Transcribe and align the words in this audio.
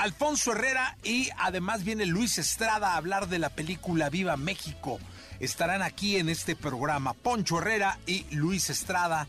Alfonso 0.00 0.52
Herrera 0.52 0.96
y 1.02 1.28
además 1.36 1.84
viene 1.84 2.06
Luis 2.06 2.38
Estrada 2.38 2.92
a 2.92 2.96
hablar 2.96 3.28
de 3.28 3.38
la 3.38 3.50
película 3.50 4.08
Viva 4.08 4.38
México. 4.38 4.98
Estarán 5.40 5.82
aquí 5.82 6.16
en 6.16 6.30
este 6.30 6.56
programa 6.56 7.12
Poncho 7.12 7.58
Herrera 7.58 7.98
y 8.06 8.24
Luis 8.34 8.70
Estrada, 8.70 9.28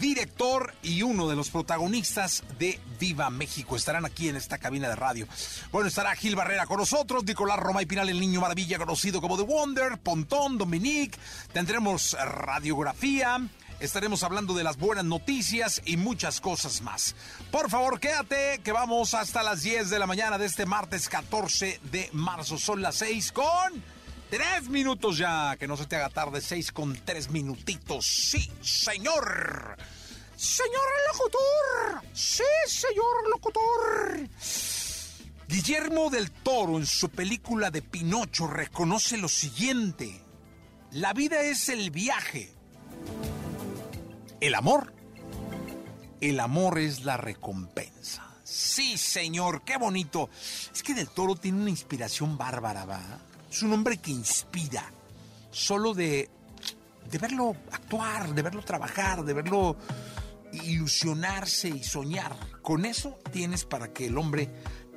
director 0.00 0.72
y 0.82 1.02
uno 1.02 1.28
de 1.28 1.36
los 1.36 1.50
protagonistas 1.50 2.42
de 2.58 2.80
Viva 2.98 3.28
México. 3.28 3.76
Estarán 3.76 4.06
aquí 4.06 4.30
en 4.30 4.36
esta 4.36 4.56
cabina 4.56 4.88
de 4.88 4.96
radio. 4.96 5.28
Bueno, 5.72 5.88
estará 5.88 6.16
Gil 6.16 6.36
Barrera 6.36 6.64
con 6.64 6.78
nosotros, 6.78 7.24
Nicolás 7.24 7.58
Roma 7.58 7.82
y 7.82 7.86
Pinal, 7.86 8.08
el 8.08 8.18
niño 8.18 8.40
maravilla 8.40 8.78
conocido 8.78 9.20
como 9.20 9.36
The 9.36 9.42
Wonder, 9.42 9.98
Pontón, 9.98 10.56
Dominique. 10.56 11.18
Tendremos 11.52 12.16
radiografía 12.18 13.46
estaremos 13.80 14.22
hablando 14.22 14.54
de 14.54 14.64
las 14.64 14.76
buenas 14.76 15.04
noticias 15.04 15.80
y 15.84 15.96
muchas 15.96 16.40
cosas 16.40 16.82
más. 16.82 17.14
Por 17.50 17.70
favor, 17.70 18.00
quédate 18.00 18.60
que 18.62 18.72
vamos 18.72 19.14
hasta 19.14 19.42
las 19.42 19.62
10 19.62 19.90
de 19.90 19.98
la 19.98 20.06
mañana 20.06 20.38
de 20.38 20.46
este 20.46 20.66
martes 20.66 21.08
14 21.08 21.80
de 21.90 22.10
marzo. 22.12 22.58
Son 22.58 22.82
las 22.82 22.96
6 22.96 23.32
con 23.32 23.82
3 24.30 24.68
minutos 24.68 25.18
ya, 25.18 25.56
que 25.56 25.68
no 25.68 25.76
se 25.76 25.86
te 25.86 25.96
haga 25.96 26.10
tarde, 26.10 26.40
6 26.40 26.72
con 26.72 26.94
3 27.04 27.30
minutitos. 27.30 28.06
Sí, 28.06 28.50
señor. 28.60 29.76
Señor 30.36 30.84
locutor. 31.12 32.02
Sí, 32.12 32.44
señor 32.66 33.28
locutor. 33.30 34.28
Guillermo 35.48 36.10
del 36.10 36.30
Toro 36.30 36.76
en 36.76 36.86
su 36.86 37.08
película 37.08 37.70
de 37.70 37.82
Pinocho 37.82 38.46
reconoce 38.46 39.16
lo 39.16 39.28
siguiente. 39.28 40.22
La 40.92 41.12
vida 41.12 41.40
es 41.42 41.68
el 41.68 41.90
viaje 41.90 42.58
el 44.40 44.54
amor. 44.54 44.92
El 46.20 46.40
amor 46.40 46.78
es 46.78 47.04
la 47.04 47.16
recompensa. 47.16 48.28
Sí, 48.42 48.96
señor, 48.96 49.62
qué 49.62 49.76
bonito. 49.76 50.30
Es 50.72 50.82
que 50.82 50.94
Del 50.94 51.08
Toro 51.08 51.36
tiene 51.36 51.60
una 51.60 51.70
inspiración 51.70 52.38
bárbara, 52.38 52.84
¿va? 52.84 53.00
Es 53.50 53.62
un 53.62 53.72
hombre 53.72 53.98
que 53.98 54.10
inspira. 54.10 54.90
Solo 55.50 55.94
de, 55.94 56.28
de 57.10 57.18
verlo 57.18 57.56
actuar, 57.72 58.34
de 58.34 58.42
verlo 58.42 58.62
trabajar, 58.62 59.24
de 59.24 59.34
verlo 59.34 59.76
ilusionarse 60.52 61.68
y 61.68 61.82
soñar. 61.82 62.34
Con 62.62 62.84
eso 62.84 63.18
tienes 63.32 63.64
para 63.64 63.92
que 63.92 64.06
el 64.06 64.18
hombre 64.18 64.48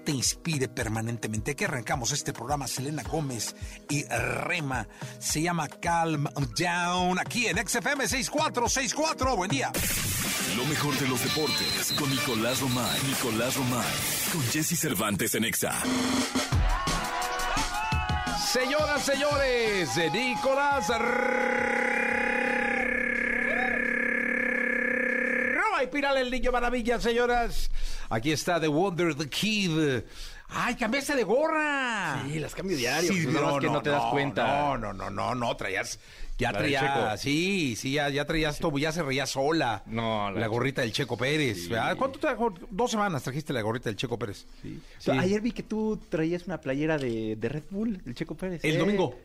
te 0.03 0.11
inspire 0.11 0.67
permanentemente. 0.67 1.55
Que 1.55 1.65
arrancamos 1.65 2.11
este 2.11 2.33
programa, 2.33 2.67
Selena 2.67 3.03
Gómez 3.03 3.55
y 3.89 4.03
Rema. 4.05 4.87
Se 5.19 5.41
llama 5.41 5.67
Calm 5.67 6.27
Down, 6.57 7.19
aquí 7.19 7.47
en 7.47 7.57
XFM 7.57 8.07
6464. 8.07 9.35
Buen 9.35 9.51
día. 9.51 9.71
Lo 10.57 10.65
mejor 10.65 10.97
de 10.99 11.07
los 11.07 11.23
deportes 11.23 11.93
con 11.97 12.09
Nicolás 12.09 12.59
Romay. 12.59 12.99
Nicolás 13.07 13.55
Romay. 13.55 13.93
Con 14.33 14.41
Jesse 14.43 14.77
Cervantes 14.77 15.35
en 15.35 15.45
Exa. 15.45 15.73
Señoras, 18.51 19.05
señores, 19.05 19.89
Nicolás 20.11 20.89
Romay 25.81 25.89
Piral, 25.91 26.17
el 26.17 26.29
niño 26.29 26.51
maravilla, 26.51 26.99
señoras. 26.99 27.71
Aquí 28.09 28.31
está 28.31 28.59
The 28.59 28.67
Wonder, 28.67 29.15
The 29.15 29.27
Kid. 29.27 30.01
¡Ay, 30.49 30.75
cambiaste 30.75 31.15
de 31.15 31.23
gorra! 31.23 32.23
Sí, 32.27 32.37
las 32.39 32.53
cambio 32.53 32.77
diario. 32.77 33.11
Sí, 33.11 33.21
pues, 33.23 33.33
no, 33.33 33.57
que 33.57 33.67
no, 33.67 33.81
te 33.81 33.89
das 33.89 34.03
cuenta. 34.11 34.45
No, 34.45 34.77
no, 34.77 34.93
no, 34.93 35.09
no, 35.09 35.33
no, 35.33 35.55
traías... 35.57 35.99
Ya 36.37 36.51
traías, 36.51 37.21
sí, 37.21 37.75
sí, 37.75 37.91
ya, 37.93 38.09
ya 38.09 38.25
traías 38.25 38.57
todo, 38.57 38.75
ya 38.79 38.91
se 38.91 39.03
reía 39.03 39.27
sola. 39.27 39.83
No, 39.85 40.31
la, 40.31 40.39
la- 40.41 40.47
gorrita 40.47 40.81
del 40.81 40.91
Checo 40.91 41.15
Pérez. 41.15 41.65
Sí. 41.65 41.71
¿Cuánto 41.97 42.17
trajo? 42.19 42.51
Dos 42.71 42.89
semanas 42.89 43.21
trajiste 43.21 43.53
la 43.53 43.61
gorrita 43.61 43.89
del 43.91 43.95
Checo 43.95 44.17
Pérez. 44.17 44.45
Sí. 44.63 44.81
Ayer 45.11 45.39
vi 45.39 45.51
que 45.51 45.61
tú 45.61 45.99
traías 46.09 46.47
una 46.47 46.59
playera 46.59 46.97
de, 46.97 47.35
de 47.35 47.49
Red 47.49 47.63
Bull, 47.69 48.01
el 48.07 48.15
Checo 48.15 48.33
Pérez. 48.35 48.61
El 48.63 48.75
Eh. 48.75 48.77
domingo. 48.79 49.15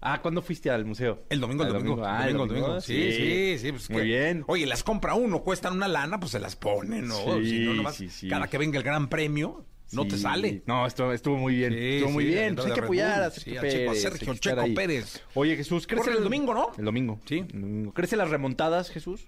Ah, 0.00 0.20
¿cuándo 0.22 0.42
fuiste 0.42 0.70
al 0.70 0.84
museo? 0.84 1.24
El 1.28 1.40
domingo, 1.40 1.64
el 1.64 1.72
domingo. 1.72 2.02
Ah, 2.04 2.28
el 2.28 2.34
domingo, 2.36 2.54
el 2.54 2.60
domingo. 2.62 2.80
Sí, 2.80 3.12
sí, 3.12 3.58
sí. 3.58 3.72
pues 3.72 3.90
Muy 3.90 4.02
que- 4.02 4.06
bien. 4.06 4.44
Oye, 4.46 4.64
las 4.66 4.84
compra 4.84 5.14
uno, 5.14 5.42
cuestan 5.42 5.74
una 5.74 5.88
lana, 5.88 6.20
pues 6.20 6.32
se 6.32 6.38
las 6.38 6.54
pone, 6.54 7.02
¿no? 7.02 7.16
Sí, 7.40 7.50
Si 7.50 7.58
no, 7.64 7.74
nomás 7.74 7.96
sí, 7.96 8.08
sí. 8.08 8.28
Cada 8.28 8.46
que 8.48 8.58
venga 8.58 8.78
el 8.78 8.84
gran 8.84 9.08
premio, 9.08 9.64
no 9.90 10.06
te 10.06 10.16
sale. 10.16 10.62
No, 10.66 10.86
estuvo, 10.86 11.12
estuvo 11.12 11.36
muy 11.36 11.56
bien. 11.56 11.72
Sí, 11.72 11.78
estuvo 11.80 12.10
muy 12.12 12.24
sí, 12.24 12.30
bien. 12.30 12.54
Pues 12.54 12.66
hay 12.68 12.74
que 12.74 12.80
apoyar 12.80 13.22
a 13.22 13.30
Sergio 13.30 13.60
Pérez. 13.60 14.02
Sergio 14.02 14.34
Checo 14.34 14.60
ahí. 14.60 14.74
Pérez. 14.74 15.22
Oye, 15.34 15.56
Jesús, 15.56 15.86
¿crees 15.86 16.04
Corre 16.04 16.18
el 16.18 16.24
domingo, 16.24 16.54
¿no? 16.54 16.70
El 16.78 16.84
domingo. 16.84 17.18
Sí. 17.26 17.38
El 17.52 17.60
domingo. 17.60 17.92
¿Crees 17.92 18.12
en 18.12 18.18
las 18.18 18.30
remontadas, 18.30 18.90
Jesús? 18.90 19.26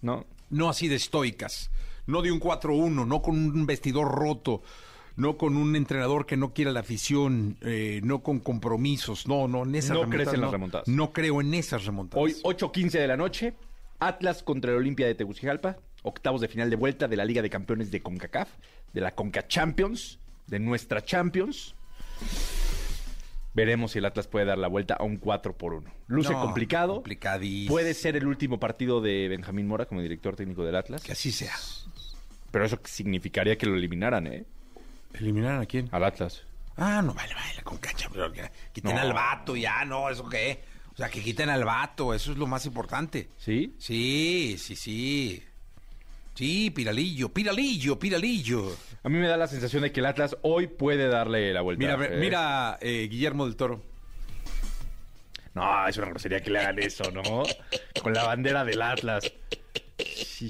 No. 0.00 0.24
no 0.48 0.68
así 0.70 0.88
de 0.88 0.94
estoicas, 0.96 1.70
no 2.06 2.22
de 2.22 2.32
un 2.32 2.40
4-1, 2.40 3.04
no 3.06 3.20
con 3.20 3.34
un 3.36 3.66
vestidor 3.66 4.10
roto, 4.12 4.62
no 5.18 5.36
con 5.36 5.56
un 5.56 5.76
entrenador 5.76 6.24
que 6.26 6.36
no 6.36 6.54
quiera 6.54 6.70
la 6.72 6.80
afición, 6.80 7.58
eh, 7.62 8.00
no 8.04 8.22
con 8.22 8.38
compromisos, 8.38 9.26
no, 9.26 9.48
no, 9.48 9.64
en 9.64 9.74
esas 9.74 9.90
No 9.90 10.02
remontadas. 10.04 10.14
crees 10.28 10.34
en 10.34 10.40
las 10.40 10.48
no. 10.48 10.52
remontadas. 10.52 10.88
No 10.88 11.12
creo 11.12 11.40
en 11.40 11.52
esas 11.54 11.84
remontadas. 11.84 12.22
Hoy, 12.24 12.54
8.15 12.56 12.90
de 12.92 13.06
la 13.08 13.16
noche, 13.16 13.54
Atlas 13.98 14.42
contra 14.42 14.70
el 14.70 14.78
Olimpia 14.78 15.06
de 15.06 15.14
Tegucigalpa, 15.14 15.76
octavos 16.04 16.40
de 16.40 16.48
final 16.48 16.70
de 16.70 16.76
vuelta 16.76 17.08
de 17.08 17.16
la 17.16 17.24
Liga 17.24 17.42
de 17.42 17.50
Campeones 17.50 17.90
de 17.90 18.00
CONCACAF, 18.00 18.48
de 18.92 19.00
la 19.00 19.14
CONCA 19.14 19.48
Champions, 19.48 20.20
de 20.46 20.60
nuestra 20.60 21.04
Champions. 21.04 21.74
Veremos 23.54 23.92
si 23.92 23.98
el 23.98 24.04
Atlas 24.04 24.28
puede 24.28 24.46
dar 24.46 24.58
la 24.58 24.68
vuelta 24.68 24.94
a 24.94 25.02
un 25.02 25.16
4 25.16 25.56
por 25.56 25.74
1. 25.74 25.90
Luce 26.06 26.32
No, 26.32 26.40
complicado. 26.42 26.94
complicadísimo. 26.94 27.72
Puede 27.74 27.92
ser 27.94 28.16
el 28.16 28.26
último 28.28 28.60
partido 28.60 29.00
de 29.00 29.26
Benjamín 29.28 29.66
Mora 29.66 29.86
como 29.86 30.00
director 30.00 30.36
técnico 30.36 30.64
del 30.64 30.76
Atlas. 30.76 31.02
Que 31.02 31.12
así 31.12 31.32
sea. 31.32 31.54
Pero 32.52 32.64
eso 32.64 32.78
significaría 32.84 33.58
que 33.58 33.66
lo 33.66 33.74
eliminaran, 33.74 34.26
¿eh? 34.28 34.44
¿Eliminaran 35.20 35.60
a 35.62 35.66
quién? 35.66 35.88
Al 35.92 36.04
Atlas. 36.04 36.42
Ah, 36.76 37.02
no, 37.02 37.12
vale, 37.12 37.34
vale, 37.34 37.62
con 37.62 37.78
cacha, 37.78 38.08
pero 38.12 38.32
que 38.32 38.48
quiten 38.72 38.94
No. 38.94 39.00
al 39.00 39.12
vato 39.12 39.56
ya, 39.56 39.84
no, 39.84 40.08
¿eso 40.10 40.28
qué? 40.28 40.62
O 40.94 40.96
sea, 40.96 41.08
que 41.08 41.22
quiten 41.22 41.48
al 41.50 41.64
vato, 41.64 42.14
eso 42.14 42.32
es 42.32 42.38
lo 42.38 42.46
más 42.46 42.66
importante. 42.66 43.28
¿Sí? 43.36 43.74
Sí, 43.78 44.56
sí, 44.58 44.76
sí. 44.76 45.42
Sí, 46.34 46.70
Piralillo, 46.70 47.30
Piralillo, 47.32 47.98
Piralillo. 47.98 48.76
A 49.02 49.08
mí 49.08 49.18
me 49.18 49.26
da 49.26 49.36
la 49.36 49.48
sensación 49.48 49.82
de 49.82 49.90
que 49.90 49.98
el 50.00 50.06
Atlas 50.06 50.36
hoy 50.42 50.68
puede 50.68 51.08
darle 51.08 51.52
la 51.52 51.62
vuelta. 51.62 51.80
Mira, 51.96 52.06
¿eh? 52.06 52.16
mira 52.20 52.78
eh, 52.80 53.08
Guillermo 53.10 53.44
del 53.46 53.56
Toro. 53.56 53.82
No, 55.54 55.88
es 55.88 55.96
una 55.96 56.08
grosería 56.10 56.40
que 56.40 56.50
le 56.50 56.60
hagan 56.60 56.78
eso, 56.78 57.10
¿no? 57.10 57.22
Con 58.02 58.12
la 58.14 58.22
bandera 58.24 58.64
del 58.64 58.80
Atlas. 58.82 59.32
Sí. 59.98 60.48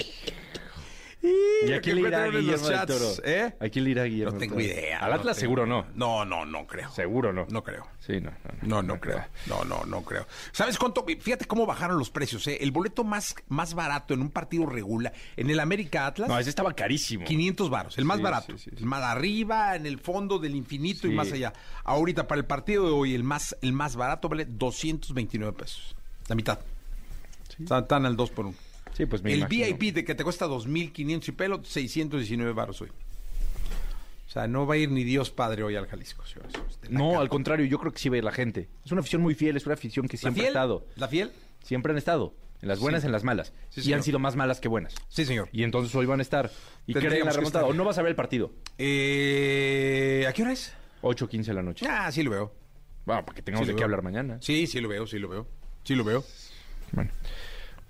¿Y 1.20 1.72
a 1.72 1.80
quién 1.80 1.96
le 1.96 2.02
irá 2.08 2.26
encuentran 2.26 2.26
en 2.26 2.32
los 2.32 2.42
Guillermo 2.42 2.68
del 2.68 2.76
chats, 2.78 2.92
Toro? 3.16 3.28
¿eh? 3.28 3.54
¿A 3.58 3.68
quién 3.68 3.84
le 3.84 3.90
irá 3.90 4.04
Guillermo 4.04 4.32
No 4.34 4.38
tengo 4.38 4.60
idea. 4.60 4.98
Al 5.00 5.10
no 5.10 5.16
Atlas 5.16 5.36
tengo- 5.36 5.40
seguro 5.40 5.66
no. 5.66 5.86
No, 5.94 6.24
no, 6.24 6.44
no 6.46 6.66
creo. 6.66 6.90
Seguro 6.92 7.32
no. 7.32 7.44
No 7.50 7.64
creo. 7.64 7.86
Sí, 7.98 8.20
no. 8.20 8.30
No, 8.62 8.82
no, 8.82 9.00
creo. 9.00 9.24
No, 9.46 9.64
no, 9.64 9.84
no 9.84 10.02
creo. 10.02 10.26
¿Sabes 10.52 10.78
cuánto? 10.78 11.04
Fíjate 11.20 11.46
cómo 11.46 11.66
bajaron 11.66 11.98
los 11.98 12.10
precios. 12.10 12.46
¿eh? 12.46 12.58
El 12.60 12.70
boleto 12.70 13.02
más, 13.02 13.34
más 13.48 13.74
barato 13.74 14.14
en 14.14 14.20
un 14.22 14.30
partido 14.30 14.66
regular, 14.66 15.12
en 15.36 15.50
el 15.50 15.58
América 15.58 16.06
Atlas, 16.06 16.28
No, 16.28 16.38
ese 16.38 16.50
estaba 16.50 16.72
carísimo. 16.74 17.24
500 17.24 17.68
varos, 17.68 17.98
el 17.98 18.04
más 18.04 18.18
Sí, 18.18 18.22
barato. 18.22 18.56
sí. 18.58 18.70
El 18.76 18.86
más 18.86 19.02
arriba, 19.02 19.74
en 19.74 19.86
el 19.86 19.98
fondo 19.98 20.38
del 20.38 20.54
infinito 20.54 21.08
y 21.08 21.10
más 21.10 21.32
allá. 21.32 21.52
Ahorita, 21.84 22.28
para 22.28 22.38
el 22.40 22.44
partido 22.46 22.86
de 22.86 22.92
hoy, 22.92 23.14
el 23.14 23.24
más, 23.24 23.56
el 23.60 23.72
más 23.72 23.96
barato 23.96 24.28
vale 24.28 24.44
229 24.48 25.52
pesos. 25.52 25.96
La 26.28 26.34
mitad. 26.36 26.60
Están, 27.58 27.82
están 27.82 28.06
al 28.06 28.16
2 28.16 28.30
por 28.30 28.46
1. 28.46 28.56
Sí, 28.98 29.06
pues 29.06 29.22
me 29.22 29.32
el 29.32 29.38
imagino. 29.38 29.76
VIP 29.78 29.94
de 29.94 30.04
que 30.04 30.14
te 30.14 30.24
cuesta 30.24 30.46
2.500 30.46 31.28
y 31.28 31.32
pelo, 31.32 31.64
619 31.64 32.52
varos 32.52 32.82
hoy. 32.82 32.88
O 34.26 34.30
sea, 34.30 34.46
no 34.46 34.66
va 34.66 34.74
a 34.74 34.76
ir 34.76 34.90
ni 34.90 35.04
Dios 35.04 35.30
Padre 35.30 35.62
hoy 35.62 35.74
al 35.76 35.86
Jalisco. 35.86 36.26
señores. 36.26 36.52
No, 36.90 37.10
capa. 37.12 37.20
al 37.22 37.28
contrario, 37.30 37.64
yo 37.64 37.78
creo 37.78 37.92
que 37.92 37.98
sí 37.98 38.10
va 38.10 38.16
a 38.16 38.18
ir 38.18 38.24
la 38.24 38.32
gente. 38.32 38.68
Es 38.84 38.92
una 38.92 39.00
afición 39.00 39.22
muy 39.22 39.34
fiel, 39.34 39.56
es 39.56 39.64
una 39.64 39.74
afición 39.74 40.06
que 40.06 40.18
¿La 40.18 40.20
siempre 40.20 40.44
ha 40.44 40.48
estado. 40.48 40.84
¿La 40.96 41.08
fiel? 41.08 41.32
Siempre 41.62 41.92
han 41.92 41.98
estado. 41.98 42.34
En 42.60 42.68
las 42.68 42.80
buenas, 42.80 43.02
Sí. 43.02 43.06
en 43.06 43.12
las 43.12 43.22
malas. 43.24 43.52
Sí, 43.70 43.80
y 43.80 43.84
señor. 43.84 43.98
han 43.98 44.02
sido 44.02 44.18
más 44.18 44.34
malas 44.36 44.58
que 44.60 44.66
buenas. 44.68 44.94
Sí, 45.08 45.24
señor. 45.24 45.48
Y 45.52 45.62
entonces 45.62 45.94
hoy 45.94 46.04
van 46.06 46.18
a 46.18 46.22
estar. 46.22 46.50
Y 46.88 46.92
creen 46.92 47.24
la 47.24 47.30
que 47.30 47.36
remontada. 47.36 47.66
O 47.66 47.72
no 47.72 47.84
vas 47.84 47.96
a 47.98 48.02
ver 48.02 48.10
el 48.10 48.16
partido. 48.16 48.50
Eh, 48.78 50.26
¿A 50.28 50.32
qué 50.32 50.42
hora 50.42 50.52
es? 50.52 50.72
8.15 51.02 51.44
de 51.44 51.54
la 51.54 51.62
noche. 51.62 51.86
Ah, 51.88 52.10
sí 52.10 52.22
lo 52.24 52.32
veo. 52.32 52.52
Bueno, 53.06 53.24
porque 53.24 53.42
tengamos 53.42 53.66
Sí, 53.66 53.72
de 53.72 53.78
qué 53.78 53.84
hablar 53.84 54.02
mañana. 54.02 54.38
Sí, 54.42 54.66
sí 54.66 54.80
lo 54.80 54.88
veo, 54.88 55.06
sí 55.06 55.18
lo 55.20 55.28
veo. 55.28 55.46
Sí 55.84 55.94
lo 55.94 56.02
veo. 56.04 56.24
Bueno, 56.92 57.10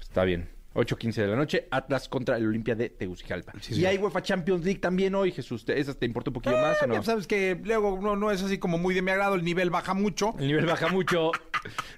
está 0.00 0.24
bien. 0.24 0.50
8.15 0.78 1.14
de 1.14 1.26
la 1.26 1.36
noche, 1.36 1.66
Atlas 1.70 2.08
contra 2.08 2.36
el 2.36 2.46
Olimpia 2.46 2.74
de 2.74 2.88
Tegucigalpa. 2.88 3.52
Sí, 3.60 3.74
y 3.80 3.84
hay 3.86 3.98
UEFA 3.98 4.22
Champions 4.22 4.64
League 4.64 4.78
también 4.80 5.14
hoy, 5.14 5.32
Jesús. 5.32 5.64
¿Te- 5.64 5.78
¿Esas 5.78 5.96
te 5.96 6.06
importa 6.06 6.30
un 6.30 6.34
poquillo 6.34 6.56
más 6.56 6.80
o 6.82 6.86
no? 6.86 7.02
sabes 7.02 7.26
que 7.26 7.60
luego 7.64 7.98
no, 8.00 8.14
no 8.16 8.30
es 8.30 8.42
así 8.42 8.58
como 8.58 8.78
muy 8.78 8.94
de 8.94 9.02
mi 9.02 9.10
agrado, 9.10 9.34
el 9.34 9.44
nivel 9.44 9.70
baja 9.70 9.94
mucho. 9.94 10.34
El 10.38 10.46
nivel 10.48 10.66
baja 10.66 10.88
mucho, 10.88 11.32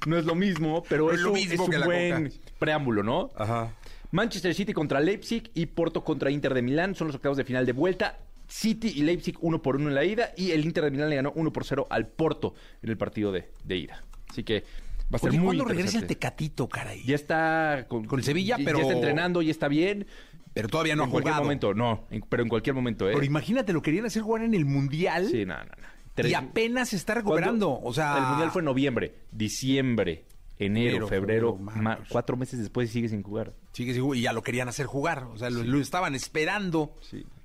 no 0.06 0.16
es 0.16 0.24
lo 0.24 0.34
mismo, 0.34 0.82
pero 0.88 1.08
No 1.08 1.12
es, 1.12 1.20
lo 1.20 1.28
un- 1.28 1.34
mismo 1.34 1.54
es 1.54 1.60
un 1.60 1.70
que 1.70 1.78
buen 1.78 2.32
preámbulo, 2.58 3.02
¿no? 3.02 3.30
Ajá. 3.36 3.74
Manchester 4.12 4.54
City 4.54 4.72
contra 4.72 4.98
Leipzig 5.00 5.50
y 5.54 5.66
Porto 5.66 6.02
contra 6.02 6.30
Inter 6.30 6.54
de 6.54 6.62
Milán 6.62 6.94
son 6.94 7.06
los 7.08 7.16
octavos 7.16 7.36
de 7.36 7.44
final 7.44 7.66
de 7.66 7.72
vuelta. 7.72 8.18
City 8.48 8.92
y 8.96 9.02
Leipzig 9.02 9.36
uno 9.42 9.62
por 9.62 9.76
uno 9.76 9.88
en 9.90 9.94
la 9.94 10.04
ida 10.04 10.32
y 10.36 10.50
el 10.50 10.64
Inter 10.64 10.82
de 10.84 10.90
Milán 10.90 11.10
le 11.10 11.16
ganó 11.16 11.32
1 11.36 11.52
por 11.52 11.64
0 11.64 11.86
al 11.88 12.08
Porto 12.08 12.54
en 12.82 12.90
el 12.90 12.96
partido 12.96 13.30
de, 13.30 13.50
de 13.62 13.76
ida. 13.76 14.02
Así 14.28 14.42
que 14.42 14.64
va 15.12 15.16
a 15.16 15.18
ser 15.18 15.30
Oye, 15.30 15.38
muy 15.38 15.46
¿cuándo 15.56 15.64
regresa 15.64 15.98
el. 15.98 16.06
Tecatito, 16.06 16.68
caray? 16.68 17.02
Ya 17.04 17.14
está 17.14 17.86
con, 17.88 18.04
Con 18.04 18.20
el 18.20 18.24
Sevilla, 18.24 18.56
ya- 18.58 18.64
pero- 18.64 18.78
ya 18.78 18.82
está 18.84 18.94
entrenando, 18.94 19.42
ya 19.42 19.50
está 19.50 19.68
bien. 19.68 20.06
Pero 20.52 20.68
todavía 20.68 20.96
no 20.96 21.04
en 21.04 21.08
ha 21.08 21.12
cualquier 21.12 21.32
jugado. 21.34 21.44
momento, 21.44 21.74
no, 21.74 22.04
en- 22.10 22.22
pero 22.28 22.42
en 22.42 22.48
cualquier 22.48 22.74
momento, 22.74 23.08
¿eh? 23.08 23.12
Pero 23.14 23.24
imagínate, 23.24 23.72
lo 23.72 23.82
querían 23.82 24.06
hacer 24.06 24.22
jugar 24.22 24.42
en 24.42 24.54
el 24.54 24.64
Mundial 24.64 25.28
Sí, 25.30 25.44
no, 25.46 25.54
no, 25.56 25.62
no. 25.64 25.70
y 25.70 26.12
Tres- 26.14 26.34
apenas 26.34 26.88
se 26.88 26.96
está 26.96 27.14
¿Cuándo? 27.14 27.30
recuperando. 27.30 27.80
O 27.82 27.92
sea, 27.92 28.18
El 28.18 28.24
mundial 28.24 28.50
fue 28.50 28.60
en 28.62 28.64
noviembre, 28.66 29.14
diciembre, 29.30 30.24
enero, 30.58 31.06
febrero, 31.08 31.56
febrero, 31.56 31.98
cuatro 32.10 32.36
meses 32.36 32.58
después 32.58 32.90
y 32.90 32.92
sigue 32.92 33.08
sin 33.08 33.22
jugar. 33.22 33.52
Sigue, 33.72 33.94
sigue, 33.94 34.16
y 34.18 34.22
ya 34.22 34.32
lo 34.32 34.42
querían 34.42 34.68
hacer 34.68 34.86
jugar. 34.86 35.24
O 35.32 35.38
sea, 35.38 35.48
lo, 35.50 35.62
lo 35.62 35.78
estaban 35.80 36.14
esperando 36.16 36.94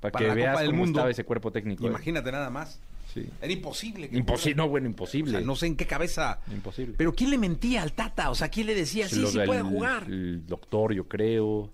Para, 0.01 0.11
para 0.11 0.23
que 0.23 0.27
la 0.27 0.33
veas 0.33 0.49
Copa 0.51 0.61
del 0.61 0.71
cómo 0.71 0.81
Mundo. 0.83 0.99
estaba 0.99 1.11
ese 1.11 1.23
cuerpo 1.23 1.51
técnico. 1.51 1.85
¿eh? 1.85 1.89
Imagínate 1.89 2.31
nada 2.31 2.49
más. 2.49 2.81
Sí. 3.15 3.27
Era 3.41 3.51
imposible. 3.53 4.09
que 4.09 4.55
no, 4.55 4.67
bueno, 4.69 4.87
O 4.87 4.89
imposible. 4.91 5.31
sea, 5.31 5.41
no 5.41 5.55
sé 5.55 5.65
en 5.67 5.75
qué 5.77 5.87
cabeza. 5.87 6.41
Imposible. 6.53 6.93
Pero 6.97 7.13
¿quién 7.15 7.29
le 7.31 7.37
mentía 7.39 7.81
al 7.81 7.93
Tata? 7.93 8.29
O 8.29 8.35
sea, 8.35 8.49
¿quién 8.49 8.67
le 8.67 8.75
decía, 8.75 9.07
sí, 9.09 9.21
Los 9.21 9.31
sí 9.31 9.37
del- 9.39 9.47
puede 9.47 9.61
jugar? 9.63 10.03
El 10.03 10.45
doctor, 10.45 10.93
yo 10.93 11.07
creo. 11.07 11.71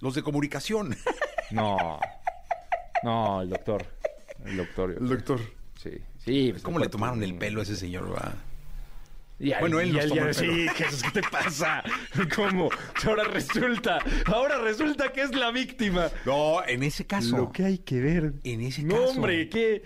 Los 0.00 0.14
de 0.14 0.22
comunicación. 0.22 0.94
No. 1.52 1.98
No, 3.02 3.42
el 3.42 3.48
doctor. 3.50 3.84
El 4.44 4.56
doctor. 4.58 4.94
creo. 4.94 5.08
doctor. 5.08 5.40
Sí. 5.82 5.90
Sí. 6.24 6.48
pues, 6.52 6.62
¿Cómo 6.62 6.78
el 6.78 6.84
le 6.84 6.88
tomaron 6.88 7.22
el 7.24 7.34
pelo 7.36 7.60
a 7.60 7.62
ese 7.64 7.74
señor? 7.76 8.14
va? 8.14 8.34
Y 9.40 9.52
al- 9.52 9.60
Bueno, 9.60 9.80
él 9.80 9.92
nos 9.92 10.06
tomó 10.06 10.20
el 10.26 10.34
pelo. 10.36 10.52
Sí, 10.54 10.68
Jesús, 10.76 11.02
¿qué 11.02 11.20
te 11.22 11.28
pasa? 11.28 11.82
¿Cómo? 12.36 12.68
Ahora 13.04 13.24
resulta, 13.24 13.98
ahora 14.26 14.58
resulta 14.60 15.10
que 15.12 15.22
es 15.22 15.34
la 15.34 15.50
víctima. 15.50 16.08
No, 16.26 16.62
en 16.64 16.82
ese 16.82 17.06
caso. 17.06 17.36
Lo 17.36 17.50
que 17.52 17.64
hay 17.64 17.78
que 17.78 18.00
ver. 18.00 18.34
En 18.44 18.60
ese 18.60 18.82
no, 18.82 18.94
caso. 18.96 19.10
hombre, 19.10 19.48
¿qué? 19.48 19.82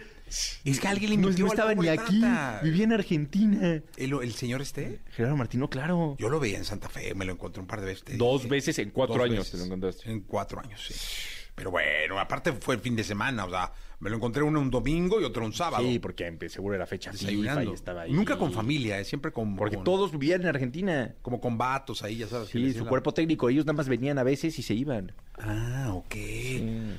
Es 0.64 0.80
que 0.80 0.88
alguien 0.88 1.10
le 1.10 1.16
No, 1.18 1.28
mintió 1.28 1.44
no 1.46 1.50
estaba 1.52 1.74
ni 1.74 1.88
aquí. 1.88 2.22
Vivía 2.62 2.84
en 2.84 2.92
Argentina. 2.92 3.82
¿El, 3.96 4.12
el 4.22 4.32
señor 4.32 4.62
este? 4.62 5.00
Gerardo 5.12 5.36
Martino, 5.36 5.68
claro. 5.70 6.16
Yo 6.18 6.28
lo 6.28 6.40
veía 6.40 6.58
en 6.58 6.64
Santa 6.64 6.88
Fe, 6.88 7.14
me 7.14 7.24
lo 7.24 7.32
encontré 7.32 7.60
un 7.60 7.66
par 7.66 7.80
de 7.80 7.86
veces. 7.86 8.18
Dos 8.18 8.48
veces 8.48 8.78
en 8.78 8.90
cuatro 8.90 9.16
Dos 9.16 9.24
años 9.24 9.38
veces. 9.38 9.52
te 9.52 9.58
lo 9.58 9.64
encontraste. 9.64 10.10
En 10.10 10.20
cuatro 10.20 10.60
años, 10.60 10.80
sí. 10.86 10.94
Pero 11.54 11.70
bueno, 11.70 12.18
aparte 12.18 12.52
fue 12.52 12.74
el 12.74 12.80
fin 12.80 12.96
de 12.96 13.04
semana, 13.04 13.44
o 13.44 13.48
sea, 13.50 13.72
me 14.00 14.10
lo 14.10 14.16
encontré 14.16 14.42
uno 14.42 14.58
un 14.60 14.72
domingo 14.72 15.20
y 15.20 15.24
otro 15.24 15.44
un 15.44 15.52
sábado. 15.52 15.84
Sí, 15.84 16.00
porque 16.00 16.26
empe- 16.28 16.48
seguro 16.48 16.74
era 16.74 16.84
fecha 16.84 17.12
FIFA 17.12 17.62
y 17.62 17.68
estaba 17.68 18.02
ahí. 18.02 18.12
Nunca 18.12 18.36
con 18.36 18.52
familia, 18.52 18.98
eh, 18.98 19.04
siempre 19.04 19.30
con. 19.30 19.54
Porque 19.54 19.76
con- 19.76 19.84
todos 19.84 20.10
vivían 20.10 20.40
en 20.40 20.48
Argentina. 20.48 21.14
Como 21.22 21.40
con 21.40 21.56
vatos 21.56 22.02
ahí, 22.02 22.16
ya 22.16 22.26
sabes. 22.26 22.48
Sí, 22.48 22.72
su 22.72 22.82
la- 22.82 22.90
cuerpo 22.90 23.14
técnico. 23.14 23.48
Ellos 23.48 23.64
nada 23.66 23.76
más 23.76 23.88
venían 23.88 24.18
a 24.18 24.24
veces 24.24 24.58
y 24.58 24.62
se 24.62 24.74
iban. 24.74 25.12
Ah, 25.38 25.92
ok. 25.94 26.14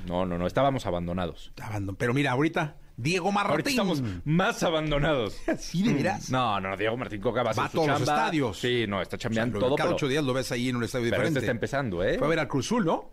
No, 0.07 0.25
no, 0.25 0.37
no. 0.37 0.47
Estábamos 0.47 0.85
abandonados. 0.85 1.51
Abandon- 1.57 1.97
Pero 1.97 2.13
mira, 2.13 2.31
ahorita, 2.31 2.77
Diego 2.97 3.31
Martín. 3.31 3.51
Ahorita 3.51 3.69
estamos 3.69 4.01
más 4.23 4.63
abandonados. 4.63 5.37
¿Sí, 5.59 5.83
de 5.83 5.93
veras? 5.93 6.29
No, 6.29 6.59
no, 6.61 6.77
Diego 6.77 6.95
Martín 6.97 7.21
Coca 7.21 7.43
va 7.43 7.49
a 7.49 7.51
hacer 7.51 7.61
Va 7.63 7.65
a 7.67 7.69
su 7.71 7.75
todos 7.77 7.87
los 7.89 8.01
estadios. 8.01 8.57
Sí, 8.59 8.85
no, 8.87 9.01
está 9.01 9.17
O 9.17 9.19
sea, 9.19 9.23
chambeando 9.29 9.59
todo, 9.59 9.75
cada 9.75 9.89
pero, 9.89 9.95
ocho 9.97 10.07
días 10.07 10.23
lo 10.23 10.33
ves 10.33 10.51
ahí 10.51 10.69
en 10.69 10.77
un 10.77 10.83
estadio 10.83 11.05
pero 11.05 11.15
diferente. 11.17 11.39
este 11.39 11.45
está 11.45 11.51
empezando, 11.51 12.03
¿eh? 12.03 12.17
Fue 12.17 12.27
a 12.27 12.29
ver 12.29 12.39
al 12.39 12.47
Cruz 12.47 12.65
Azul, 12.67 12.85
¿no? 12.85 13.11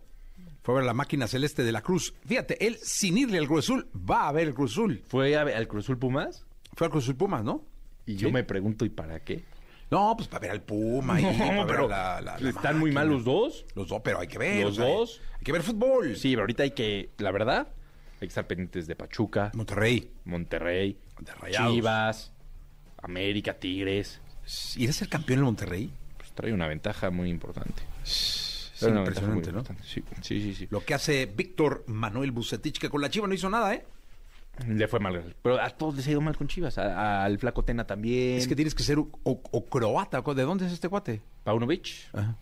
Fue 0.63 0.75
a 0.75 0.77
ver 0.77 0.85
la 0.85 0.95
máquina 0.95 1.27
celeste 1.27 1.65
de 1.65 1.73
la 1.73 1.83
Cruz. 1.83 2.15
Fíjate, 2.27 2.65
él, 2.65 2.79
sin 2.81 3.19
irle 3.19 3.39
al 3.39 3.49
Cruz 3.49 3.65
Azul, 3.65 3.89
va 4.09 4.29
a 4.29 4.33
ver 4.33 4.47
el 4.49 4.55
Cruz 4.55 4.73
Azul. 4.73 5.03
Fue 5.09 5.37
a 5.37 5.43
ver 5.45 5.57
al 5.57 5.67
Cruzul 5.67 5.99
Pumas 5.99 6.47
Fue 6.75 6.87
al 6.87 6.91
Cruz 6.93 7.05
Azul 7.05 7.17
Pumas, 7.17 7.43
¿no? 7.43 7.65
y 8.07 8.13
Sí. 8.13 8.19
yo 8.19 8.31
me 8.31 8.45
pregunto, 8.45 8.85
¿y 8.85 8.89
para 8.91 9.21
qué? 9.21 9.43
No, 9.91 10.15
pues 10.17 10.27
para 10.29 10.41
ver 10.41 10.51
al 10.53 10.63
Puma 10.63 11.21
y 11.21 11.25
para 11.25 11.53
No, 11.55 11.67
ver 11.67 11.67
pero 11.67 11.85
a 11.87 11.89
la, 11.89 12.21
la- 12.23 12.39
la 12.39 12.49
están 12.51 12.79
muy 12.79 12.93
mal 12.93 13.09
los 13.09 13.25
dos. 13.25 13.67
Los 13.75 13.89
dos, 13.89 14.01
pero 14.03 14.21
hay 14.21 14.27
que 14.29 14.39
ver. 14.39 14.63
Los 14.65 14.79
o 14.79 14.83
sea, 14.83 14.93
dos. 14.95 15.21
Hay 15.39 15.45
que 15.45 15.53
ver 15.53 15.63
fútbol. 15.63 16.17
Sí, 16.17 16.31
pero 16.31 16.43
ahorita 16.43 16.63
hay 16.63 16.71
que, 16.71 17.11
la 17.19 17.31
verdad, 17.31 17.69
hay 18.23 18.29
que 18.29 18.33
estar 18.33 18.47
pendientes 18.47 18.87
de 18.87 18.95
Pachuca, 18.97 19.51
Monterrey. 19.55 20.11
Monterrey, 20.25 20.97
De 21.21 21.33
Rayados. 21.35 21.73
Chivas, 21.75 22.33
América, 23.03 23.55
Tigres. 23.55 24.21
¿Ir 24.77 24.91
a 24.91 24.93
ser 24.93 25.09
campeón 25.09 25.41
en 25.41 25.45
Monterrey? 25.45 25.91
Pues 26.17 26.33
trae 26.33 26.53
una 26.53 26.67
ventaja 26.67 27.11
muy 27.11 27.29
importante. 27.31 27.83
Es 28.03 28.81
impresionante, 28.83 29.53
¿no? 29.53 29.59
importante. 29.59 29.85
Sí, 29.85 30.03
sí, 30.23 30.41
sí, 30.41 30.55
sí. 30.55 30.69
Lo 30.71 30.85
que 30.85 30.95
hace 30.95 31.27
Víctor 31.27 31.85
Manuel 31.87 32.33
Bucetich, 32.33 32.79
que 32.79 32.89
con 32.89 33.01
la 33.01 33.11
Chiva 33.11 33.27
no 33.29 33.35
hizo 33.35 33.49
nada, 33.49 33.75
¿eh? 33.75 33.85
Le 34.69 34.87
fue 34.89 35.01
mal. 35.01 35.35
Pero 35.43 35.61
a 35.61 35.71
todos 35.71 35.97
les 35.97 36.07
ha 36.07 36.11
ido 36.11 36.21
mal 36.21 36.37
con 36.37 36.47
Chivas. 36.49 36.77
A- 36.79 37.25
al 37.25 37.39
Flaco 37.39 37.65
Tena 37.65 37.87
también. 37.87 38.37
Es 38.39 38.47
que 38.49 38.55
tienes 38.57 38.75
que 38.75 38.83
ser 38.83 38.99
o, 38.99 39.09
o- 39.23 39.41
o 39.51 39.65
croata. 39.67 40.21
¿De 40.21 40.43
dónde 40.43 40.67
es 40.67 40.73
este 40.73 40.89
cuate? 40.89 41.23
Paunovic. 41.45 41.89
Ajá. 42.13 42.37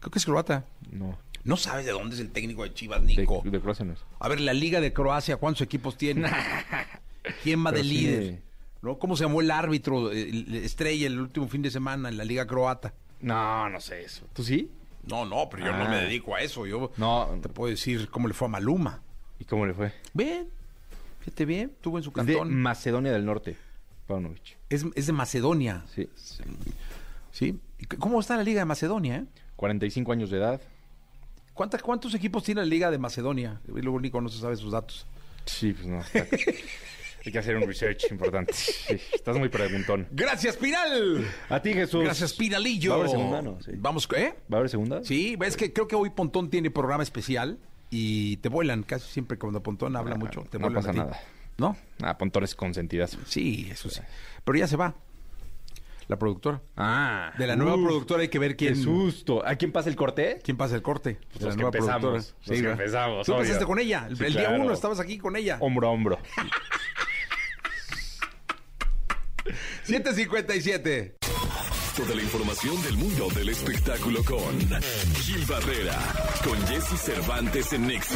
Creo 0.00 0.10
que 0.10 0.18
es 0.18 0.24
croata. 0.24 0.64
No. 0.90 1.16
No 1.46 1.56
sabes 1.56 1.86
de 1.86 1.92
dónde 1.92 2.14
es 2.16 2.20
el 2.20 2.30
técnico 2.30 2.62
de 2.64 2.74
Chivas, 2.74 3.00
De, 3.00 3.06
Nico. 3.16 3.42
de 3.44 3.60
Croacia 3.60 3.84
no 3.84 3.92
es. 3.94 4.00
A 4.18 4.28
ver, 4.28 4.40
la 4.40 4.52
Liga 4.52 4.80
de 4.80 4.92
Croacia, 4.92 5.36
¿cuántos 5.36 5.62
equipos 5.62 5.96
tiene? 5.96 6.28
¿Quién 7.42 7.64
va 7.64 7.70
de 7.72 7.78
Pero 7.78 7.88
sí. 7.88 7.94
líder? 7.94 8.40
¿No? 8.82 8.98
¿Cómo 8.98 9.16
se 9.16 9.24
llamó 9.24 9.40
el 9.40 9.50
árbitro 9.50 10.10
el- 10.12 10.46
el 10.48 10.54
estrella 10.56 11.06
el 11.06 11.18
último 11.20 11.48
fin 11.48 11.62
de 11.62 11.70
semana 11.70 12.08
en 12.08 12.16
la 12.16 12.24
Liga 12.24 12.46
Croata? 12.46 12.92
No, 13.20 13.68
no 13.70 13.80
sé 13.80 14.02
eso. 14.02 14.26
¿Tú 14.32 14.42
sí? 14.44 14.70
No, 15.04 15.24
no, 15.24 15.48
pero 15.48 15.66
yo 15.66 15.72
no 15.72 15.84
Ah. 15.84 15.88
me 15.88 15.96
dedico 16.02 16.34
a 16.34 16.40
eso. 16.40 16.66
Yo 16.66 16.90
No. 16.96 17.28
te 17.40 17.48
puedo 17.48 17.70
decir 17.70 18.08
cómo 18.10 18.28
le 18.28 18.34
fue 18.34 18.46
a 18.46 18.50
Maluma. 18.50 19.02
¿Y 19.38 19.44
cómo 19.44 19.66
le 19.66 19.74
fue? 19.74 19.92
Bien, 20.14 20.48
fíjate 21.20 21.44
bien, 21.44 21.70
estuvo 21.74 21.98
en 21.98 22.04
su 22.04 22.10
Es 22.10 22.26
de 22.26 22.34
cantón. 22.34 22.54
Macedonia 22.54 23.12
del 23.12 23.24
Norte. 23.24 23.56
Paunovic. 24.06 24.56
Es, 24.68 24.84
es 24.94 25.06
de 25.06 25.12
Macedonia. 25.12 25.84
Sí. 25.94 26.08
¿Sí? 27.32 27.58
¿Y 27.78 27.84
c- 27.84 27.96
¿Cómo 27.98 28.20
está 28.20 28.36
la 28.36 28.42
Liga 28.44 28.60
de 28.60 28.64
Macedonia? 28.66 29.16
eh? 29.16 29.24
45 29.56 30.12
años 30.12 30.30
de 30.30 30.38
edad. 30.38 30.60
¿Cuántas- 31.56 31.82
¿Cuántos 31.82 32.14
equipos 32.14 32.44
tiene 32.44 32.60
la 32.60 32.66
Liga 32.66 32.90
de 32.92 32.98
Macedonia? 32.98 33.60
Y 33.66 33.80
Luego 33.80 33.98
Nico 34.00 34.20
no 34.20 34.28
se 34.28 34.38
sabe 34.38 34.54
sus 34.56 34.70
datos. 34.70 35.06
Sí, 35.46 35.72
pues 35.72 35.86
no. 35.86 36.00
está- 36.00 36.26
Hay 37.24 37.32
que 37.32 37.38
hacer 37.40 37.56
un 37.56 37.66
research 37.66 38.04
importante. 38.12 38.52
Sí, 38.52 38.96
estás 39.12 39.36
muy 39.36 39.48
preguntón. 39.48 40.06
Gracias, 40.12 40.56
Pinal. 40.56 41.26
A 41.48 41.60
ti, 41.60 41.72
Jesús. 41.74 42.04
Gracias, 42.04 42.32
Pinalillo. 42.34 42.90
¿Va 42.90 42.96
a 42.96 42.98
haber 43.00 43.10
segunda, 43.10 43.42
no? 43.42 43.58
Sí. 43.62 43.72
Vamos, 43.74 44.08
¿eh? 44.16 44.34
¿Va 44.52 44.58
a 44.58 44.60
haber 44.60 44.70
segunda? 44.70 45.02
Sí, 45.02 45.36
es 45.44 45.56
que 45.56 45.72
creo 45.72 45.88
que 45.88 45.96
hoy 45.96 46.10
Pontón 46.10 46.50
tiene 46.50 46.70
programa 46.70 47.02
especial 47.02 47.58
y 47.90 48.36
te 48.36 48.48
vuelan 48.48 48.84
casi 48.84 49.10
siempre 49.10 49.38
cuando 49.38 49.60
Pontón 49.60 49.96
habla 49.96 50.14
Ah, 50.14 50.18
mucho. 50.18 50.46
Te 50.48 50.58
no 50.60 50.66
vuelan 50.66 50.74
pasa 50.84 50.90
a 50.90 50.92
ti. 50.92 50.98
nada. 51.00 51.20
¿No? 51.58 51.76
Ah, 52.00 52.16
Pontores 52.16 52.54
consentidas. 52.54 53.18
Sí, 53.26 53.68
eso 53.72 53.90
sí. 53.90 54.02
Pero 54.44 54.58
ya 54.58 54.68
se 54.68 54.76
va. 54.76 54.94
La 56.08 56.18
productora. 56.18 56.62
Ah. 56.76 57.32
De 57.36 57.46
la 57.48 57.56
nueva 57.56 57.74
Uf, 57.76 57.84
productora 57.84 58.22
hay 58.22 58.28
que 58.28 58.38
ver 58.38 58.56
quién, 58.56 58.74
Qué 58.74 58.80
susto. 58.80 59.44
¿A 59.46 59.56
quién 59.56 59.72
pasa 59.72 59.88
el 59.88 59.96
corte? 59.96 60.38
quién 60.44 60.56
pasa 60.56 60.76
el 60.76 60.82
corte. 60.82 61.18
Pues 61.32 61.40
de 61.40 61.44
los 61.46 61.54
la 61.54 61.56
que 61.56 61.62
nueva 61.62 61.76
empezamos, 61.76 62.00
productora. 62.00 62.18
los 62.18 62.44
que 62.46 62.54
¿verdad? 62.62 62.72
empezamos, 62.72 63.26
Tú 63.26 63.32
obvio. 63.32 63.40
empezaste 63.42 63.66
con 63.66 63.78
ella. 63.80 64.06
El, 64.08 64.16
Sí, 64.16 64.24
el 64.24 64.32
día 64.32 64.46
claro. 64.48 64.62
uno 64.64 64.72
estabas 64.72 65.00
aquí 65.00 65.18
con 65.18 65.34
ella. 65.36 65.56
Hombro 65.60 65.88
a 65.88 65.90
hombro. 65.90 66.18
757. 69.84 71.16
Toda 71.96 72.14
la 72.14 72.22
información 72.22 72.82
del 72.82 72.96
mundo 72.98 73.28
del 73.34 73.48
espectáculo 73.48 74.22
con 74.24 74.58
Gil 75.22 75.44
Barrera, 75.46 75.98
con 76.44 76.58
Jesse 76.66 77.00
Cervantes 77.00 77.72
en 77.72 77.86
Nexa. 77.86 78.14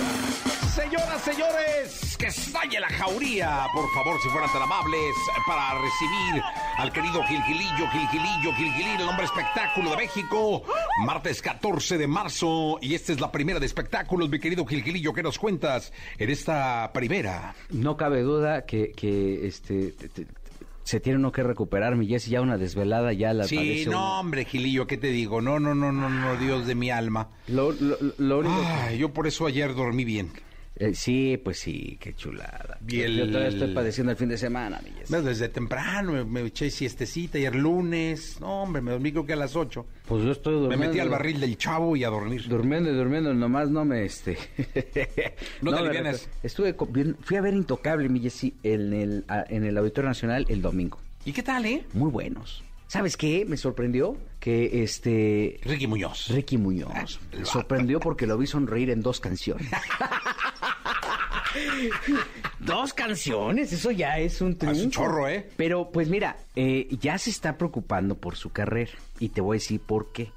Señoras, 0.74 1.22
señores, 1.22 2.16
que 2.18 2.26
estalle 2.26 2.78
la 2.78 2.88
jauría, 2.88 3.66
por 3.74 3.90
favor, 3.94 4.20
si 4.22 4.28
fueran 4.28 4.52
tan 4.52 4.62
amables, 4.62 5.14
para 5.46 5.74
recibir 5.80 6.42
al 6.76 6.92
querido 6.92 7.22
Gilgilillo, 7.24 7.88
Gilgilillo, 7.90 8.54
Gilgilillo, 8.54 9.02
el 9.02 9.08
hombre 9.08 9.24
espectáculo 9.24 9.90
de 9.92 9.96
México. 9.96 10.62
Martes 11.06 11.40
14 11.40 11.96
de 11.96 12.06
marzo, 12.06 12.78
y 12.82 12.94
esta 12.94 13.12
es 13.12 13.20
la 13.20 13.32
primera 13.32 13.58
de 13.60 13.66
espectáculos, 13.66 14.28
mi 14.28 14.38
querido 14.38 14.66
Gilgilillo, 14.66 15.14
¿qué 15.14 15.22
nos 15.22 15.38
cuentas 15.38 15.90
en 16.18 16.28
esta 16.30 16.92
primera? 16.92 17.54
No 17.70 17.96
cabe 17.96 18.20
duda 18.20 18.66
que, 18.66 18.92
que 18.92 19.46
este 19.46 19.92
te- 19.92 20.08
te- 20.10 20.26
se 20.90 20.98
tiene 20.98 21.20
uno 21.20 21.30
que 21.30 21.44
recuperar, 21.44 21.94
mi 21.94 22.08
Jessy, 22.08 22.30
ya 22.32 22.40
una 22.40 22.58
desvelada 22.58 23.12
ya 23.12 23.32
la 23.32 23.44
Sí, 23.44 23.84
uno. 23.86 23.92
no, 23.92 24.18
hombre, 24.18 24.44
Gilillo, 24.44 24.88
¿qué 24.88 24.96
te 24.96 25.06
digo? 25.06 25.40
No, 25.40 25.60
no, 25.60 25.72
no, 25.72 25.92
no, 25.92 26.10
no, 26.10 26.36
Dios 26.36 26.66
de 26.66 26.74
mi 26.74 26.90
alma. 26.90 27.28
Lo, 27.46 27.70
lo- 27.70 27.96
lo 28.18 28.38
único 28.40 28.60
Ay, 28.66 28.98
yo 28.98 29.12
por 29.12 29.28
eso 29.28 29.46
ayer 29.46 29.72
dormí 29.76 30.04
bien. 30.04 30.32
Eh, 30.80 30.94
sí, 30.94 31.38
pues 31.44 31.58
sí, 31.58 31.98
qué 32.00 32.14
chulada. 32.14 32.78
Y 32.88 33.02
el- 33.02 33.14
Yo 33.18 33.26
todavía 33.26 33.50
estoy 33.50 33.74
padeciendo 33.74 34.12
el 34.12 34.16
fin 34.16 34.30
de 34.30 34.38
semana. 34.38 34.80
Bueno, 35.10 35.28
Desde 35.28 35.50
temprano 35.50 36.12
me, 36.12 36.24
me 36.24 36.40
eché 36.40 36.70
siestecita 36.70 37.36
ayer 37.36 37.54
lunes. 37.54 38.40
No, 38.40 38.62
hombre, 38.62 38.80
me 38.80 38.92
dormí 38.92 39.12
creo 39.12 39.26
que 39.26 39.34
a 39.34 39.36
las 39.36 39.56
8. 39.56 39.84
Pues 40.08 40.24
yo 40.24 40.32
estoy 40.32 40.54
Me 40.54 40.60
durmiendo. 40.60 40.86
metí 40.86 40.98
al 41.00 41.10
barril 41.10 41.38
del 41.38 41.58
chavo 41.58 41.96
y 41.96 42.04
a 42.04 42.08
dormir. 42.08 42.48
Durmiendo 42.48 42.90
y 42.90 42.94
durmiendo, 42.94 43.34
nomás 43.34 43.68
no 43.68 43.84
me, 43.84 44.06
este... 44.06 44.38
No 45.60 45.76
te 45.76 46.02
me 46.02 46.12
Estuve, 46.42 46.74
fui 47.20 47.36
a 47.36 47.40
ver 47.42 47.52
Intocable, 47.52 48.08
mi 48.08 48.20
Jessy, 48.20 48.54
en 48.62 48.94
el, 48.94 49.24
en 49.50 49.64
el 49.64 49.76
Auditorio 49.76 50.08
Nacional 50.08 50.46
el 50.48 50.62
domingo. 50.62 50.98
¿Y 51.26 51.32
qué 51.32 51.42
tal, 51.42 51.66
eh? 51.66 51.84
Muy 51.92 52.10
buenos. 52.10 52.64
¿Sabes 52.90 53.16
qué? 53.16 53.44
Me 53.46 53.56
sorprendió 53.56 54.16
que, 54.40 54.82
este... 54.82 55.60
Ricky 55.62 55.86
Muñoz. 55.86 56.26
Ricky 56.26 56.58
Muñoz. 56.58 57.20
Me 57.38 57.44
sorprendió 57.44 58.00
porque 58.00 58.26
lo 58.26 58.36
vi 58.36 58.48
sonreír 58.48 58.90
en 58.90 59.00
dos 59.00 59.20
canciones. 59.20 59.70
dos 62.58 62.92
canciones, 62.92 63.72
eso 63.72 63.92
ya 63.92 64.18
es 64.18 64.40
un 64.40 64.58
triunfo. 64.58 64.80
es 64.80 64.84
un 64.86 64.90
chorro, 64.90 65.28
¿eh? 65.28 65.48
Pero 65.56 65.92
pues 65.92 66.08
mira, 66.08 66.36
eh, 66.56 66.88
ya 67.00 67.16
se 67.16 67.30
está 67.30 67.56
preocupando 67.56 68.16
por 68.16 68.34
su 68.34 68.50
carrera. 68.50 68.90
Y 69.20 69.28
te 69.28 69.40
voy 69.40 69.54
a 69.54 69.58
decir 69.60 69.78
por 69.78 70.10
qué. 70.10 70.32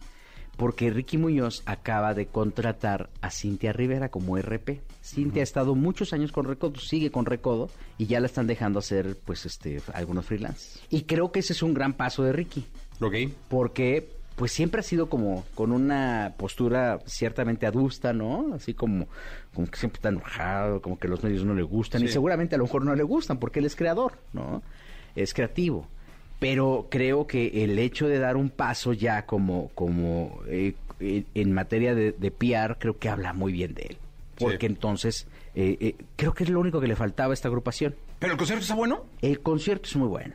Porque 0.57 0.91
Ricky 0.91 1.17
Muñoz 1.17 1.63
acaba 1.65 2.13
de 2.13 2.27
contratar 2.27 3.09
a 3.21 3.31
Cintia 3.31 3.73
Rivera 3.73 4.09
como 4.09 4.37
RP. 4.37 4.81
Cintia 5.03 5.41
ha 5.41 5.43
estado 5.43 5.73
muchos 5.75 6.13
años 6.13 6.31
con 6.31 6.45
Recodo, 6.45 6.79
sigue 6.79 7.09
con 7.11 7.25
Recodo 7.25 7.69
y 7.97 8.05
ya 8.05 8.19
la 8.19 8.27
están 8.27 8.45
dejando 8.47 8.79
hacer 8.79 9.17
pues 9.25 9.45
este 9.45 9.81
algunos 9.93 10.25
freelance. 10.25 10.79
Y 10.89 11.01
creo 11.03 11.31
que 11.31 11.39
ese 11.39 11.53
es 11.53 11.63
un 11.63 11.73
gran 11.73 11.93
paso 11.93 12.23
de 12.23 12.33
Ricky 12.33 12.65
Ok. 13.01 13.15
porque 13.49 14.09
pues 14.35 14.51
siempre 14.51 14.79
ha 14.79 14.83
sido 14.83 15.09
como 15.09 15.43
con 15.53 15.71
una 15.71 16.33
postura 16.37 16.99
ciertamente 17.05 17.65
adusta, 17.67 18.13
¿no? 18.13 18.53
Así 18.55 18.73
como, 18.73 19.07
como 19.53 19.67
que 19.67 19.77
siempre 19.77 19.97
está 19.97 20.09
enojado, 20.09 20.81
como 20.81 20.97
que 20.97 21.07
los 21.07 21.23
medios 21.23 21.45
no 21.45 21.53
le 21.53 21.61
gustan 21.63 22.03
y 22.03 22.07
seguramente 22.07 22.55
a 22.55 22.57
lo 22.57 22.63
mejor 22.65 22.83
no 22.85 22.95
le 22.95 23.03
gustan 23.03 23.37
porque 23.39 23.59
él 23.59 23.65
es 23.65 23.75
creador, 23.75 24.13
¿no? 24.33 24.61
Es 25.15 25.33
creativo. 25.33 25.87
Pero 26.43 26.87
creo 26.89 27.25
que 27.27 27.63
el 27.63 27.79
hecho 27.79 28.07
de 28.07 28.19
dar 28.19 28.37
un 28.37 28.49
paso 28.49 28.93
ya 28.93 29.25
como, 29.25 29.69
como 29.75 30.39
eh, 30.47 30.75
en- 30.99 31.25
en 31.33 31.53
materia 31.53 31.95
de, 31.95 32.11
de 32.11 32.31
PR, 32.31 32.77
creo 32.77 32.97
que 32.97 33.09
habla 33.09 33.33
muy 33.33 33.51
bien 33.53 33.73
de 33.73 33.83
él. 33.83 33.97
Porque 34.37 34.67
Sí. 34.67 34.73
entonces 34.73 35.27
eh, 35.55 35.77
eh, 35.79 35.95
creo 36.15 36.33
que 36.33 36.43
es 36.43 36.49
lo 36.49 36.59
único 36.59 36.81
que 36.81 36.87
le 36.87 36.95
faltaba 36.95 37.31
a 37.31 37.33
esta 37.35 37.47
agrupación. 37.47 37.95
¿Pero 38.19 38.31
el 38.33 38.37
concierto 38.37 38.63
está 38.63 38.75
bueno? 38.75 39.05
El 39.21 39.39
concierto 39.41 39.87
es 39.87 39.95
muy 39.95 40.07
bueno. 40.07 40.33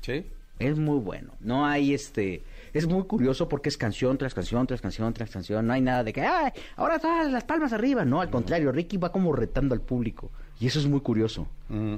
Sí. 0.00 0.24
Es 0.58 0.78
muy 0.78 0.98
bueno. 0.98 1.32
No 1.40 1.66
hay 1.66 1.94
este. 1.94 2.42
Es 2.72 2.86
muy 2.86 3.02
curioso 3.04 3.48
porque 3.48 3.68
es 3.68 3.76
canción 3.76 4.16
tras 4.18 4.32
canción, 4.34 4.66
tras 4.66 4.80
canción, 4.80 5.12
tras 5.12 5.30
canción. 5.30 5.66
No 5.66 5.72
hay 5.72 5.80
nada 5.80 6.04
de 6.04 6.12
que, 6.12 6.20
¡ay! 6.20 6.52
Ahora 6.76 6.98
todas 7.00 7.32
las 7.32 7.42
palmas 7.44 7.72
arriba. 7.72 8.04
No, 8.04 8.20
al 8.20 8.30
contrario, 8.30 8.70
Ricky 8.70 8.96
va 8.98 9.10
como 9.10 9.32
retando 9.32 9.74
al 9.74 9.80
público. 9.80 10.30
Y 10.60 10.66
eso 10.68 10.78
es 10.78 10.86
muy 10.86 11.00
curioso. 11.00 11.48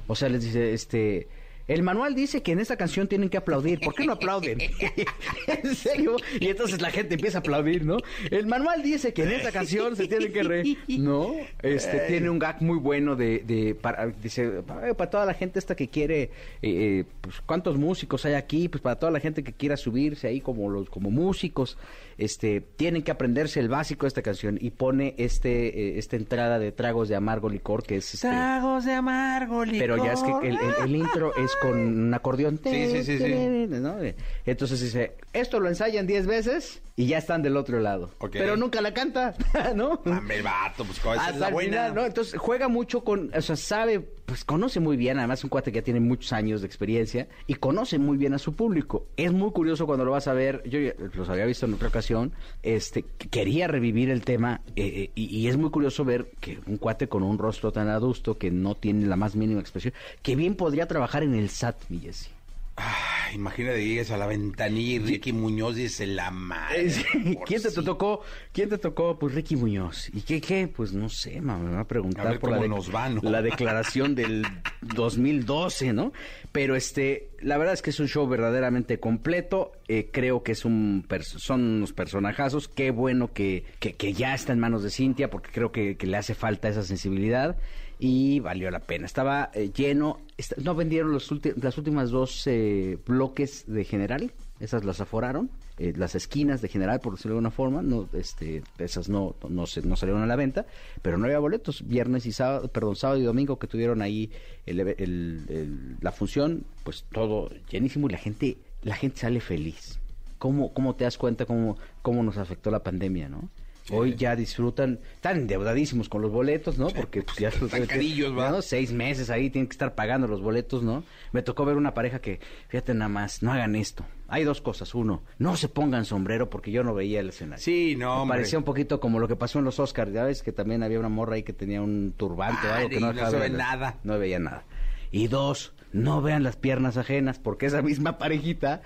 O 0.07 0.14
sea, 0.14 0.28
les 0.31 0.42
dice, 0.45 0.73
este. 0.73 1.28
El 1.69 1.83
manual 1.83 2.14
dice 2.14 2.42
que 2.42 2.52
en 2.52 2.59
esta 2.61 2.76
canción 2.76 3.09
tienen 3.09 3.28
que 3.28 3.37
aplaudir. 3.37 3.81
¿Por 3.81 3.95
qué 3.95 4.04
no 4.04 4.12
aplauden? 4.14 4.59
en 5.47 5.75
serio. 5.75 6.16
Y 6.40 6.49
entonces 6.49 6.81
la 6.83 6.90
gente 6.90 7.14
empieza 7.14 7.38
a 7.38 7.40
aplaudir, 7.40 7.85
¿no? 7.85 7.99
El 8.31 8.47
manual 8.47 8.83
dice 8.83 9.12
que 9.12 9.23
en 9.25 9.33
esta 9.33 9.52
canción 9.52 9.97
se 9.97 10.09
tienen 10.09 10.33
que 10.33 10.42
reír. 10.42 10.78
No. 10.88 11.33
Este 11.62 11.99
tiene 12.09 12.31
un 12.31 12.38
gag 12.38 12.61
muy 12.62 12.78
bueno 12.78 13.16
de, 13.16 13.40
de 13.40 13.75
para, 13.75 14.07
dice 14.07 14.62
"Ay, 14.83 14.95
para 14.95 15.11
toda 15.11 15.26
la 15.26 15.35
gente 15.35 15.59
esta 15.59 15.75
que 15.76 15.88
quiere, 15.88 16.23
eh, 16.23 16.31
eh, 16.62 17.04
pues 17.21 17.40
cuántos 17.47 17.78
músicos 17.78 18.25
hay 18.25 18.35
aquí, 18.35 18.69
pues 18.69 18.83
para 18.83 18.97
toda 18.97 19.12
la 19.12 19.21
gente 19.21 19.42
que 19.42 19.52
quiera 19.52 19.76
subirse 19.76 20.26
ahí 20.28 20.40
como 20.40 20.69
los 20.69 20.90
como 20.90 21.11
músicos, 21.11 21.78
este 22.19 22.61
tienen 22.61 23.02
que 23.02 23.11
aprenderse 23.11 23.61
el 23.61 23.69
básico 23.69 24.04
de 24.04 24.09
esta 24.09 24.23
canción 24.23 24.59
y 24.61 24.71
pone 24.71 25.14
este 25.19 25.95
eh, 25.97 25.99
esta 25.99 26.16
entrada 26.16 26.59
de 26.59 26.73
tragos 26.73 27.09
de 27.09 27.16
amargo 27.16 27.49
licor 27.49 27.83
que 27.83 27.97
es 27.97 28.14
este, 28.14 28.28
de 28.28 28.92
amargo, 28.92 29.62
pero 29.78 29.97
ya 30.04 30.12
es 30.12 30.23
que 30.23 30.49
el, 30.49 30.57
el- 30.59 30.75
el 30.85 30.97
intro 30.97 31.35
es 31.37 31.51
con 31.61 31.78
un 31.78 32.14
acordeón. 32.14 32.61
Sí, 32.62 32.88
sí, 32.90 33.04
sí, 33.04 33.18
sí. 33.18 33.35
¿no? 33.68 33.97
Entonces 34.44 34.80
dice, 34.80 35.16
esto 35.32 35.61
lo 35.61 35.68
ensayan 35.68 36.06
10 36.06 36.26
veces 36.26 36.82
y 36.97 37.06
ya 37.06 37.18
están 37.18 37.42
del 37.42 37.56
otro 37.56 37.80
lado. 37.80 38.11
Pero 38.30 38.56
nunca 38.56 38.80
la 38.80 38.92
canta, 38.92 39.35
¿no? 39.75 40.02
El 40.04 40.42
vato, 40.42 40.85
pues 40.85 40.99
esa 40.99 41.30
es 41.30 41.37
la 41.38 41.50
buena. 41.50 41.71
final, 41.71 41.94
¿no? 41.94 42.04
Entonces 42.04 42.38
juega 42.38 42.68
mucho 42.68 43.02
con, 43.02 43.30
o 43.35 43.40
sea, 43.40 43.56
sabe, 43.56 44.00
pues 44.00 44.44
conoce 44.44 44.78
muy 44.80 44.97
bien, 44.97 45.18
además 45.18 45.42
un 45.42 45.50
cuate 45.50 45.73
que 45.73 45.78
ya 45.78 45.85
tiene 45.85 46.00
muchos 46.00 46.32
años 46.32 46.61
de 46.61 46.66
experiencia 46.66 47.28
y 47.47 47.54
conoce 47.54 47.99
muy 47.99 48.18
bien 48.18 48.35
a 48.35 48.38
su 48.38 48.54
público. 48.54 49.06
Es 49.16 49.32
muy 49.32 49.52
curioso 49.52 49.87
cuando 49.87 50.04
lo 50.04 50.12
vas 50.12 50.28
a 50.28 50.35
ver, 50.35 50.62
yo 50.68 50.78
los 51.14 51.28
había 51.28 51.47
visto 51.47 51.66
en 51.66 51.75
otra 51.75 51.88
ocasión, 51.88 52.32
este, 52.62 53.04
que 53.18 53.28
quería 53.28 53.68
revivir 53.68 54.11
el 54.11 54.23
tema 54.23 54.61
eh, 54.76 54.85
eh, 54.85 55.11
y, 55.14 55.37
y 55.37 55.49
es 55.49 55.56
muy 55.56 55.71
curioso 55.71 56.04
ver 56.04 56.30
que 56.40 56.59
un 56.66 56.76
cuate 56.76 57.09
con 57.09 57.23
un 57.23 57.38
rostro 57.38 57.73
tan 57.73 57.88
adusto 57.88 58.37
que 58.37 58.50
no 58.50 58.75
tiene 58.75 59.06
la 59.06 59.16
más 59.16 59.35
mínima 59.35 59.61
expresión, 59.61 59.94
que 60.23 60.37
bien 60.37 60.56
podría 60.56 60.87
trabajar 60.87 61.23
en 61.23 61.35
el 61.35 61.42
SAT, 61.49 61.77
mi 61.89 62.01
Jessy. 62.01 62.29
Ay, 62.75 63.35
imagínate, 63.35 63.85
llegues 63.87 64.11
a 64.13 64.17
la 64.17 64.27
ventanilla 64.27 64.93
y 64.95 64.99
Ricky 64.99 65.35
Muñoz 65.35 65.77
dice 65.77 66.07
la 66.07 66.31
madre. 66.31 66.91
por 67.35 67.45
¿Quién 67.45 67.61
te 67.61 67.71
sí. 67.71 67.85
tocó? 67.85 68.23
¿Quién 68.53 68.71
te 68.71 68.79
tocó? 68.79 69.19
Pues 69.19 69.35
Ricky 69.35 69.57
Muñoz. 69.57 70.09
¿Y 70.15 70.23
qué 70.23 70.41
qué? 70.41 70.69
Pues 70.69 70.95
no 70.95 71.11
sé, 71.11 71.43
mamá, 71.43 71.63
me 71.69 71.75
va 71.75 71.81
a 71.81 71.87
preguntar 71.87 72.27
A 72.27 72.31
ver 72.31 72.41
por 72.41 72.51
la, 72.51 72.57
cómo 72.57 72.69
nos 72.77 72.95
va, 72.95 73.11
¿no? 73.11 73.21
la 73.31 73.43
declaración 73.43 74.15
del 74.15 74.47
2012, 74.81 75.93
¿no? 75.93 76.13
Pero 76.51 76.75
este, 76.75 77.29
la 77.43 77.59
verdad 77.59 77.75
es 77.75 77.83
que 77.83 77.91
es 77.91 78.01
un 78.01 78.09
show 78.09 78.27
verdaderamente 78.27 78.99
completo. 78.99 79.73
Eh, 79.87 80.09
creo 80.11 80.43
que 80.43 80.53
es 80.53 80.65
un 80.65 81.07
son 81.21 81.61
unos 81.63 81.93
personajazos. 81.93 82.69
Qué 82.69 82.91
bueno 82.91 83.35
que, 83.35 83.65
que, 83.81 83.93
que 83.93 84.15
ya 84.15 84.35
está 84.35 84.55
en 84.55 84.61
manos 84.61 84.83
de 84.83 84.89
Cintia, 84.91 85.29
porque 85.29 85.51
creo 85.53 85.73
que, 85.73 85.99
que 85.99 86.07
le 86.07 86.17
hace 86.17 86.35
falta 86.35 86.71
esa 86.71 86.83
sensibilidad. 86.83 87.59
Y 88.04 88.40
valió 88.40 88.68
la 88.73 88.80
pena. 88.80 89.06
Estaba 89.06 89.50
eh, 89.54 89.71
lleno. 89.73 90.18
no 90.56 90.75
vendieron 90.75 91.12
las 91.14 91.78
últimas 91.78 92.11
dos 92.11 92.44
eh, 92.49 92.99
bloques 93.06 93.64
de 93.68 93.85
general. 93.85 94.32
Esas 94.59 94.85
las 94.85 95.00
aforaron. 95.00 95.50
eh, 95.78 95.92
las 95.97 96.16
esquinas 96.16 96.61
de 96.62 96.68
general, 96.68 96.99
por 96.99 97.12
decirlo 97.14 97.35
de 97.35 97.38
alguna 97.38 97.52
forma. 97.52 97.80
No, 97.80 98.09
este, 98.12 98.64
esas 98.78 99.09
no, 99.09 99.37
no, 99.49 99.66
se, 99.68 99.82
no 99.82 99.94
salieron 99.94 100.21
a 100.23 100.26
la 100.26 100.35
venta. 100.35 100.66
Pero 101.00 101.16
no 101.16 101.26
había 101.26 101.38
boletos. 101.38 101.87
Viernes 101.87 102.26
y 102.26 102.32
sábado, 102.32 102.66
perdón, 102.66 102.97
sábado 102.97 103.21
y 103.21 103.23
domingo 103.23 103.61
que 103.61 103.68
tuvieron 103.68 104.02
ahí 104.02 104.32
el- 104.66 105.97
la 106.00 106.11
función. 106.11 106.64
Pues 106.82 107.04
todo 107.12 107.50
llenísimo 107.71 108.09
y 108.09 108.12
la 108.12 108.18
gente, 108.18 108.56
la 108.82 108.97
gente 108.97 109.21
sale 109.21 109.40
feliz. 109.40 110.00
¿Cómo, 110.38 110.73
cómo 110.75 110.97
te 110.97 111.04
das 111.04 111.18
cuenta 111.18 111.47
cómo, 111.47 111.76
cómo 112.02 112.25
nos 112.25 112.37
afectó 112.37 112.73
la 112.73 112.82
pandemia, 112.82 113.28
no? 113.28 113.49
Hoy 113.93 114.15
ya 114.17 114.35
disfrutan, 114.37 115.01
están 115.15 115.37
endeudadísimos 115.39 116.09
con 116.09 116.23
los 116.23 116.31
boletos, 116.31 116.79
¿no? 116.79 116.89
Porque 116.89 117.23
pues, 117.23 117.37
ya 117.39 117.49
Están 117.49 117.87
carillos, 117.87 118.37
¿va? 118.37 118.51
¿no? 118.51 118.63
seis 118.63 118.93
meses 118.93 119.31
ahí 119.31 119.51
tienen 119.51 119.69
que 119.69 119.73
estar 119.75 119.95
pagando 119.95 120.27
los 120.27 120.41
boletos, 120.41 120.83
¿no? 120.83 121.05
Me 121.33 121.43
tocó 121.43 121.65
ver 121.65 121.77
una 121.77 121.95
pareja 121.95 122.21
que, 122.21 122.41
fíjate 122.69 122.95
nada 122.95 123.09
más, 123.09 123.43
no 123.43 123.53
hagan 123.53 123.77
esto. 123.77 124.05
Hay 124.29 124.45
dos 124.45 124.61
cosas. 124.63 124.95
Uno, 124.95 125.23
no 125.39 125.57
se 125.57 125.69
pongan 125.69 126.05
sombrero 126.05 126.49
porque 126.49 126.71
yo 126.73 126.83
no 126.83 126.95
veía 126.95 127.21
el 127.21 127.29
escenario. 127.29 127.63
Sí, 127.63 127.95
no, 127.97 128.15
Me 128.17 128.21
hombre. 128.23 128.39
parecía 128.39 128.59
un 128.59 128.65
poquito 128.65 128.99
como 128.99 129.19
lo 129.21 129.29
que 129.29 129.37
pasó 129.37 129.59
en 129.59 129.67
los 129.67 129.79
Oscars, 129.79 130.13
ya 130.13 130.25
ves 130.25 130.43
que 130.43 130.53
también 130.53 130.83
había 130.83 130.99
una 130.99 131.09
morra 131.11 131.35
ahí 131.35 131.43
que 131.43 131.53
tenía 131.53 131.83
un 131.83 132.15
turbante 132.17 132.67
o 132.67 132.73
algo 132.73 132.89
que 132.89 133.01
no 133.01 133.13
no 133.13 133.31
se 133.31 133.39
ve 133.39 133.51
nada. 133.51 133.99
No 134.05 134.19
veía 134.19 134.39
nada. 134.39 134.65
Y 135.11 135.29
dos, 135.29 135.75
no 135.93 136.23
vean 136.23 136.43
las 136.43 136.57
piernas 136.57 136.97
ajenas, 136.97 137.39
porque 137.39 137.67
esa 137.67 137.83
misma 137.83 138.17
parejita, 138.17 138.81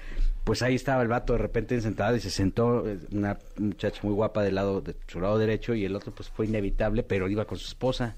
pues 0.47 0.63
ahí 0.63 0.77
estaba 0.77 1.03
el 1.03 1.09
vato 1.09 1.33
de 1.33 1.41
repente 1.41 1.81
sentado 1.81 2.15
y 2.15 2.21
se 2.21 2.31
sentó 2.31 2.89
eh, 2.89 3.01
una 3.11 3.37
muchacha 3.59 3.99
muy 4.05 4.15
guapa 4.15 4.45
del 4.45 4.55
lado 4.55 4.81
de 4.81 4.95
su 5.09 5.19
lado 5.19 5.39
derecho 5.39 5.75
y 5.75 5.85
el 5.85 5.97
otro 5.97 6.15
pues 6.15 6.29
fue 6.29 6.47
inevitable, 6.47 7.03
pero 7.03 7.29
iba 7.29 7.45
con 7.47 7.59
su 7.59 7.67
esposa. 7.67 8.15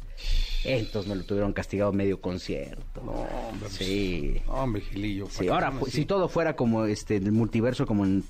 Entonces 0.63 1.09
me 1.09 1.17
lo 1.17 1.25
tuvieron 1.25 1.55
castigado 1.55 1.91
medio 1.91 2.21
concierto. 2.21 3.01
No, 3.03 3.13
hombre, 3.13 3.61
pues, 3.61 3.73
Sí. 3.73 4.43
Hombre, 4.47 4.83
Gilillo. 4.83 5.25
Sí, 5.31 5.37
¿para 5.39 5.47
qué 5.47 5.51
ahora, 5.53 5.81
pues, 5.81 5.95
si 5.95 6.05
todo 6.05 6.29
fuera 6.29 6.55
como 6.55 6.85
este 6.85 7.17
en 7.17 7.25
el 7.25 7.33
multiverso, 7.33 7.87
como 7.87 8.05
en 8.05 8.23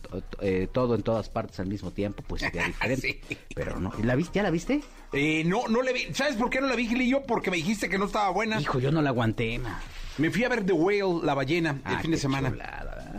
eh, 0.42 0.68
todo 0.70 0.94
en 0.94 1.02
todas 1.02 1.28
partes 1.28 1.58
al 1.58 1.66
mismo 1.66 1.90
tiempo, 1.90 2.22
pues 2.24 2.42
sería 2.42 2.66
diferente. 2.68 3.20
Sí. 3.28 3.36
Pero 3.52 3.80
no, 3.80 3.92
¿la 4.04 4.14
viste? 4.14 4.36
¿Ya 4.36 4.44
la 4.44 4.52
viste? 4.52 4.80
Eh, 5.12 5.42
no, 5.44 5.66
no 5.66 5.82
le 5.82 5.92
vi. 5.92 6.14
¿Sabes 6.14 6.36
por 6.36 6.50
qué 6.50 6.60
no 6.60 6.68
la 6.68 6.76
vi, 6.76 6.86
Gilillo? 6.86 7.24
Porque 7.24 7.50
me 7.50 7.56
dijiste 7.56 7.88
que 7.88 7.98
no 7.98 8.04
estaba 8.04 8.30
buena. 8.30 8.60
Hijo, 8.60 8.78
yo 8.78 8.92
no 8.92 9.02
la 9.02 9.10
aguanté, 9.10 9.58
ma. 9.58 9.80
Me 10.18 10.30
fui 10.30 10.44
a 10.44 10.48
ver 10.48 10.64
The 10.66 10.72
Whale, 10.72 11.24
La 11.24 11.34
Ballena, 11.34 11.70
el 11.70 11.80
Ah, 11.84 11.98
fin 12.00 12.10
de 12.10 12.16
semana. 12.16 12.52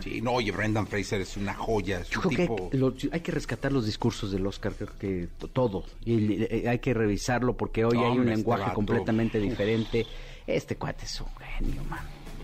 Sí, 0.02 0.20
no, 0.20 0.32
oye, 0.32 0.50
Brendan 0.52 0.86
Fraser 0.86 1.20
es 1.22 1.36
una 1.36 1.54
joya. 1.54 2.00
Es 2.00 2.08
Yo 2.10 2.20
un 2.20 2.28
creo 2.34 2.46
tipo... 2.56 2.70
que 2.70 2.76
lo- 2.78 2.94
hay 3.12 3.20
que 3.20 3.32
rescatar 3.32 3.72
los 3.72 3.86
discursos 3.86 4.30
del 4.32 4.46
Oscar, 4.46 4.72
creo 4.74 4.90
que 4.98 5.28
to- 5.38 5.48
todo. 5.48 5.84
Y 6.04 6.44
hay 6.66 6.78
que 6.78 6.92
revisarlo 6.94 7.56
porque 7.56 7.84
hoy 7.84 7.94
No, 7.96 8.04
hay 8.06 8.12
un 8.18 8.20
este 8.28 8.36
lenguaje 8.36 8.72
completamente 8.74 9.38
diferente. 9.40 10.06
Este 10.46 10.76
cuate 10.76 11.04
es 11.04 11.20
un 11.20 11.28
genio, 11.58 11.82
man. 11.84 12.00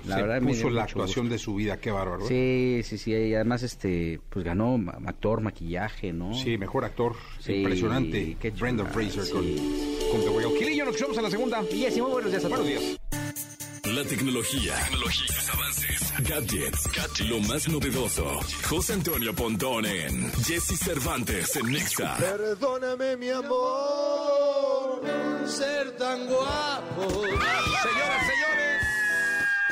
La 0.07 0.17
se 0.17 0.23
verdad 0.23 0.41
me 0.41 0.53
puso 0.53 0.71
la 0.71 0.85
actuación 0.85 1.25
gusto. 1.27 1.33
de 1.33 1.39
su 1.39 1.55
vida, 1.57 1.79
qué 1.79 1.91
bárbaro. 1.91 2.25
¿eh? 2.31 2.83
Sí, 2.85 2.97
sí, 2.97 2.99
sí. 2.99 3.11
Y 3.13 3.35
además, 3.35 3.63
este, 3.65 4.21
pues 4.31 4.45
ganó 4.45 4.79
actor, 5.07 5.41
maquillaje, 5.41 6.13
¿no? 6.13 6.33
Sí, 6.33 6.57
mejor 6.59 6.85
actor. 6.85 7.17
Sí, 7.41 7.55
Impresionante. 7.55 8.37
qué 8.41 8.51
Brendan 8.53 8.87
Fraser 8.87 9.25
sí. 9.25 9.33
con, 9.33 9.43
con 9.43 10.21
The 10.21 10.29
Whale. 10.29 10.77
Nos 10.77 10.89
escuchamos 10.95 11.17
en 11.17 11.23
la 11.25 11.31
segunda. 11.31 11.63
Y 11.73 11.87
así, 11.87 12.01
muy 12.01 12.13
buenos 12.13 12.31
días 12.31 12.45
a 12.45 12.49
todos. 12.49 12.63
Buenos 12.65 12.81
días. 12.85 13.56
La 13.97 14.05
tecnología, 14.05 14.75
tecnologías, 14.91 15.49
avances, 15.55 16.13
gadgets, 16.29 17.21
lo 17.31 17.41
más 17.41 17.67
novedoso. 17.67 18.41
José 18.69 18.93
Antonio 18.93 19.35
Pontón 19.35 19.87
en 19.87 20.31
Jesse 20.45 20.79
Cervantes 20.79 21.57
en 21.57 21.73
Nexa. 21.73 22.15
Perdóname 22.19 23.17
mi 23.17 23.31
amor 23.31 25.01
ser 25.47 25.97
tan 25.97 26.27
guapo. 26.27 27.09
Señoras, 27.09 28.27
señores, 28.27 28.83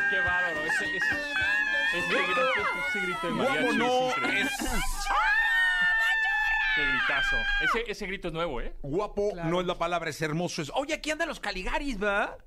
Qué 0.09 0.19
bárbaro. 0.21 0.61
Ese, 0.63 0.97
ese, 0.97 1.17
ese, 1.99 2.15
grito, 2.15 2.41
ese 2.89 3.01
grito 3.01 3.27
de 3.27 3.33
mariachi 3.35 3.59
guapo 3.59 3.77
no 3.77 4.09
es 4.09 4.17
increíble. 4.17 4.51
Qué 6.77 6.83
gritazo. 6.83 7.37
Ese, 7.61 7.91
ese 7.91 8.07
grito 8.07 8.29
es 8.29 8.35
nuevo, 8.35 8.63
¿eh? 8.63 8.75
Guapo 8.81 9.33
no 9.45 9.61
es 9.61 9.67
la 9.67 9.77
palabra, 9.77 10.09
es 10.09 10.23
hermoso. 10.23 10.63
Es... 10.63 10.73
Oye, 10.75 10.95
aquí 10.95 11.11
andan 11.11 11.29
los 11.29 11.41
Caligaris, 11.41 12.03
¿va? 12.03 12.39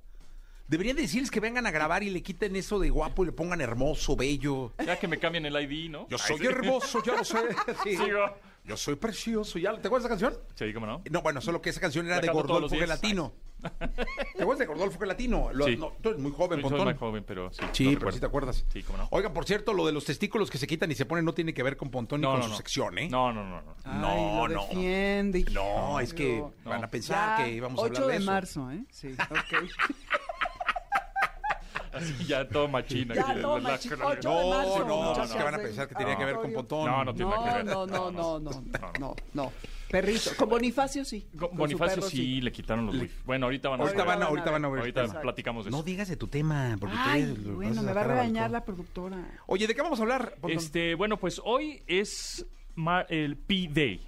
Deberían 0.68 0.96
decirles 0.96 1.30
que 1.30 1.40
vengan 1.40 1.66
a 1.66 1.70
grabar 1.70 2.02
y 2.02 2.10
le 2.10 2.22
quiten 2.22 2.54
eso 2.54 2.78
de 2.78 2.90
guapo 2.90 3.22
y 3.22 3.26
le 3.26 3.32
pongan 3.32 3.60
hermoso, 3.60 4.14
bello. 4.16 4.72
Ya 4.84 4.98
que 4.98 5.08
me 5.08 5.18
cambien 5.18 5.46
el 5.46 5.56
ID, 5.56 5.90
¿no? 5.90 6.06
Yo 6.08 6.18
soy 6.18 6.44
hermoso, 6.46 7.02
ya 7.02 7.16
lo 7.16 7.24
sé. 7.24 7.38
Sí. 7.84 7.96
Sigo. 7.96 8.18
Yo 8.64 8.76
soy 8.76 8.96
precioso, 8.96 9.58
¿ya? 9.58 9.72
¿Te 9.80 9.88
acuerdas 9.88 10.10
de 10.10 10.14
esa 10.14 10.26
canción? 10.26 10.44
Sí, 10.54 10.74
¿cómo 10.74 10.84
no? 10.84 11.00
No, 11.10 11.22
bueno, 11.22 11.40
solo 11.40 11.62
que 11.62 11.70
esa 11.70 11.80
canción 11.80 12.04
era 12.04 12.20
de 12.20 12.28
Gordolfo. 12.28 12.76
Gelatino. 12.76 13.32
¿Te 14.36 14.42
acuerdas 14.42 14.58
de 14.58 14.66
Gordolfo 14.66 14.98
Gelatino? 14.98 15.48
Lo- 15.54 15.64
Sí. 15.64 15.76
no, 15.76 15.94
tú 16.02 16.10
eres 16.10 16.20
muy 16.20 16.32
joven, 16.32 16.60
Soy 16.60 16.68
Pontón. 16.70 16.86
más 16.86 16.98
joven, 16.98 17.24
pero 17.26 17.50
sí. 17.50 17.62
Sí, 17.72 17.92
lo 17.94 17.98
pero 18.00 18.12
sí 18.12 18.20
te 18.20 18.26
acuerdas. 18.26 18.66
Sí, 18.70 18.82
cómo 18.82 18.98
no. 18.98 19.08
Oigan, 19.10 19.32
por 19.32 19.46
cierto, 19.46 19.72
lo 19.72 19.86
de 19.86 19.92
los 19.92 20.04
testículos 20.04 20.50
que 20.50 20.58
se 20.58 20.66
quitan 20.66 20.90
y 20.90 20.94
se 20.96 21.06
ponen 21.06 21.24
no 21.24 21.32
tiene 21.32 21.54
que 21.54 21.62
ver 21.62 21.78
con 21.78 21.90
Pontón 21.90 22.20
ni 22.20 22.26
No, 22.26 22.32
con 22.32 22.40
no, 22.40 22.44
su 22.44 22.50
no. 22.50 22.56
sección, 22.58 22.98
¿eh? 22.98 23.08
No, 23.08 23.32
no, 23.32 23.42
no. 23.42 23.62
no. 23.62 23.74
Ay, 23.84 23.98
No, 24.00 24.46
lo 24.48 24.54
no. 24.54 24.66
defiende. 24.68 25.46
No, 25.50 25.98
es 26.00 26.12
que 26.12 26.36
No. 26.38 26.52
van 26.70 26.84
a 26.84 26.90
pensar 26.90 27.38
Ya, 27.38 27.44
que 27.44 27.52
íbamos 27.52 27.78
a 27.78 27.82
8 27.84 27.94
hablar 27.94 28.06
de, 28.06 28.12
de 28.12 28.18
eso. 28.18 28.30
marzo, 28.30 28.70
¿eh? 28.70 28.84
Sí, 28.90 29.14
ok. 29.18 29.70
Así 31.92 32.24
ya 32.26 32.48
todo 32.48 32.68
machina. 32.68 33.14
Ya, 33.14 33.30
aquí, 33.30 33.40
todo 33.40 33.58
la- 33.58 33.70
la- 33.70 33.76
machi- 33.78 33.96
la- 33.98 34.06
ocho 34.06 34.28
de 34.28 34.34
No, 34.42 34.50
marzo, 34.50 34.84
no, 34.84 34.96
muchachos, 35.02 35.30
es 35.30 35.36
que 35.36 35.42
van 35.42 35.54
a 35.54 35.58
pensar 35.58 35.88
que 35.88 35.94
tenía 35.94 36.16
que 36.16 36.24
ver 36.24 36.34
con. 36.36 36.52
Pontón. 36.52 36.86
No, 36.90 37.04
no 37.04 37.14
tiene 37.14 37.30
nada 37.30 37.58
que 37.58 37.64
No, 37.64 37.86
ver. 37.86 37.90
no, 37.94 38.10
no, 38.10 38.10
no, 38.10 38.40
no, 38.40 38.50
no. 38.50 38.92
no, 39.00 39.16
no. 39.34 39.52
Perrito. 39.90 40.30
Con 40.36 40.50
Bonifacio 40.50 41.02
sí. 41.04 41.26
Con 41.38 41.48
Con 41.48 41.58
Bonifacio 41.58 41.96
perro, 41.96 42.08
sí, 42.10 42.40
le 42.42 42.52
quitaron 42.52 42.84
los 42.86 42.94
wifi. 42.94 43.14
Bueno, 43.24 43.46
ahorita 43.46 43.70
van 43.70 43.80
a 43.80 43.82
Ahorita 43.84 43.98
ver. 44.04 44.06
van 44.06 44.22
a, 44.22 44.26
ahorita 44.26 44.50
van 44.50 44.64
a 44.64 44.68
ver. 44.68 44.80
Ahorita 44.80 45.00
Exacto. 45.00 45.22
platicamos 45.22 45.64
de 45.64 45.70
eso. 45.70 45.76
No 45.78 45.82
digas 45.82 46.08
de 46.08 46.16
tu 46.16 46.26
tema, 46.26 46.76
porque 46.78 46.94
tú 46.94 47.00
Ay, 47.06 47.22
eres- 47.22 47.38
lo 47.38 47.54
bueno, 47.54 47.82
me 47.82 47.92
va 47.94 48.00
a 48.02 48.04
regañar 48.04 48.50
la 48.50 48.64
productora. 48.64 49.16
Oye, 49.46 49.66
¿de 49.66 49.74
qué 49.74 49.80
vamos 49.80 49.98
a 49.98 50.02
hablar? 50.02 50.34
Pontón? 50.40 50.50
Este, 50.58 50.94
bueno, 50.94 51.16
pues 51.16 51.40
hoy 51.42 51.82
es 51.86 52.44
el 53.08 53.36
P-Day. 53.38 54.06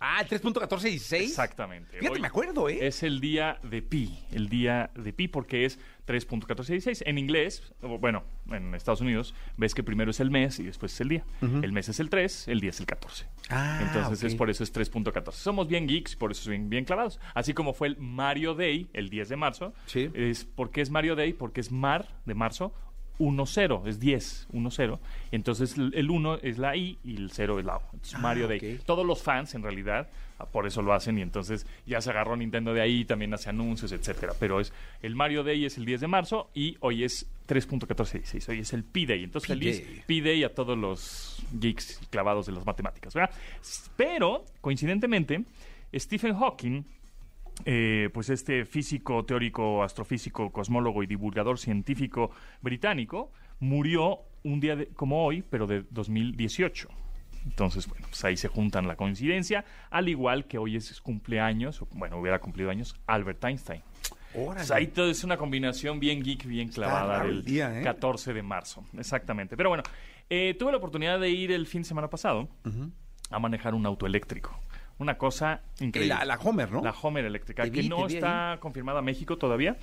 Ah, 0.00 0.20
el 0.20 0.28
3.1416. 0.28 1.16
Exactamente. 1.22 1.96
Fíjate, 1.98 2.14
Hoy 2.14 2.20
me 2.20 2.26
acuerdo, 2.26 2.68
¿eh? 2.68 2.86
Es 2.86 3.02
el 3.02 3.20
día 3.20 3.58
de 3.62 3.80
Pi, 3.80 4.18
el 4.32 4.48
día 4.48 4.90
de 4.94 5.12
Pi 5.12 5.28
porque 5.28 5.64
es 5.64 5.78
3.1416. 6.06 7.02
En 7.06 7.16
inglés, 7.18 7.72
bueno, 7.80 8.24
en 8.50 8.74
Estados 8.74 9.00
Unidos, 9.00 9.34
ves 9.56 9.74
que 9.74 9.82
primero 9.82 10.10
es 10.10 10.20
el 10.20 10.30
mes 10.30 10.58
y 10.58 10.64
después 10.64 10.92
es 10.92 11.00
el 11.00 11.08
día. 11.08 11.24
El 11.40 11.72
mes 11.72 11.88
es 11.88 12.00
el 12.00 12.10
3, 12.10 12.48
el 12.48 12.60
día 12.60 12.70
es 12.70 12.80
el 12.80 12.86
14. 12.86 13.26
Ah, 13.50 13.80
Entonces 13.82 14.22
es 14.24 14.34
por 14.34 14.50
eso 14.50 14.62
es 14.64 14.74
3.14. 14.74 15.32
Somos 15.32 15.68
bien 15.68 15.86
geeks, 15.86 16.16
por 16.16 16.32
eso 16.32 16.50
bien, 16.50 16.68
bien 16.68 16.84
clavados. 16.84 17.18
Así 17.34 17.54
como 17.54 17.72
fue 17.72 17.88
el 17.88 17.96
Mario 17.96 18.54
Day, 18.54 18.88
el 18.92 19.08
10 19.08 19.28
de 19.30 19.36
marzo. 19.36 19.74
Sí. 19.86 20.10
Es, 20.14 20.44
¿Por 20.44 20.70
qué 20.70 20.80
es 20.80 20.90
Mario 20.90 21.16
Day? 21.16 21.32
Porque 21.32 21.60
es 21.60 21.72
mar 21.72 22.08
de 22.26 22.34
marzo. 22.34 22.74
1-0, 23.18 23.86
es 23.86 24.00
10, 24.00 24.48
1-0. 24.52 24.98
Entonces 25.32 25.76
el- 25.78 25.94
el 25.94 26.10
1 26.10 26.36
es 26.42 26.58
la 26.58 26.76
I 26.76 26.98
y 27.04 27.16
el 27.16 27.30
0 27.30 27.58
es 27.60 27.64
la 27.64 27.76
O. 27.76 27.82
Entonces, 27.92 28.14
Ah, 28.14 28.18
Mario 28.18 28.48
Day. 28.48 28.80
Todos 28.84 29.06
los 29.06 29.22
fans, 29.22 29.54
en 29.54 29.62
realidad, 29.62 30.08
ah, 30.38 30.46
por 30.46 30.66
eso 30.66 30.82
lo 30.82 30.92
hacen 30.92 31.16
y 31.18 31.22
entonces 31.22 31.66
ya 31.86 32.00
se 32.00 32.10
agarró 32.10 32.36
Nintendo 32.36 32.74
de 32.74 32.80
ahí, 32.80 33.04
también 33.04 33.32
hace 33.34 33.50
anuncios, 33.50 33.92
etcétera. 33.92 34.32
Pero 34.40 34.58
es 34.60 34.72
el 35.02 35.14
Mario 35.14 35.44
Day 35.44 35.64
es 35.64 35.78
el 35.78 35.84
10 35.84 36.00
de 36.00 36.08
marzo 36.08 36.50
y 36.54 36.76
hoy 36.80 37.04
es 37.04 37.26
3.1416. 37.46 38.48
Hoy 38.48 38.60
es 38.60 38.72
el 38.72 38.84
P-Day. 38.84 39.24
Entonces, 39.24 39.48
feliz 39.48 39.80
P-Day. 40.06 40.44
A 40.44 40.54
todos 40.54 40.76
los 40.78 41.42
geeks 41.52 42.00
clavados 42.10 42.46
de 42.46 42.52
las 42.52 42.64
matemáticas, 42.66 43.14
¿verdad? 43.14 43.30
Pero, 43.96 44.44
coincidentemente, 44.60 45.44
Stephen 45.94 46.34
Hawking 46.36 46.82
eh, 47.64 48.10
pues 48.12 48.30
este 48.30 48.64
físico, 48.64 49.24
teórico, 49.24 49.82
astrofísico, 49.82 50.50
cosmólogo 50.50 51.02
y 51.02 51.06
divulgador 51.06 51.58
científico 51.58 52.30
británico 52.60 53.32
murió 53.60 54.20
un 54.42 54.60
día 54.60 54.76
de- 54.76 54.88
como 54.88 55.24
hoy, 55.24 55.42
pero 55.48 55.66
de 55.66 55.84
2018. 55.90 56.88
Entonces, 57.46 57.86
bueno, 57.86 58.06
pues 58.08 58.24
ahí 58.24 58.36
se 58.36 58.48
juntan 58.48 58.88
la 58.88 58.96
coincidencia, 58.96 59.64
al 59.90 60.08
igual 60.08 60.46
que 60.46 60.56
hoy 60.58 60.76
es 60.76 61.00
cumpleaños, 61.00 61.80
o, 61.82 61.86
bueno, 61.92 62.18
hubiera 62.18 62.38
cumplido 62.38 62.70
años, 62.70 62.96
Albert 63.06 63.44
Einstein. 63.44 63.82
Pues 64.56 64.70
ahí 64.72 64.88
todo 64.88 65.10
es 65.10 65.22
una 65.24 65.36
combinación 65.36 66.00
bien 66.00 66.22
geek, 66.22 66.44
bien 66.46 66.68
clavada 66.68 67.22
del 67.22 67.38
el 67.38 67.44
día, 67.44 67.80
¿eh? 67.80 67.84
14 67.84 68.32
de 68.32 68.42
marzo. 68.42 68.84
Exactamente. 68.98 69.56
Pero 69.56 69.68
bueno, 69.68 69.84
eh, 70.28 70.56
tuve 70.58 70.72
la 70.72 70.78
oportunidad 70.78 71.20
de 71.20 71.30
ir 71.30 71.52
el 71.52 71.66
fin 71.66 71.82
de 71.82 71.88
semana 71.88 72.08
pasado 72.08 72.48
a 73.30 73.38
manejar 73.38 73.74
un 73.74 73.86
auto 73.86 74.06
eléctrico. 74.06 74.58
Una 74.98 75.18
cosa 75.18 75.60
increíble. 75.80 76.14
La, 76.14 76.24
la 76.24 76.36
Homer, 76.36 76.70
¿no? 76.70 76.82
La 76.82 76.92
Homer 76.92 77.24
eléctrica, 77.24 77.68
que 77.68 77.82
no 77.82 78.06
está 78.06 78.58
confirmada 78.60 79.02
México 79.02 79.36
todavía. 79.36 79.76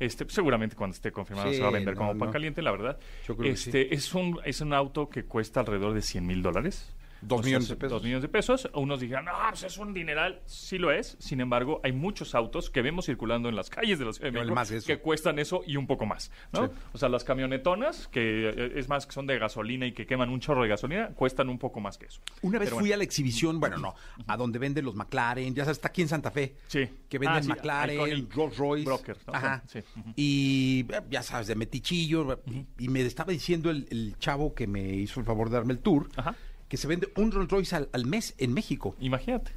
Este, 0.00 0.28
seguramente 0.28 0.74
cuando 0.74 0.94
esté 0.94 1.12
confirmada 1.12 1.50
Sí, 1.50 1.56
se 1.56 1.62
va 1.62 1.68
a 1.68 1.72
vender 1.72 1.94
no, 1.94 1.98
como 1.98 2.14
no. 2.14 2.18
pan 2.18 2.32
caliente, 2.32 2.62
la 2.62 2.72
verdad. 2.72 2.98
Yo 3.28 3.36
creo 3.36 3.44
que 3.44 3.50
este, 3.50 3.94
es 3.94 4.12
un 4.14 4.40
es 4.44 4.60
un 4.60 4.72
auto 4.72 5.08
que 5.08 5.24
cuesta 5.24 5.60
alrededor 5.60 5.94
de 5.94 6.02
100 6.02 6.26
mil 6.26 6.42
dólares. 6.42 6.92
Dos 7.26 7.40
O 7.40 7.42
sea, 7.42 7.46
millones 7.48 7.68
de 7.68 7.76
pesos. 7.76 7.90
Dos 7.92 8.02
millones 8.02 8.22
de 8.22 8.28
pesos. 8.28 8.70
Unos 8.74 9.00
dijeron, 9.00 9.24
no, 9.24 9.32
pues 9.50 9.62
es 9.64 9.78
un 9.78 9.94
dineral. 9.94 10.42
Sí 10.46 10.78
lo 10.78 10.92
es. 10.92 11.16
Sin 11.18 11.40
embargo, 11.40 11.80
hay 11.82 11.92
muchos 11.92 12.34
autos 12.34 12.70
que 12.70 12.82
vemos 12.82 13.06
circulando 13.06 13.48
en 13.48 13.56
las 13.56 13.70
calles 13.70 13.98
de 13.98 14.04
la 14.04 14.12
Ciudad 14.12 14.30
de 14.32 14.38
el 14.40 14.44
México 14.46 14.54
más 14.54 14.84
que 14.84 14.98
cuestan 14.98 15.38
eso 15.38 15.62
y 15.66 15.76
un 15.76 15.86
poco 15.86 16.06
más. 16.06 16.30
¿no? 16.52 16.66
Sí. 16.66 16.72
O 16.92 16.98
sea, 16.98 17.08
las 17.08 17.24
camionetonas, 17.24 18.08
que 18.08 18.48
eh, 18.50 18.72
es 18.76 18.88
más 18.88 19.06
que 19.06 19.12
son 19.12 19.26
de 19.26 19.38
gasolina 19.38 19.86
y 19.86 19.92
que 19.92 20.06
queman 20.06 20.30
un 20.30 20.40
chorro 20.40 20.62
de 20.62 20.68
gasolina, 20.68 21.08
cuestan 21.14 21.48
un 21.48 21.58
poco 21.58 21.80
más 21.80 21.98
que 21.98 22.06
eso. 22.06 22.20
Una 22.42 22.58
vez 22.58 22.66
Pero 22.68 22.76
fui 22.76 22.82
bueno. 22.88 22.94
a 22.94 22.98
la 22.98 23.04
exhibición, 23.04 23.60
bueno, 23.60 23.78
no, 23.78 23.94
a 24.26 24.36
donde 24.36 24.58
venden 24.58 24.84
los 24.84 24.94
McLaren, 24.94 25.54
ya 25.54 25.64
sabes, 25.64 25.78
está 25.78 25.88
aquí 25.88 26.02
en 26.02 26.08
Santa 26.08 26.30
Fe. 26.30 26.56
Sí. 26.66 26.88
Que 27.08 27.18
venden 27.18 27.38
Ah, 27.38 27.42
sí, 27.42 27.48
McLaren, 27.48 27.96
Iconic 27.96 28.34
Rolls 28.34 28.56
Royce. 28.56 28.84
Broker, 28.84 29.16
¿no? 29.26 29.34
Ajá. 29.34 29.62
Sí. 29.66 29.80
Y 30.16 30.86
eh, 30.92 31.00
ya 31.10 31.22
sabes, 31.22 31.46
de 31.46 31.54
metichillo. 31.54 32.40
Y 32.78 32.88
me 32.88 33.00
estaba 33.02 33.32
diciendo 33.32 33.70
el, 33.70 33.86
el 33.90 34.16
chavo 34.18 34.54
que 34.54 34.66
me 34.66 34.82
hizo 34.94 35.20
el 35.20 35.26
favor 35.26 35.48
de 35.48 35.56
darme 35.56 35.72
el 35.72 35.78
tour, 35.80 36.08
Ajá. 36.16 36.34
Que 36.68 36.76
se 36.76 36.86
vende 36.88 37.08
un 37.16 37.30
Rolls 37.32 37.50
Royce 37.50 37.76
al, 37.76 37.88
al 37.92 38.06
mes 38.06 38.34
en 38.38 38.52
México. 38.54 38.96
Imagínate. 39.00 39.52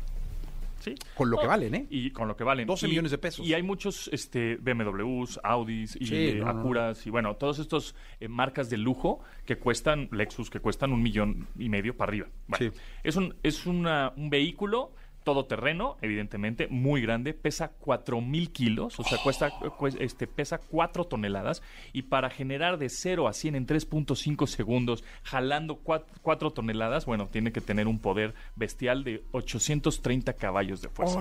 Sí. 0.80 0.93
Con 1.15 1.30
lo 1.32 1.38
que 1.38 1.43
No, 1.43 1.50
valen, 1.50 1.74
¿eh? 1.76 1.88
Y 1.89 2.12
con 2.12 2.28
lo 2.28 2.38
que 2.38 2.43
valen. 2.43 2.67
12 2.67 2.86
Y- 2.86 2.89
millones 2.89 3.12
de 3.12 3.17
pesos. 3.17 3.46
Y 3.46 3.54
hay 3.54 3.63
muchos 3.63 4.10
este, 4.13 4.58
BMWs, 4.58 5.39
Audis 5.43 5.98
y 6.00 6.06
Sí, 6.06 6.15
eh, 6.15 6.36
no, 6.36 6.46
no, 6.46 6.54
no. 6.54 6.60
Acuras 6.60 7.06
y 7.08 7.10
bueno, 7.10 7.36
todos 7.36 7.58
estos 7.60 7.96
eh, 8.20 8.28
marcas 8.28 8.70
de 8.70 8.78
lujo 8.78 9.20
que 9.46 9.58
cuestan, 9.58 10.08
Lexus, 10.12 10.50
que 10.52 10.60
cuestan 10.60 10.93
un 10.93 11.02
millón 11.02 11.48
y 11.58 11.67
medio 11.70 11.98
para 11.98 12.12
arriba. 12.12 12.28
Bueno, 12.48 12.72
Sí. 12.72 12.80
Es, 13.04 13.15
un, 13.15 13.36
es 13.41 13.65
una- 13.65 14.13
un 14.15 14.30
vehículo 14.30 14.93
todoterreno, 15.28 15.98
evidentemente, 16.02 16.70
muy 16.70 17.02
grande, 17.02 17.34
pesa 17.34 17.74
4.000 17.86 18.50
kilos, 18.54 18.98
o 18.98 19.04
sea, 19.04 19.18
cuesta, 19.22 19.50
cues- 19.78 19.98
este, 20.00 20.26
pesa 20.26 20.58
4 20.58 21.04
toneladas, 21.04 21.62
y 21.92 22.04
para 22.04 22.30
generar 22.30 22.78
de 22.78 22.88
0 22.88 23.28
a 23.28 23.34
100 23.34 23.56
en 23.56 23.68
3.5 23.68 24.48
segundos, 24.48 25.04
jalando 25.24 25.82
4, 26.22 26.52
toneladas, 26.52 27.06
bueno, 27.06 27.28
tiene 27.28 27.52
que 27.52 27.60
tener 27.60 27.88
un 27.88 28.00
poder 28.00 28.36
bestial 28.56 29.04
de 29.04 29.22
830 29.34 30.32
caballos 30.34 30.82
de 30.82 30.88
fuerza. 30.88 31.20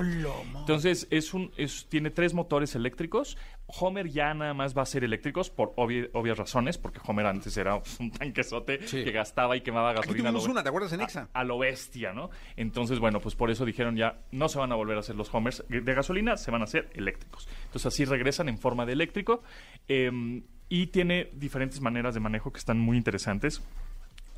Entonces, 0.61 1.09
es 1.11 1.35
un, 1.35 1.51
es, 1.57 1.87
tiene 1.89 2.11
tres 2.11 2.33
motores 2.33 2.77
eléctricos. 2.77 3.37
Homer 3.69 4.09
ya 4.09 4.33
nada 4.33 4.55
más 4.55 4.77
va 4.77 4.83
a 4.83 4.87
ser 4.87 5.03
eléctricos 5.03 5.51
por 5.51 5.75
obvi- 5.75 6.09
obvias 6.13 6.39
razones, 6.39 6.79
porque 6.79 7.01
Homer 7.05 7.27
antes 7.27 7.57
era 7.57 7.81
un 7.99 8.11
tanquesote 8.13 8.87
Sí. 8.87 9.03
que 9.05 9.11
gastaba 9.11 9.57
y 9.57 9.61
quemaba 9.63 9.91
Aquí 9.91 10.01
gasolina. 10.03 10.29
a 10.29 10.33
lo 10.33 10.39
tuvimos 10.39 10.47
be- 10.47 10.53
una, 10.53 10.63
¿te 10.63 10.69
acuerdas 10.69 10.93
en 10.93 11.01
a- 11.01 11.05
Exa? 11.05 11.29
a 11.33 11.45
lo 11.45 11.59
bestia, 11.59 12.13
¿no? 12.13 12.31
Entonces, 12.57 12.99
bueno, 13.01 13.19
pues 13.21 13.35
por 13.35 13.51
eso 13.51 13.65
dijeron 13.65 13.97
ya, 13.97 14.21
no 14.31 14.49
se 14.49 14.59
van 14.59 14.71
a 14.73 14.77
volver 14.77 14.97
a 14.97 15.01
hacer 15.01 15.17
los 15.17 15.35
Homers 15.35 15.65
de 15.69 15.95
gasolina, 15.95 16.37
se 16.37 16.51
van 16.51 16.61
a 16.61 16.65
hacer 16.65 16.91
eléctricos. 16.95 17.49
Entonces 17.65 17.87
así 17.87 18.05
regresan 18.05 18.49
en 18.49 18.59
forma 18.59 18.87
de 18.87 18.93
eléctrico 18.93 19.43
eh, 19.89 20.11
y 20.69 20.87
tiene 20.89 21.31
diferentes 21.35 21.81
maneras 21.81 22.15
de 22.15 22.21
manejo 22.21 22.53
que 22.53 22.59
están 22.59 22.79
muy 22.79 22.97
interesantes. 22.97 23.63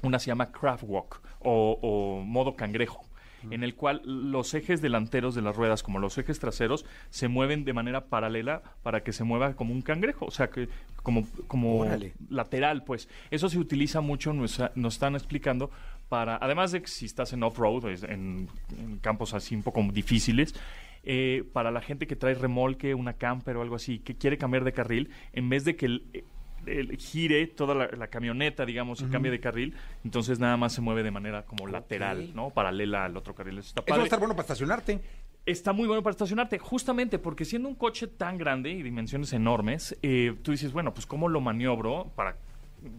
Una 0.02 0.18
se 0.18 0.26
llama 0.28 0.52
craft 0.52 0.84
walk 0.86 1.20
o, 1.40 1.78
o 1.82 2.22
modo 2.24 2.54
cangrejo 2.54 3.04
en 3.50 3.62
el 3.62 3.74
cual 3.74 4.02
los 4.04 4.54
ejes 4.54 4.80
delanteros 4.82 5.34
de 5.34 5.42
las 5.42 5.56
ruedas, 5.56 5.82
como 5.82 5.98
los 5.98 6.16
ejes 6.18 6.38
traseros, 6.38 6.84
se 7.10 7.28
mueven 7.28 7.64
de 7.64 7.72
manera 7.72 8.06
paralela 8.06 8.62
para 8.82 9.02
que 9.02 9.12
se 9.12 9.24
mueva 9.24 9.54
como 9.54 9.72
un 9.72 9.82
cangrejo, 9.82 10.26
o 10.26 10.30
sea, 10.30 10.50
que 10.50 10.68
como, 11.02 11.26
como 11.46 11.80
Órale. 11.80 12.14
lateral, 12.28 12.84
pues. 12.84 13.08
Eso 13.30 13.48
se 13.48 13.58
utiliza 13.58 14.00
mucho, 14.00 14.32
nos, 14.32 14.60
nos 14.74 14.94
están 14.94 15.14
explicando, 15.14 15.70
para, 16.08 16.36
además 16.40 16.72
de 16.72 16.80
que 16.82 16.88
si 16.88 17.06
estás 17.06 17.32
en 17.32 17.42
off-road, 17.42 17.90
es- 17.90 18.02
en, 18.02 18.48
en 18.78 18.98
campos 18.98 19.34
así 19.34 19.54
un 19.54 19.62
poco 19.62 19.82
difíciles, 19.92 20.54
eh, 21.04 21.44
para 21.52 21.70
la 21.70 21.80
gente 21.80 22.06
que 22.06 22.16
trae 22.16 22.34
remolque, 22.34 22.94
una 22.94 23.12
camper 23.14 23.56
o 23.56 23.62
algo 23.62 23.76
así, 23.76 23.98
que 24.00 24.16
quiere 24.16 24.36
cambiar 24.36 24.64
de 24.64 24.72
carril, 24.72 25.10
en 25.32 25.48
vez 25.48 25.64
de 25.64 25.76
que 25.76 25.86
el, 25.86 26.24
el- 26.68 26.96
gire 26.98 27.46
toda 27.48 27.74
la, 27.74 27.86
la 27.88 28.06
camioneta, 28.08 28.64
digamos, 28.66 29.00
y 29.00 29.04
cambie 29.06 29.30
de 29.30 29.40
carril, 29.40 29.74
entonces 30.04 30.38
nada 30.38 30.56
más 30.56 30.72
se 30.72 30.80
mueve 30.80 31.02
de 31.02 31.10
manera 31.10 31.42
como 31.44 31.66
lateral, 31.66 32.30
¿no? 32.34 32.50
Paralela 32.50 33.04
al 33.06 33.16
otro 33.16 33.34
carril. 33.34 33.58
Eso 33.58 33.68
está 33.70 33.82
Eso 33.86 33.96
va 33.96 34.02
a 34.02 34.04
estar 34.04 34.18
bueno 34.18 34.34
para 34.34 34.42
estacionarte. 34.44 35.00
Está 35.46 35.72
muy 35.72 35.86
bueno 35.86 36.02
para 36.02 36.12
estacionarte, 36.12 36.58
justamente 36.58 37.18
porque 37.18 37.44
siendo 37.46 37.68
un 37.68 37.74
coche 37.74 38.06
tan 38.06 38.36
grande 38.36 38.70
y 38.70 38.82
dimensiones 38.82 39.32
enormes, 39.32 39.96
eh, 40.02 40.34
tú 40.42 40.50
dices, 40.52 40.72
bueno, 40.72 40.92
pues 40.92 41.06
¿cómo 41.06 41.28
lo 41.28 41.40
maniobro 41.40 42.10
para 42.14 42.36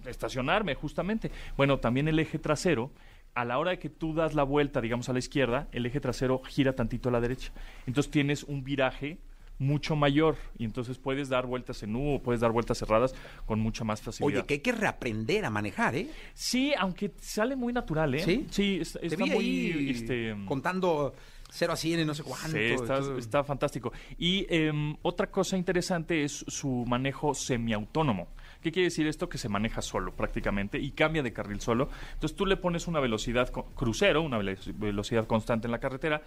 estacionarme 0.08 0.76
justamente? 0.76 1.32
Bueno, 1.58 1.78
también 1.80 2.08
el 2.08 2.20
eje 2.20 2.40
trasero, 2.40 2.92
a 3.36 3.46
la 3.46 3.60
hora 3.60 3.72
de 3.72 3.80
que 3.80 3.90
tú 3.90 4.14
das 4.14 4.34
la 4.34 4.44
vuelta, 4.44 4.82
digamos, 4.82 5.08
a 5.10 5.14
la 5.14 5.20
izquierda, 5.20 5.68
el 5.72 5.86
eje 5.86 6.00
trasero 6.00 6.42
gira 6.44 6.74
tantito 6.74 7.10
a 7.10 7.12
la 7.12 7.22
derecha. 7.22 7.52
Entonces 7.86 8.12
tienes 8.12 8.44
un 8.44 8.64
viraje 8.64 9.18
mucho 9.60 9.95
mayor 9.95 10.38
y 10.58 10.63
entonces 10.65 10.98
puedes 10.98 11.30
dar 11.30 11.45
vueltas 11.45 11.84
en 11.84 11.95
U 11.95 12.15
o 12.15 12.24
puedes 12.24 12.41
dar 12.41 12.52
vueltas 12.52 12.78
cerradas 12.80 13.13
con 13.45 13.60
mucha 13.60 13.84
más 13.84 14.02
facilidad. 14.02 14.39
Oye, 14.39 14.48
que 14.48 14.56
hay 14.56 14.60
que 14.62 14.72
reaprender 14.72 15.45
a 15.45 15.50
manejar, 15.50 15.95
¿eh? 15.95 16.10
Sí, 16.34 16.74
aunque 16.78 17.12
sale 17.19 17.56
muy 17.56 17.74
natural, 17.74 18.15
¿eh? 18.15 18.19
¿Sí? 18.24 18.48
Sí, 18.50 18.82
Te 19.00 19.06
está 19.08 19.24
vi 19.24 19.30
muy... 19.30 19.45
ahí 19.45 19.89
este, 19.91 20.36
contando 20.45 21.13
0 21.52 21.74
a 21.74 21.76
100 21.76 22.00
y 22.00 22.06
no 22.06 22.13
sé 22.15 22.24
cuánto. 22.24 22.50
Sí, 22.58 22.58
está, 22.63 23.00
está 23.17 23.43
fantástico. 23.43 23.91
Y 24.17 24.45
em, 24.50 24.95
otra 25.02 25.30
cosa 25.30 25.58
interesante 25.58 26.24
es 26.24 26.45
su 26.48 26.86
manejo 26.88 27.34
semiautónomo. 27.34 28.28
¿Qué 28.62 28.72
quiere 28.72 28.86
decir 28.88 29.08
esto? 29.08 29.30
Que 29.30 29.38
se 29.38 29.48
maneja 29.50 29.82
solo 29.82 30.13
prácticamente 30.15 30.78
y 30.80 30.91
cambia 30.91 31.24
de 31.24 31.32
carril 31.34 31.60
solo. 31.62 31.89
Entonces 32.13 32.36
tú 32.38 32.45
le 32.45 32.58
pones 32.58 32.88
una 32.88 33.00
velocidad 33.00 33.52
crucero, 33.52 34.22
una 34.22 34.38
velo- 34.38 34.58
velocidad 34.76 35.28
constante 35.28 35.67
en 35.67 35.72
la 35.72 35.80
carretera. 35.80 36.22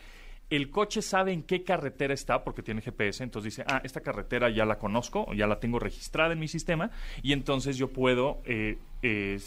El 0.52 0.68
coche 0.68 1.00
sabe 1.00 1.32
en 1.32 1.44
qué 1.44 1.64
carretera 1.64 2.12
está 2.12 2.44
porque 2.44 2.62
tiene 2.62 2.82
GPS, 2.82 3.24
entonces 3.24 3.56
dice, 3.56 3.64
ah, 3.66 3.80
esta 3.84 4.02
carretera 4.02 4.50
ya 4.50 4.66
la 4.66 4.78
conozco, 4.78 5.32
ya 5.32 5.46
la 5.46 5.58
tengo 5.58 5.78
registrada 5.78 6.34
en 6.34 6.38
mi 6.40 6.46
sistema 6.46 6.90
y 7.22 7.32
entonces 7.32 7.78
yo 7.78 7.88
puedo 7.88 8.42
eh, 8.44 8.76
eh, 9.00 9.40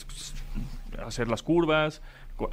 hacer 1.06 1.28
las 1.28 1.44
curvas, 1.44 2.02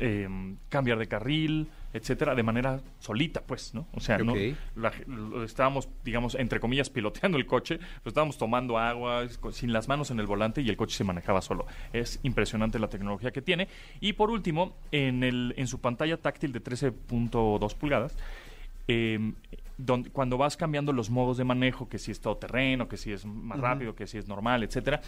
em, 0.00 0.58
cambiar 0.68 0.98
de 0.98 1.08
carril, 1.08 1.70
etcétera, 1.92 2.34
de 2.34 2.42
manera 2.42 2.80
solita, 2.98 3.42
pues, 3.46 3.74
¿no? 3.74 3.86
O 3.92 4.00
sea, 4.00 4.18
no, 4.18 4.32
Ok. 4.32 4.38
la- 4.76 4.92
lo 5.06 5.44
estábamos, 5.44 5.88
digamos, 6.04 6.34
entre 6.34 6.58
comillas, 6.60 6.88
piloteando 6.90 7.36
el 7.38 7.46
coche, 7.46 7.78
lo 8.04 8.08
estábamos 8.08 8.38
tomando 8.38 8.78
agua, 8.78 9.26
sin 9.52 9.72
las 9.72 9.88
manos 9.88 10.10
en 10.10 10.18
el 10.20 10.26
volante 10.26 10.62
y 10.62 10.68
el 10.68 10.76
coche 10.76 10.96
se 10.96 11.04
manejaba 11.04 11.42
solo. 11.42 11.66
Es 11.92 12.18
impresionante 12.22 12.78
la 12.78 12.88
tecnología 12.88 13.30
que 13.30 13.42
tiene. 13.42 13.68
Y 14.00 14.14
por 14.14 14.30
último, 14.30 14.76
en, 14.90 15.22
el, 15.22 15.54
en 15.56 15.66
su 15.66 15.80
pantalla 15.80 16.16
táctil 16.16 16.52
de 16.52 16.60
13.2 16.62 17.74
pulgadas, 17.76 18.16
eh, 18.88 19.32
donde, 19.78 20.10
cuando 20.10 20.38
vas 20.38 20.56
cambiando 20.56 20.92
los 20.92 21.10
modos 21.10 21.36
de 21.36 21.44
manejo, 21.44 21.88
que 21.88 21.98
si 21.98 22.10
es 22.10 22.20
todoterreno, 22.20 22.88
que 22.88 22.96
si 22.96 23.12
es 23.12 23.24
más 23.26 23.58
rápido, 23.60 23.94
que 23.94 24.06
si 24.06 24.18
es 24.18 24.28
normal, 24.28 24.62
etcétera, 24.62 25.00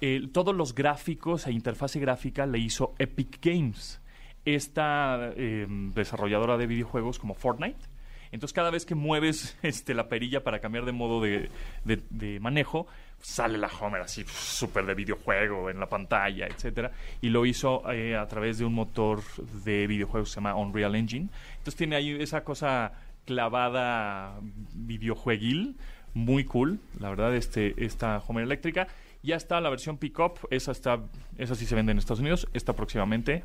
eh, 0.00 0.28
todos 0.32 0.54
los 0.54 0.74
gráficos 0.74 1.46
e 1.46 1.52
interfase 1.52 2.00
gráfica 2.00 2.46
le 2.46 2.58
hizo 2.58 2.94
Epic 2.98 3.38
Games, 3.44 4.00
esta 4.44 5.32
eh, 5.36 5.66
desarrolladora 5.68 6.56
de 6.56 6.66
videojuegos 6.66 7.18
como 7.18 7.34
Fortnite. 7.34 7.78
Entonces 8.32 8.52
cada 8.52 8.70
vez 8.70 8.84
que 8.84 8.94
mueves 8.96 9.56
este, 9.62 9.94
la 9.94 10.08
perilla 10.08 10.42
para 10.42 10.58
cambiar 10.58 10.84
de 10.84 10.92
modo 10.92 11.20
de, 11.20 11.48
manejo, 12.40 12.86
sale 13.20 13.58
la 13.58 13.68
Homer 13.68 14.02
así 14.02 14.24
súper 14.26 14.86
de 14.86 14.94
videojuego 14.94 15.70
en 15.70 15.78
la 15.78 15.88
pantalla, 15.88 16.46
etcétera. 16.46 16.90
Y 17.20 17.28
lo 17.28 17.46
hizo 17.46 17.90
eh, 17.92 18.16
a 18.16 18.26
través 18.26 18.58
de 18.58 18.64
un 18.64 18.74
motor 18.74 19.22
de 19.64 19.86
videojuegos 19.86 20.30
que 20.30 20.34
se 20.34 20.36
llama 20.36 20.56
Unreal 20.56 20.96
Engine. 20.96 21.28
Entonces 21.52 21.76
tiene 21.76 21.96
ahí 21.96 22.10
esa 22.20 22.42
cosa 22.42 22.92
clavada 23.24 24.38
videojueguil, 24.74 25.76
muy 26.12 26.44
cool, 26.44 26.80
la 27.00 27.10
verdad, 27.10 27.34
este, 27.34 27.74
esta 27.84 28.18
Homer 28.26 28.44
eléctrica. 28.44 28.88
Ya 29.22 29.36
está 29.36 29.60
la 29.60 29.70
versión 29.70 29.96
pick-up, 29.96 30.40
esa, 30.50 30.72
está, 30.72 31.00
esa 31.38 31.54
sí 31.54 31.66
se 31.66 31.74
vende 31.74 31.92
en 31.92 31.98
Estados 31.98 32.20
Unidos, 32.20 32.48
está 32.52 32.74
próximamente. 32.74 33.44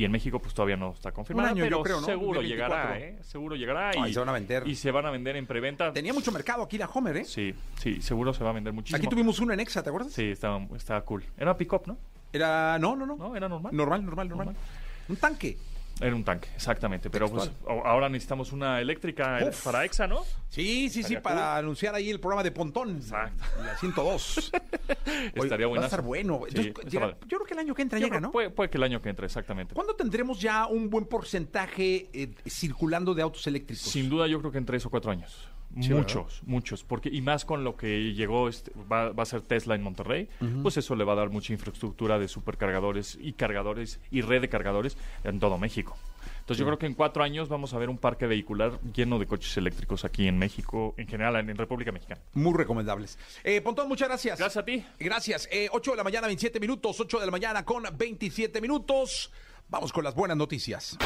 Y 0.00 0.04
en 0.06 0.12
México 0.12 0.38
pues 0.38 0.54
todavía 0.54 0.78
no 0.78 0.92
está 0.94 1.12
confirmada, 1.12 1.52
Un 1.52 1.58
año, 1.58 1.64
yo 1.64 1.68
pero 1.68 1.82
creo, 1.82 2.00
¿no? 2.00 2.06
seguro 2.06 2.40
2024. 2.40 2.74
llegará, 2.74 2.98
¿eh? 2.98 3.18
Seguro 3.22 3.54
llegará 3.54 4.08
y 4.08 4.14
se 4.14 4.18
van 4.18 4.28
a 4.30 4.32
vender. 4.32 4.66
y 4.66 4.74
se 4.74 4.90
van 4.90 5.04
a 5.04 5.10
vender 5.10 5.36
en 5.36 5.46
preventa. 5.46 5.92
Tenía 5.92 6.14
mucho 6.14 6.32
mercado 6.32 6.62
aquí 6.62 6.78
la 6.78 6.86
Homer, 6.86 7.18
¿eh? 7.18 7.24
Sí, 7.26 7.54
sí, 7.78 8.00
seguro 8.00 8.32
se 8.32 8.42
va 8.42 8.48
a 8.48 8.52
vender 8.54 8.72
muchísimo. 8.72 8.96
Aquí 8.96 9.08
tuvimos 9.08 9.40
una 9.40 9.52
en 9.52 9.60
Exa, 9.60 9.82
¿te 9.82 9.90
acuerdas? 9.90 10.14
Sí, 10.14 10.30
estaba, 10.30 10.58
estaba 10.74 11.02
cool. 11.02 11.22
Era 11.36 11.54
pick-up, 11.54 11.82
¿no? 11.84 11.98
Era. 12.32 12.78
No, 12.78 12.96
no, 12.96 13.04
no. 13.04 13.16
No, 13.16 13.36
era 13.36 13.46
normal. 13.46 13.76
Normal, 13.76 14.06
normal, 14.06 14.28
normal. 14.30 14.46
Normal. 14.46 14.62
Un 15.10 15.16
tanque. 15.16 15.58
Era 16.00 16.14
un 16.16 16.24
tanque, 16.24 16.48
exactamente. 16.54 17.10
Pero 17.10 17.28
pues 17.28 17.50
ahora 17.66 18.08
necesitamos 18.08 18.52
una 18.52 18.80
eléctrica 18.80 19.40
eh, 19.40 19.48
Uf. 19.48 19.64
para 19.64 19.84
EXA, 19.84 20.06
¿no? 20.06 20.22
Sí, 20.48 20.88
sí, 20.90 21.02
sí, 21.02 21.16
para 21.18 21.56
anunciar 21.56 21.94
ahí 21.94 22.10
el 22.10 22.18
programa 22.20 22.42
de 22.42 22.50
Pontón. 22.52 22.96
Exacto. 22.96 23.44
La 23.62 23.76
102. 23.76 24.50
Oye, 25.06 25.30
Estaría 25.34 25.66
Va 25.66 25.80
a 25.80 25.84
estar 25.84 26.02
bueno. 26.02 26.40
Sí, 26.48 26.48
Entonces, 26.48 26.66
está 26.78 26.88
llega- 26.90 27.06
padre. 27.12 27.16
yo 27.28 27.36
creo 27.38 27.44
que 27.46 27.52
el 27.54 27.60
año 27.60 27.74
que 27.74 27.82
entra 27.82 27.98
Yo 27.98 28.06
llega, 28.06 28.16
creo- 28.16 28.20
¿no? 28.28 28.32
Puede, 28.32 28.50
puede 28.50 28.70
que 28.70 28.78
el 28.78 28.82
año 28.84 29.00
que 29.02 29.08
entre, 29.10 29.26
exactamente. 29.26 29.74
¿Cuándo 29.74 29.94
tendremos 29.94 30.40
ya 30.40 30.66
un 30.66 30.88
buen 30.90 31.04
porcentaje 31.06 32.08
eh, 32.12 32.34
circulando 32.48 33.14
de 33.14 33.22
autos 33.22 33.46
eléctricos? 33.46 33.84
Sin 33.84 34.08
duda 34.08 34.26
yo 34.26 34.38
creo 34.40 34.50
que 34.52 34.58
en 34.58 34.66
tres 34.66 34.84
o 34.86 34.90
cuatro 34.90 35.10
años. 35.10 35.48
Sí, 35.80 35.94
muchos, 35.94 36.42
muchos. 36.46 36.82
Porque, 36.84 37.08
y 37.10 37.20
más 37.20 37.44
con 37.44 37.62
lo 37.62 37.76
que 37.76 38.12
llegó, 38.12 38.48
este, 38.48 38.72
va, 38.90 39.10
va 39.10 39.22
a 39.22 39.26
ser 39.26 39.42
Tesla 39.42 39.74
en 39.74 39.82
Monterrey, 39.82 40.28
pues 40.62 40.76
eso 40.76 40.96
le 40.96 41.04
va 41.04 41.12
a 41.12 41.16
dar 41.16 41.30
mucha 41.30 41.52
infraestructura 41.52 42.18
de 42.18 42.26
supercargadores 42.28 43.16
y 43.20 43.34
cargadores 43.34 44.00
y 44.10 44.22
red 44.22 44.40
de 44.40 44.48
cargadores 44.48 44.96
en 45.22 45.38
todo 45.38 45.58
México. 45.58 45.96
Entonces 46.40 46.58
yo 46.58 46.66
creo 46.66 46.78
que 46.78 46.86
en 46.86 46.94
cuatro 46.94 47.22
años 47.22 47.48
vamos 47.48 47.72
a 47.74 47.78
ver 47.78 47.88
un 47.88 47.98
parque 47.98 48.26
vehicular 48.26 48.80
lleno 48.92 49.20
de 49.20 49.26
coches 49.26 49.56
eléctricos 49.56 50.04
aquí 50.04 50.26
en 50.26 50.36
México, 50.38 50.94
en 50.96 51.06
general 51.06 51.36
en, 51.36 51.50
en 51.50 51.56
República 51.56 51.92
Mexicana. 51.92 52.20
Muy 52.34 52.56
recomendables. 52.56 53.18
Eh, 53.44 53.60
Pontón, 53.60 53.86
muchas 53.88 54.08
gracias. 54.08 54.38
Gracias 54.38 54.60
a 54.60 54.64
ti. 54.64 54.84
Gracias. 54.98 55.48
Eh, 55.52 55.68
8 55.70 55.92
de 55.92 55.96
la 55.96 56.04
mañana, 56.04 56.26
27 56.26 56.58
minutos. 56.58 56.98
8 56.98 57.20
de 57.20 57.26
la 57.26 57.32
mañana 57.32 57.64
con 57.64 57.84
27 57.96 58.60
minutos. 58.60 59.30
Vamos 59.70 59.92
con 59.92 60.02
las 60.02 60.16
buenas 60.16 60.36
noticias. 60.36 60.98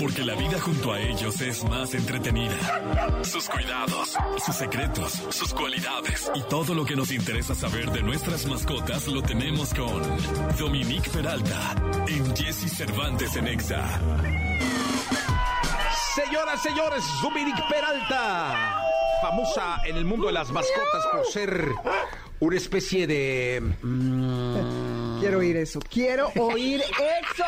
Porque 0.00 0.24
la 0.24 0.34
vida 0.34 0.58
junto 0.58 0.92
a 0.92 1.00
ellos 1.00 1.40
es 1.40 1.62
más 1.62 1.94
entretenida. 1.94 3.22
Sus 3.22 3.48
cuidados, 3.48 4.16
sus 4.44 4.56
secretos, 4.56 5.12
sus 5.30 5.54
cualidades 5.54 6.28
y 6.34 6.42
todo 6.42 6.74
lo 6.74 6.84
que 6.84 6.96
nos 6.96 7.12
interesa 7.12 7.54
saber 7.54 7.88
de 7.92 8.02
nuestras 8.02 8.44
mascotas 8.46 9.06
lo 9.06 9.22
tenemos 9.22 9.72
con 9.72 10.02
Dominique 10.58 11.08
Peralta 11.10 11.76
en 12.08 12.34
Jesse 12.34 12.68
Cervantes 12.76 13.36
en 13.36 13.46
Exa. 13.46 14.00
Señoras, 16.16 16.60
señores, 16.60 17.04
Dominique 17.22 17.62
Peralta, 17.70 18.82
famosa 19.22 19.80
en 19.86 19.96
el 19.96 20.04
mundo 20.04 20.26
de 20.26 20.32
las 20.32 20.50
mascotas 20.50 21.06
por 21.12 21.24
ser 21.24 21.68
una 22.40 22.56
especie 22.56 23.06
de... 23.06 23.62
mm, 23.80 24.87
Quiero 25.20 25.38
oír 25.38 25.56
eso. 25.56 25.80
Quiero 25.90 26.28
oír 26.36 26.80
eso. 26.80 27.44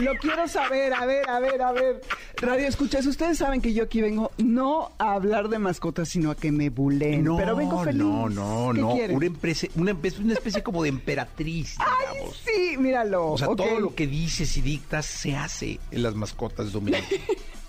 Lo 0.00 0.14
quiero 0.16 0.48
saber. 0.48 0.92
A 0.94 1.06
ver, 1.06 1.28
a 1.28 1.40
ver, 1.40 1.62
a 1.62 1.72
ver. 1.72 2.00
Radio 2.36 2.66
escuchas, 2.66 3.06
ustedes 3.06 3.38
saben 3.38 3.60
que 3.60 3.72
yo 3.72 3.84
aquí 3.84 4.00
vengo 4.00 4.32
no 4.38 4.92
a 4.98 5.12
hablar 5.14 5.48
de 5.48 5.58
mascotas, 5.58 6.08
sino 6.08 6.30
a 6.30 6.36
que 6.36 6.50
me 6.50 6.70
bulen. 6.70 7.24
no, 7.24 7.36
Pero 7.36 7.56
vengo 7.56 7.82
feliz. 7.84 8.02
no, 8.02 8.28
no, 8.28 8.70
¿Qué 8.74 8.80
no. 8.80 8.92
quieren? 8.94 9.16
Una, 9.16 9.26
empresa, 9.26 9.66
una, 9.76 9.92
una 10.20 10.32
especie 10.32 10.62
como 10.62 10.82
de 10.82 10.88
emperatriz, 10.88 11.76
Ay, 11.78 11.86
digamos. 12.14 12.42
sí, 12.44 12.76
míralo. 12.78 13.32
O 13.32 13.38
sea, 13.38 13.48
todo 13.48 13.78
lo 13.80 13.94
que 13.94 14.06
dices 14.06 14.56
y 14.56 14.62
dictas 14.62 15.06
se 15.06 15.36
hace 15.36 15.78
en 15.90 16.02
las 16.02 16.14
mascotas, 16.14 16.72
Dominique. 16.72 17.20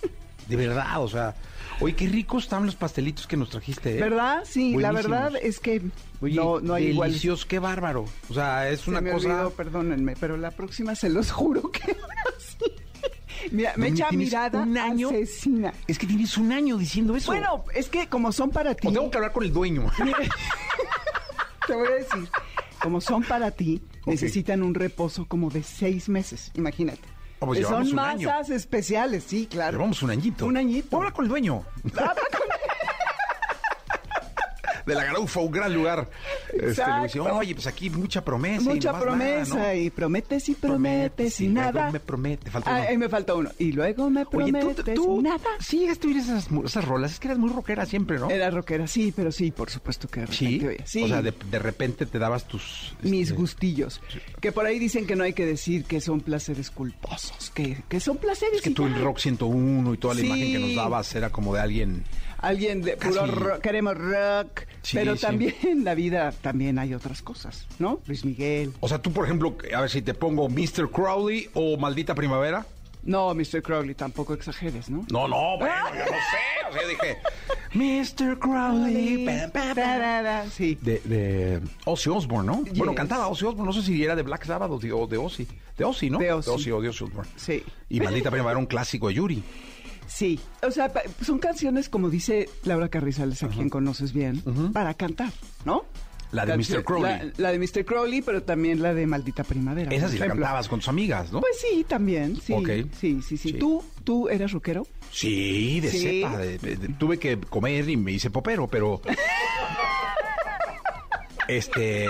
de 0.48 0.56
verdad, 0.56 1.02
o 1.02 1.08
sea... 1.08 1.34
Oye, 1.80 1.94
qué 1.96 2.06
ricos 2.08 2.44
están 2.44 2.66
los 2.66 2.76
pastelitos 2.76 3.26
que 3.26 3.36
nos 3.36 3.50
trajiste, 3.50 3.96
¿eh? 3.98 4.00
¿Verdad? 4.00 4.42
Sí, 4.44 4.76
la 4.76 4.92
verdad 4.92 5.32
es 5.40 5.58
que 5.60 5.82
Oye, 6.20 6.36
no, 6.36 6.60
no 6.60 6.74
hay 6.74 6.86
igual. 6.88 7.10
deliciosos, 7.10 7.44
qué 7.46 7.58
bárbaro. 7.58 8.04
O 8.30 8.34
sea, 8.34 8.68
es 8.70 8.82
Se 8.82 8.90
una 8.90 9.00
me 9.00 9.10
cosa... 9.12 9.28
olvidó, 9.28 9.50
perdónenme, 9.50 10.14
pero 10.18 10.36
la 10.36 10.50
próxima 10.52 10.94
se 10.94 11.08
los 11.10 11.30
juro 11.32 11.70
que 11.70 11.82
ahora 12.00 12.14
sí. 12.38 12.72
Mira, 13.50 13.74
me 13.76 13.88
echa 13.88 14.08
¿tienes 14.08 14.28
mirada 14.28 14.62
un 14.62 14.78
año? 14.78 15.08
asesina. 15.08 15.72
Es 15.86 15.98
que 15.98 16.06
tienes 16.06 16.38
un 16.38 16.52
año 16.52 16.78
diciendo 16.78 17.14
eso. 17.16 17.32
Bueno, 17.32 17.64
es 17.74 17.88
que 17.88 18.06
como 18.08 18.32
son 18.32 18.50
para 18.50 18.74
ti, 18.74 18.86
o 18.88 18.92
tengo 18.92 19.10
que 19.10 19.18
hablar 19.18 19.32
con 19.32 19.44
el 19.44 19.52
dueño. 19.52 19.90
te 21.66 21.74
voy 21.74 21.86
a 21.88 21.90
decir, 21.94 22.28
como 22.80 23.00
son 23.00 23.22
para 23.22 23.50
ti, 23.50 23.82
necesitan 24.06 24.62
un 24.62 24.74
reposo 24.74 25.26
como 25.26 25.50
de 25.50 25.62
seis 25.62 26.08
meses, 26.08 26.50
imagínate. 26.54 27.02
Ah, 27.44 27.46
pues 27.46 27.66
son 27.66 27.92
un 27.92 27.98
año. 27.98 28.28
masas 28.28 28.50
especiales, 28.50 29.24
sí, 29.26 29.46
claro. 29.46 29.72
Llevamos 29.78 30.02
un 30.02 30.10
añito. 30.10 30.46
Un 30.46 30.56
añito. 30.56 30.88
Voy 30.90 30.96
a 30.96 30.98
hablar 31.00 31.12
con 31.12 31.24
el 31.24 31.28
dueño. 31.28 31.62
De 34.86 34.94
la 34.94 35.04
Garufa, 35.04 35.40
un 35.40 35.50
gran 35.50 35.72
lugar. 35.74 36.08
Este, 36.52 36.82
me 36.86 37.20
Oye, 37.30 37.54
pues 37.54 37.66
aquí 37.66 37.90
mucha 37.90 38.24
promesa. 38.24 38.70
y 38.70 38.74
Mucha 38.74 38.88
nomás 38.92 39.02
promesa 39.04 39.54
nada, 39.56 39.74
¿no? 39.74 39.80
y 39.80 39.90
prometes 39.90 40.48
y 40.48 40.54
prometes 40.54 41.40
y, 41.40 41.48
nada. 41.48 41.90
me 41.90 42.00
promete, 42.00 42.50
falta 42.50 42.76
Ah, 42.76 42.86
uno. 42.90 42.98
me 42.98 43.08
falta 43.08 43.34
uno. 43.34 43.50
Y 43.58 43.72
luego 43.72 44.10
me 44.10 44.20
Oye, 44.32 44.52
prometes 44.52 44.84
tú, 44.94 45.04
tú 45.04 45.20
y 45.20 45.22
nada. 45.22 45.40
sí 45.60 45.88
oír 46.04 46.16
esas, 46.18 46.48
esas 46.64 46.84
rolas. 46.84 47.12
Es 47.12 47.20
que 47.20 47.28
eras 47.28 47.38
muy 47.38 47.50
rockera 47.50 47.86
siempre, 47.86 48.18
¿no? 48.18 48.30
Era 48.30 48.50
rockera, 48.50 48.86
sí, 48.86 49.12
pero 49.14 49.32
sí, 49.32 49.50
por 49.50 49.70
supuesto 49.70 50.08
que 50.08 50.20
de 50.20 50.26
Sí. 50.28 50.58
repente. 50.58 50.84
Sí. 50.86 51.02
O 51.02 51.08
sea, 51.08 51.22
de, 51.22 51.32
de 51.50 51.58
repente 51.58 52.06
te 52.06 52.18
dabas 52.18 52.46
tus... 52.46 52.94
mis 53.02 53.28
este, 53.28 53.34
gustillos. 53.34 54.00
Que 54.40 54.52
por 54.52 54.66
ahí 54.66 54.78
dicen 54.78 55.06
que 55.06 55.16
no 55.16 55.24
hay 55.24 55.32
que 55.32 55.46
decir 55.46 55.84
que 55.84 56.00
son 56.00 56.20
placeres 56.20 56.70
culposos, 56.70 57.50
que, 57.54 57.82
que 57.88 58.00
son 58.00 58.16
placeres 58.18 58.56
Es 58.56 58.62
que 58.62 58.70
y 58.70 58.74
tú 58.74 58.86
el 58.86 59.00
Rock 59.00 59.18
101 59.18 59.94
y 59.94 59.96
toda 59.98 60.14
la 60.14 60.20
Sí. 60.20 60.26
imagen 60.26 60.52
que 60.52 60.58
nos 60.58 60.74
dabas 60.76 61.14
era 61.14 61.30
como 61.30 61.54
de 61.54 61.60
alguien... 61.60 62.04
Alguien 62.38 62.82
de 62.82 62.96
Casi. 62.96 63.18
puro 63.18 63.26
rock, 63.34 63.60
queremos 63.62 63.96
rock, 63.96 64.62
Sí, 64.84 64.96
pero 64.96 65.16
sí. 65.16 65.22
también 65.22 65.54
en 65.64 65.82
la 65.84 65.94
vida 65.94 66.30
también 66.30 66.78
hay 66.78 66.94
otras 66.94 67.20
cosas, 67.22 67.66
¿no? 67.78 68.00
Luis 68.06 68.24
Miguel. 68.24 68.72
O 68.80 68.88
sea, 68.88 68.98
tú, 69.02 69.10
por 69.12 69.24
ejemplo, 69.24 69.56
a 69.74 69.80
ver 69.80 69.90
si 69.90 70.02
te 70.02 70.14
pongo 70.14 70.48
Mr. 70.48 70.90
Crowley 70.92 71.48
o 71.54 71.76
Maldita 71.76 72.14
Primavera. 72.14 72.66
No, 73.02 73.34
Mr. 73.34 73.60
Crowley, 73.62 73.94
tampoco 73.94 74.32
exageres, 74.32 74.88
¿no? 74.88 75.04
No, 75.10 75.26
no, 75.28 75.58
bueno, 75.58 75.74
yo 75.92 75.98
no 76.04 76.06
sé. 76.06 76.68
O 76.70 76.72
sea, 76.72 76.82
yo 76.82 76.88
dije, 76.88 77.18
Mr. 77.74 78.38
Crowley. 78.38 79.26
pam, 79.26 79.50
pam. 79.50 79.74
Tarara, 79.74 80.46
Sí. 80.50 80.78
De, 80.80 81.00
de 81.04 81.60
Ozzy 81.84 82.08
Osbourne, 82.10 82.46
¿no? 82.46 82.62
Bueno, 82.76 82.94
cantaba 82.94 83.26
Ozzy 83.28 83.44
Osbourne. 83.44 83.66
No 83.66 83.72
sé 83.72 83.82
si 83.86 84.02
era 84.02 84.16
de 84.16 84.22
Black 84.22 84.44
Sabbath 84.46 84.70
o 84.70 84.78
de, 84.78 84.92
o 84.92 85.06
de 85.06 85.18
Ozzy. 85.18 85.46
De 85.76 85.84
Ozzy, 85.84 86.08
¿no? 86.08 86.18
De 86.18 86.32
Ozzy. 86.32 86.70
o 86.70 86.80
de 86.80 86.88
Ozzy 86.88 87.04
Osbourne. 87.04 87.30
Sí. 87.36 87.62
Y 87.90 88.00
Maldita 88.00 88.30
Primavera, 88.30 88.58
un 88.58 88.66
clásico 88.66 89.08
de 89.08 89.14
Yuri. 89.14 89.42
Sí, 90.06 90.38
o 90.62 90.70
sea, 90.70 90.92
son 91.22 91.38
canciones, 91.38 91.88
como 91.88 92.10
dice 92.10 92.48
Laura 92.64 92.88
Carrizales, 92.88 93.42
a 93.42 93.48
quien 93.48 93.68
conoces 93.68 94.12
bien, 94.12 94.42
para 94.72 94.94
cantar, 94.94 95.32
¿no? 95.64 95.84
La 96.32 96.44
de 96.44 96.52
Canción- 96.52 96.78
Mr. 96.80 96.84
Crowley. 96.84 97.12
La, 97.12 97.32
la 97.36 97.52
de 97.52 97.58
Mr. 97.60 97.84
Crowley, 97.84 98.20
pero 98.22 98.42
también 98.42 98.82
la 98.82 98.92
de 98.92 99.06
Maldita 99.06 99.44
Primavera. 99.44 99.94
Esa 99.94 100.08
sí 100.08 100.18
la 100.18 100.26
cantabas 100.26 100.68
con 100.68 100.80
tus 100.80 100.88
amigas, 100.88 101.30
¿no? 101.32 101.40
Pues 101.40 101.56
sí, 101.60 101.84
también, 101.88 102.40
sí. 102.40 102.52
Ok. 102.52 102.68
Sí, 103.00 103.20
sí, 103.22 103.36
sí. 103.36 103.38
Sí. 103.50 103.52
¿Tú, 103.52 103.84
¿Tú 104.02 104.28
eras 104.28 104.50
rockero? 104.50 104.84
Sí, 105.12 105.78
de 105.80 105.90
Sí. 105.90 105.98
cepa. 106.00 106.36
de- 106.38 106.58
de- 106.58 106.76
de- 106.76 106.88
tuve 106.94 107.18
que 107.20 107.38
comer 107.38 107.88
y 107.88 107.96
me 107.96 108.10
hice 108.12 108.30
popero, 108.30 108.66
pero... 108.66 109.00
este... 111.48 112.08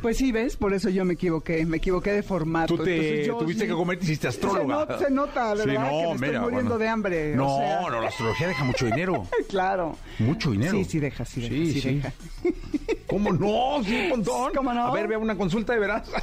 Pues 0.00 0.16
sí, 0.16 0.32
¿ves? 0.32 0.56
Por 0.56 0.74
eso 0.74 0.88
yo 0.90 1.04
me 1.04 1.14
equivoqué, 1.14 1.64
me 1.64 1.76
equivoqué 1.76 2.12
de 2.12 2.22
formato. 2.22 2.76
Tú 2.76 2.82
te 2.84 3.24
yo 3.24 3.36
tuviste 3.36 3.64
sí- 3.64 3.70
que 3.70 3.74
comer, 3.76 3.98
te 3.98 4.04
hiciste 4.04 4.28
astróloga. 4.28 4.86
Se, 4.86 4.92
not- 4.92 4.98
se 5.04 5.10
nota, 5.10 5.54
¿verdad? 5.54 5.64
Sí, 5.64 5.70
no, 5.72 5.84
que 5.84 6.06
me 6.06 6.12
estoy 6.14 6.28
mira, 6.28 6.40
muriendo 6.40 6.50
bueno. 6.70 6.78
de 6.78 6.88
hambre. 6.88 7.36
No, 7.36 7.56
o 7.56 7.58
sea. 7.58 7.80
no, 7.82 8.00
la 8.00 8.08
astrología 8.08 8.48
deja 8.48 8.64
mucho 8.64 8.86
dinero. 8.86 9.26
Claro. 9.48 9.96
Mucho 10.18 10.50
dinero. 10.50 10.72
Sí, 10.72 10.84
sí 10.84 10.98
deja, 10.98 11.24
sí 11.24 11.40
deja, 11.42 11.54
sí, 11.54 11.72
Sí, 11.74 11.80
sí. 11.80 11.94
deja. 11.96 12.12
¿Cómo 13.06 13.32
no? 13.32 13.84
Sí, 13.84 13.94
un 14.04 14.08
montón. 14.10 14.52
¿Cómo 14.54 14.72
no? 14.72 14.86
A 14.86 14.92
ver, 14.92 15.06
vea 15.08 15.18
una 15.18 15.36
consulta 15.36 15.72
de 15.74 15.78
veras. 15.80 16.10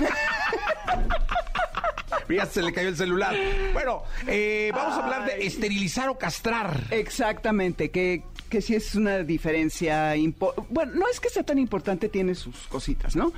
Ya 2.29 2.45
se 2.45 2.61
le 2.61 2.71
cayó 2.71 2.89
el 2.89 2.95
celular. 2.95 3.35
Bueno, 3.73 4.03
eh, 4.27 4.71
vamos 4.73 4.93
a 4.95 5.03
hablar 5.03 5.25
de 5.25 5.47
esterilizar 5.47 6.09
o 6.09 6.17
castrar. 6.19 6.83
Exactamente, 6.91 7.89
que, 7.89 8.21
que 8.49 8.61
sí 8.61 8.75
es 8.75 8.95
una 8.95 9.19
diferencia. 9.19 10.13
Bueno, 10.69 10.93
no 10.95 11.05
es 11.11 11.19
que 11.19 11.29
sea 11.29 11.43
tan 11.43 11.59
importante, 11.59 12.09
tiene 12.09 12.35
sus 12.35 12.67
cositas, 12.67 13.15
¿no? 13.15 13.31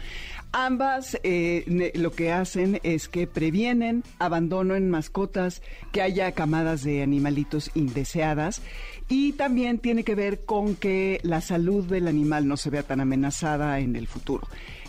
Ambas 0.53 1.17
eh, 1.23 1.91
lo 1.95 2.11
que 2.11 2.31
hacen 2.31 2.79
es 2.83 3.07
que 3.07 3.25
previenen 3.25 4.03
abandono 4.19 4.75
en 4.75 4.89
mascotas, 4.89 5.61
que 5.91 6.01
haya 6.01 6.31
camadas 6.33 6.83
de 6.83 7.03
animalitos 7.03 7.71
indeseadas 7.73 8.61
y 9.07 9.33
también 9.33 9.79
tiene 9.79 10.03
que 10.03 10.15
ver 10.15 10.43
con 10.43 10.75
que 10.75 11.19
la 11.23 11.41
salud 11.41 11.85
del 11.85 12.07
animal 12.07 12.47
no 12.47 12.57
se 12.57 12.69
vea 12.69 12.83
tan 12.83 12.99
amenazada 12.99 13.79
en 13.79 13.95
el 13.95 14.07
futuro. 14.07 14.47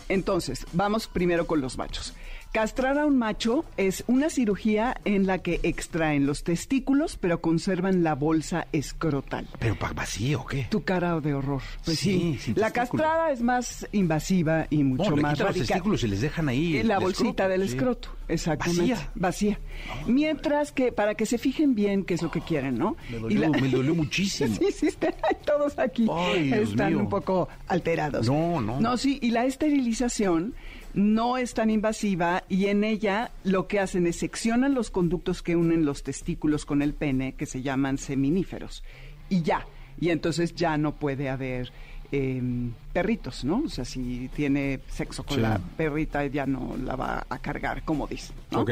Entonces, 0.09 0.65
vamos 0.73 1.07
primero 1.07 1.47
con 1.47 1.61
los 1.61 1.77
machos. 1.77 2.13
Castrar 2.53 2.99
a 2.99 3.07
un 3.07 3.17
macho 3.17 3.65
es 3.77 4.03
una 4.05 4.29
cirugía 4.29 4.95
en 5.05 5.25
la 5.25 5.39
que 5.39 5.59
extraen 5.63 6.27
los 6.27 6.43
testículos, 6.43 7.17
pero 7.17 7.41
conservan 7.41 8.03
la 8.03 8.13
bolsa 8.13 8.67
escrotal. 8.71 9.47
Pero 9.57 9.73
pa- 9.75 9.91
vacío, 9.93 10.41
¿o 10.41 10.45
¿qué? 10.45 10.67
Tu 10.69 10.83
cara 10.83 11.19
de 11.19 11.33
horror. 11.33 11.63
Pues 11.83 11.97
Sí, 11.97 12.37
La 12.53 12.69
castrada 12.69 13.31
es 13.31 13.41
más 13.41 13.87
invasiva 13.91 14.67
y 14.69 14.83
mucho 14.83 15.09
No, 15.09 15.15
le 15.15 15.21
más 15.23 15.33
quitan 15.33 15.47
los 15.47 15.55
radical. 15.55 15.67
testículos 15.67 16.03
y 16.03 16.07
les 16.09 16.21
dejan 16.21 16.47
ahí. 16.47 16.77
Y 16.77 16.83
la 16.83 16.97
el 16.97 17.03
bolsita 17.03 17.29
escroto, 17.29 17.49
del 17.49 17.61
sí. 17.67 17.75
escroto, 17.75 18.09
exactamente. 18.27 18.81
Vacía. 18.93 19.11
Vacía. 19.15 19.59
Mientras 20.05 20.71
que, 20.71 20.91
para 20.91 21.15
que 21.15 21.25
se 21.25 21.39
fijen 21.39 21.73
bien 21.73 22.03
qué 22.03 22.13
es 22.13 22.21
lo 22.21 22.29
que 22.29 22.41
quieren, 22.41 22.77
¿no? 22.77 22.95
Me 23.09 23.17
dolió, 23.17 23.39
la- 23.39 23.49
me 23.49 23.67
dolió 23.69 23.95
muchísimo. 23.95 24.55
Sí, 24.55 24.67
sí, 24.71 24.87
está- 24.89 25.11
todos 25.43 25.79
aquí 25.79 26.05
Ay, 26.11 26.53
están 26.53 26.95
un 26.97 27.09
poco 27.09 27.49
alterados. 27.67 28.27
No, 28.27 28.61
no. 28.61 28.79
No, 28.79 28.95
sí, 28.97 29.17
y 29.23 29.31
la 29.31 29.45
esterilización 29.45 30.53
no 30.93 31.37
es 31.37 31.53
tan 31.53 31.69
invasiva 31.69 32.43
y 32.49 32.67
en 32.67 32.83
ella 32.83 33.31
lo 33.43 33.67
que 33.67 33.79
hacen 33.79 34.05
es 34.07 34.17
seccionan 34.17 34.73
los 34.73 34.89
conductos 34.89 35.41
que 35.41 35.55
unen 35.55 35.85
los 35.85 36.03
testículos 36.03 36.65
con 36.65 36.81
el 36.81 36.93
pene, 36.93 37.33
que 37.33 37.45
se 37.45 37.61
llaman 37.61 37.97
seminíferos. 37.97 38.83
Y 39.29 39.41
ya. 39.41 39.65
Y 39.99 40.09
entonces 40.09 40.53
ya 40.55 40.77
no 40.77 40.93
puede 40.95 41.29
haber 41.29 41.71
em, 42.11 42.73
perritos, 42.93 43.43
¿no? 43.43 43.63
O 43.65 43.69
sea, 43.69 43.85
si 43.85 44.29
tiene 44.35 44.81
sexo 44.87 45.23
con 45.23 45.35
Sí. 45.37 45.41
la 45.41 45.59
perrita, 45.77 46.23
ya 46.27 46.45
no 46.45 46.75
la 46.77 46.95
va 46.95 47.25
a 47.27 47.39
cargar, 47.39 47.83
como 47.83 48.05
dice. 48.05 48.33
¿no? 48.51 48.61
Ok. 48.61 48.71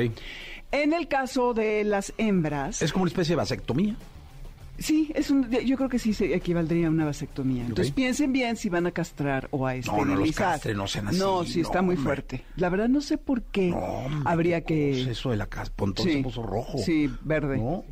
En 0.71 0.93
el 0.93 1.07
caso 1.07 1.53
de 1.55 1.83
las 1.83 2.13
hembras. 2.19 2.81
Es 2.83 2.93
como 2.93 3.03
una 3.03 3.09
especie 3.09 3.31
de 3.33 3.37
vasectomía. 3.37 3.95
Sí, 4.81 5.11
es 5.15 5.29
un, 5.29 5.49
yo 5.49 5.77
creo 5.77 5.89
que 5.89 5.99
sí 5.99 6.13
se 6.13 6.33
equivaldría 6.35 6.87
a 6.87 6.89
una 6.89 7.05
vasectomía. 7.05 7.63
Entonces 7.65 7.93
piensen 7.93 8.33
bien 8.33 8.55
si 8.57 8.67
van 8.69 8.87
a 8.87 8.91
castrar 8.91 9.47
o 9.51 9.67
a 9.67 9.73
No, 9.73 9.79
esterilizar. 9.79 10.07
no 10.07 10.25
los 10.25 10.35
castren, 10.35 10.77
no 10.77 10.87
sean 10.87 11.07
así, 11.09 11.19
No, 11.19 11.43
sí, 11.45 11.61
está 11.61 11.79
no, 11.81 11.83
muy 11.87 11.95
hombre. 11.95 12.03
fuerte. 12.07 12.43
La 12.55 12.69
verdad 12.69 12.89
no 12.89 13.01
sé 13.01 13.17
por 13.17 13.43
qué 13.43 13.69
No, 13.69 13.77
hombre, 13.77 14.21
habría 14.25 14.61
¿qué 14.61 14.65
que... 14.75 15.01
es 15.01 15.07
Eso 15.07 15.29
de 15.31 15.37
la 15.37 15.45
casa, 15.47 15.71
pontón 15.75 16.05
se 16.05 16.17
puso 16.23 16.43
rojo. 16.43 16.77
Sí, 16.79 17.09
verde. 17.23 17.57
¿No? 17.57 17.83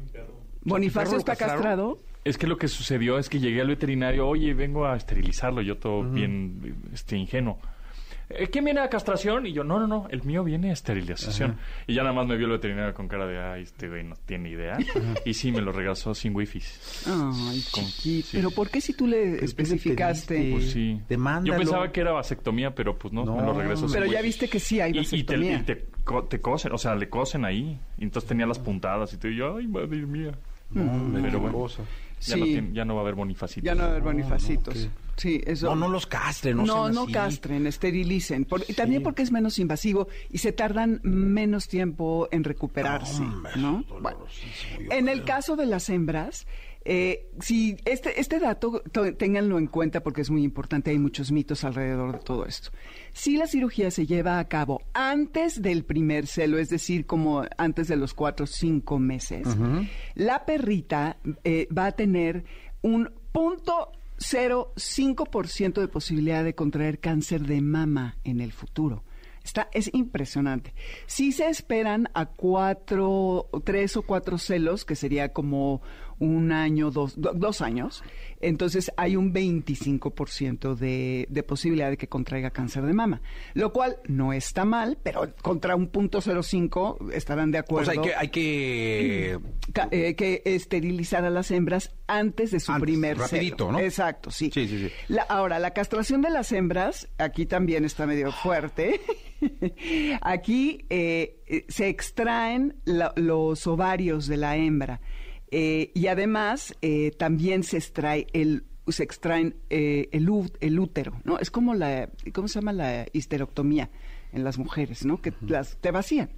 ¿Bonifacio 0.64 1.02
¿Perro 1.06 1.12
lo 1.14 1.20
está 1.20 1.36
castrado? 1.36 2.00
Es 2.26 2.38
que 2.38 2.48
lo 2.48 2.58
que 2.58 2.68
sucedió 2.68 3.18
es 3.18 3.30
que 3.30 3.40
llegué 3.40 3.62
al 3.62 3.68
veterinario, 3.70 4.28
oye, 4.28 4.54
vengo 4.54 4.86
a 4.86 4.98
esterilizarlo, 4.98 5.62
yo 5.62 5.78
todo 5.78 6.04
bien 6.04 6.76
este, 6.94 7.16
ingenuo. 7.18 7.60
"Eh, 8.30 8.48
¿Quién 8.52 8.64
viene 8.66 8.80
a 8.82 8.90
castración? 8.90 9.46
Y 9.48 9.54
yo, 9.54 9.64
no, 9.64 9.80
no, 9.80 9.88
no, 9.88 10.08
el 10.10 10.22
mío 10.24 10.44
viene 10.44 10.70
a 10.70 10.74
esterilización. 10.74 11.58
Y 11.88 11.96
ya 11.96 12.04
nada 12.04 12.14
más 12.14 12.28
me 12.28 12.38
vio 12.38 12.46
el 12.46 12.54
veterinario 12.54 12.94
con 12.94 13.08
cara 13.08 13.26
de, 13.26 13.40
ay, 13.40 13.64
este 13.64 13.88
güey 13.90 14.04
no 14.04 14.16
tiene 14.26 14.50
idea. 14.52 14.78
Y 15.26 15.34
sí, 15.34 15.52
me 15.52 15.62
lo 15.62 15.72
regresó 15.72 16.14
sin 16.14 16.36
wifi. 16.36 16.60
Ay, 17.08 17.64
Con- 17.72 17.84
sí. 17.86 18.24
Pero 18.32 18.52
¿por 18.52 18.70
qué 18.70 18.82
si 18.82 18.94
tú 18.94 19.08
le 19.08 19.44
especificaste? 19.44 20.36
pediste? 20.36 20.52
Pues 20.54 20.72
sí. 20.72 21.02
Demándalo. 21.10 21.54
Yo 21.54 21.58
pensaba 21.60 21.92
que 21.92 22.02
era 22.02 22.12
vasectomía, 22.12 22.76
pero 22.76 22.98
pues 22.98 23.14
no, 23.14 23.22
me 23.26 23.42
lo 23.42 23.54
No, 23.54 23.60
regresó 23.60 23.88
sin 23.88 23.94
Pero 24.00 24.06
ya 24.06 24.18
wifi. 24.20 24.24
viste 24.28 24.48
que 24.50 24.60
sí 24.60 24.80
hay 24.80 24.92
Y, 24.92 25.00
y 25.00 25.04
te, 25.24 25.36
vasectomía. 25.38 25.54
y 25.60 25.64
te 25.64 25.86
co- 26.04 26.24
te 26.26 26.40
cosen, 26.40 26.72
o 26.72 26.78
sea, 26.78 26.96
le 26.96 27.10
cosen 27.10 27.46
ahí. 27.46 27.80
Y 27.98 28.04
entonces 28.04 28.28
tenía 28.28 28.46
las 28.46 28.60
puntadas 28.60 29.12
y 29.14 29.18
te 29.18 29.34
yo, 29.36 29.58
ay, 29.58 29.68
madre 29.68 29.88
mía. 30.06 30.32
No, 30.72 31.20
Pero 31.22 31.40
bueno. 31.40 31.58
cosa. 31.58 31.82
Ya, 32.22 32.36
no 32.38 32.46
Sí. 32.46 32.52
tiene- 32.52 32.74
ya 32.74 32.86
no 32.86 32.94
va 32.94 33.02
a 33.02 33.04
haber 33.04 33.16
bonifacitos. 33.16 33.64
Ya 33.66 33.74
no 33.74 33.82
va 33.82 33.88
a 33.88 33.90
haber 33.92 34.04
bonifacitos. 34.04 34.76
no, 34.76 34.92
Sí, 35.20 35.42
eso. 35.46 35.68
No, 35.68 35.76
no 35.76 35.88
los 35.90 36.08
castren, 36.08 36.58
no 36.58 36.66
No, 36.66 36.84
sean 36.86 36.96
no 36.96 37.04
así. 37.04 37.12
castren, 37.12 37.68
esterilicen. 37.68 38.46
Por- 38.46 38.64
y 38.68 38.74
también 38.74 39.04
porque 39.04 39.22
es 39.22 39.32
menos 39.32 39.60
invasivo 39.60 40.08
y 40.32 40.38
se 40.40 40.52
tardan 40.54 41.02
menos 41.04 41.68
tiempo 41.68 42.28
en 42.32 42.44
recuperarse. 42.46 43.22
Bueno, 43.54 43.84
en 44.90 45.10
el 45.10 45.24
caso 45.26 45.56
de 45.58 45.66
las 45.66 45.90
hembras, 45.90 46.48
eh, 46.86 47.30
si 47.42 47.76
este, 47.84 48.22
este 48.22 48.40
dato 48.40 48.82
to- 48.94 49.14
ténganlo 49.14 49.58
en 49.60 49.68
cuenta 49.68 50.02
porque 50.02 50.22
es 50.22 50.30
muy 50.30 50.44
importante, 50.44 50.92
hay 50.92 50.98
muchos 51.00 51.32
mitos 51.34 51.66
alrededor 51.66 52.14
de 52.14 52.20
todo 52.20 52.46
esto. 52.46 52.70
Si 53.12 53.36
la 53.36 53.48
cirugía 53.48 53.92
se 53.92 54.08
lleva 54.08 54.40
a 54.40 54.48
cabo 54.48 54.82
antes 54.94 55.62
del 55.62 55.84
primer 55.84 56.26
celo, 56.28 56.58
es 56.58 56.70
decir, 56.70 57.06
como 57.06 57.44
antes 57.58 57.90
de 57.90 57.98
los 57.98 58.14
cuatro 58.14 58.46
o 58.46 58.48
cinco 58.48 58.98
meses, 58.98 59.46
la 60.16 60.46
perrita 60.46 61.18
eh, 61.44 61.68
va 61.78 61.88
a 61.88 61.92
tener 61.92 62.46
un 62.82 63.12
punto 63.34 63.92
0,5% 64.20 65.82
de 65.82 65.88
posibilidad 65.88 66.44
de 66.44 66.56
contraer 66.56 67.00
cáncer 67.00 67.42
de 67.42 67.62
mama 67.62 68.18
en 68.24 68.42
el 68.42 68.52
futuro. 68.52 69.04
Está, 69.44 69.70
es 69.74 69.90
impresionante. 69.94 70.74
Si 71.08 71.32
se 71.32 71.48
esperan 71.48 72.10
a 72.14 72.26
cuatro, 72.26 73.50
tres 73.64 73.96
o 73.98 74.02
cuatro 74.04 74.38
celos, 74.38 74.84
que 74.86 74.96
sería 74.96 75.32
como 75.32 75.82
un 76.20 76.52
año, 76.52 76.92
dos, 76.92 77.20
do- 77.20 77.32
dos 77.34 77.62
años, 77.62 78.04
entonces 78.42 78.92
hay 78.98 79.16
un 79.16 79.34
25% 79.34 80.76
de, 80.76 81.26
de 81.30 81.44
posibilidad 81.44 81.90
de 81.90 81.96
que 81.98 82.10
contraiga 82.10 82.52
cáncer 82.52 82.84
de 82.86 82.94
mama. 82.94 83.22
Lo 83.54 83.72
cual 83.72 83.98
no 84.08 84.34
está 84.34 84.66
mal, 84.66 84.98
pero 85.02 85.34
contra 85.42 85.76
un 85.78 85.88
punto 85.88 86.20
0,5 86.22 87.12
estarán 87.14 87.50
de 87.52 87.60
O 87.60 87.62
acuerdo. 87.62 87.92
sea, 87.94 88.02
hay 88.02 88.08
que, 88.08 88.16
hay 88.16 88.28
que 88.28 89.40
eh, 89.92 90.16
que 90.16 90.42
esterilizar 90.46 91.24
a 91.24 91.30
las 91.30 91.50
hembras 91.50 91.96
antes 92.10 92.52
de 92.52 92.60
su 92.60 92.72
Antes, 92.72 92.84
primer 92.84 93.18
rapidito, 93.18 93.68
celo. 93.68 93.72
¿no? 93.74 93.80
Exacto, 93.80 94.32
sí. 94.32 94.50
Sí, 94.54 94.68
sí, 94.68 94.88
sí. 94.88 94.92
La- 95.08 95.24
ahora, 95.24 95.60
la 95.60 95.72
castración 95.72 96.22
de 96.22 96.30
las 96.30 96.52
hembras, 96.52 97.08
aquí 97.18 97.46
también 97.46 97.86
está 97.86 98.06
medio 98.06 98.32
fuerte. 98.44 99.00
aquí 100.22 100.86
eh, 100.90 101.42
eh, 101.48 101.66
se 101.70 101.88
extraen 101.88 102.76
la- 102.86 103.14
los 103.16 103.66
ovarios 103.68 104.28
de 104.28 104.38
la 104.38 104.58
hembra 104.58 105.02
eh, 105.52 105.92
y 105.94 106.08
además 106.08 106.76
eh, 106.82 107.12
también 107.18 107.64
se 107.64 107.78
extrae 107.78 108.28
el 108.34 108.66
se 108.88 109.04
extraen 109.04 109.56
el 109.70 110.80
útero, 110.80 111.22
¿no? 111.24 111.38
Es 111.38 111.52
como 111.52 111.76
la, 111.76 112.10
¿cómo 112.34 112.48
se 112.48 112.56
llama 112.56 112.74
la 112.74 113.06
histerectomía 113.14 113.92
en 114.34 114.44
las 114.44 114.58
mujeres, 114.58 115.06
¿no? 115.06 115.22
Que 115.22 115.32
las 115.42 115.78
te 115.78 115.92
vacían. 115.92 116.32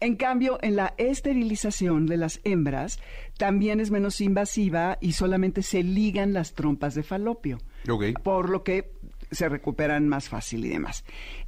En 0.00 0.16
cambio, 0.16 0.58
en 0.62 0.76
la 0.76 0.94
esterilización 0.98 2.06
de 2.06 2.16
las 2.16 2.40
hembras 2.44 3.00
también 3.36 3.80
es 3.80 3.90
menos 3.90 4.20
invasiva 4.20 4.98
y 5.00 5.12
solamente 5.12 5.62
se 5.62 5.82
ligan 5.82 6.32
las 6.32 6.54
trompas 6.54 6.94
de 6.94 7.02
falopio. 7.02 7.58
Por 8.22 8.50
lo 8.50 8.62
que 8.62 8.92
se 9.30 9.48
recuperan 9.48 10.08
más 10.08 10.28
fácil 10.28 10.64
y 10.64 10.68
demás. 10.68 11.04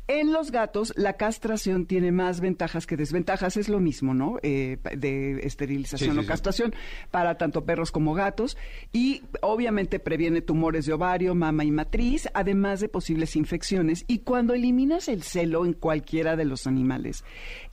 En 0.09 0.33
los 0.33 0.51
gatos, 0.51 0.93
la 0.97 1.15
castración 1.15 1.87
tiene 1.87 2.13
más 2.13 2.41
ventajas 2.41 2.87
que 2.87 2.97
desventajas. 2.97 3.57
Es 3.57 3.69
lo 3.69 3.81
mismo, 3.81 4.15
¿no? 4.15 4.39
Eh, 4.43 4.79
de 4.97 5.41
esterilización 5.47 6.11
Sí, 6.11 6.15
sí, 6.15 6.19
o 6.19 6.23
sí. 6.23 6.29
castración 6.29 6.75
para 7.11 7.39
tanto 7.39 7.65
perros 7.65 7.93
como 7.93 8.15
gatos. 8.15 8.57
Y 8.93 9.23
obviamente 9.43 9.99
previene 10.01 10.41
tumores 10.43 10.87
de 10.87 10.93
ovario, 10.93 11.35
mama 11.35 11.65
y 11.65 11.71
matriz, 11.71 12.29
además 12.35 12.81
de 12.81 12.89
posibles 12.89 13.37
infecciones. 13.37 14.05
Y 14.09 14.19
cuando 14.19 14.53
eliminas 14.55 15.09
el 15.09 15.23
celo 15.23 15.65
en 15.65 15.73
cualquiera 15.75 16.35
de 16.37 16.45
los 16.45 16.67
animales, 16.67 17.25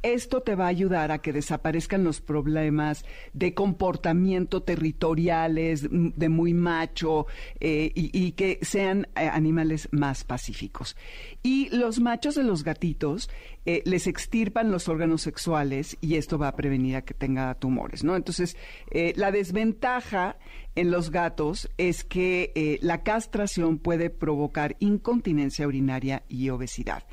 esto 0.04 0.42
te 0.42 0.56
va 0.56 0.66
a 0.66 0.70
ayudar 0.70 1.12
a 1.12 1.20
que 1.20 1.34
desaparezcan 1.34 2.04
los 2.04 2.22
problemas 2.22 3.04
de 3.34 3.54
comportamiento 3.54 4.62
territoriales, 4.62 5.88
de 5.90 6.30
muy 6.30 6.54
macho, 6.54 7.26
eh, 7.60 7.92
y, 7.96 8.12
y 8.18 8.34
que 8.34 8.60
sean 8.62 9.08
eh, 9.16 9.28
animales 9.28 9.90
más 9.92 10.04
más 10.04 10.26
pacíficos. 10.26 10.98
Y 11.44 11.70
los 11.70 12.02
machos 12.02 12.23
de 12.32 12.44
los 12.44 12.64
gatitos 12.64 13.30
eh, 13.66 13.82
les 13.86 14.08
extirpan 14.08 14.72
los 14.72 14.88
órganos 14.88 15.22
sexuales 15.22 15.98
y 16.00 16.16
esto 16.16 16.38
va 16.38 16.48
a 16.48 16.56
prevenir 16.56 16.96
a 16.96 17.02
que 17.02 17.14
tenga 17.14 17.54
tumores, 17.56 18.04
¿no? 18.06 18.16
Entonces, 18.16 18.56
eh, 18.92 19.14
la 19.18 19.32
desventaja 19.32 20.38
en 20.76 20.90
los 20.90 21.12
gatos 21.12 21.70
es 21.78 22.06
que 22.06 22.54
eh, 22.56 22.80
la 22.82 23.04
castración 23.04 23.78
puede 23.78 24.10
provocar 24.10 24.78
incontinencia 24.80 25.68
urinaria 25.68 26.24
y 26.30 26.50
obesidad. 26.50 27.04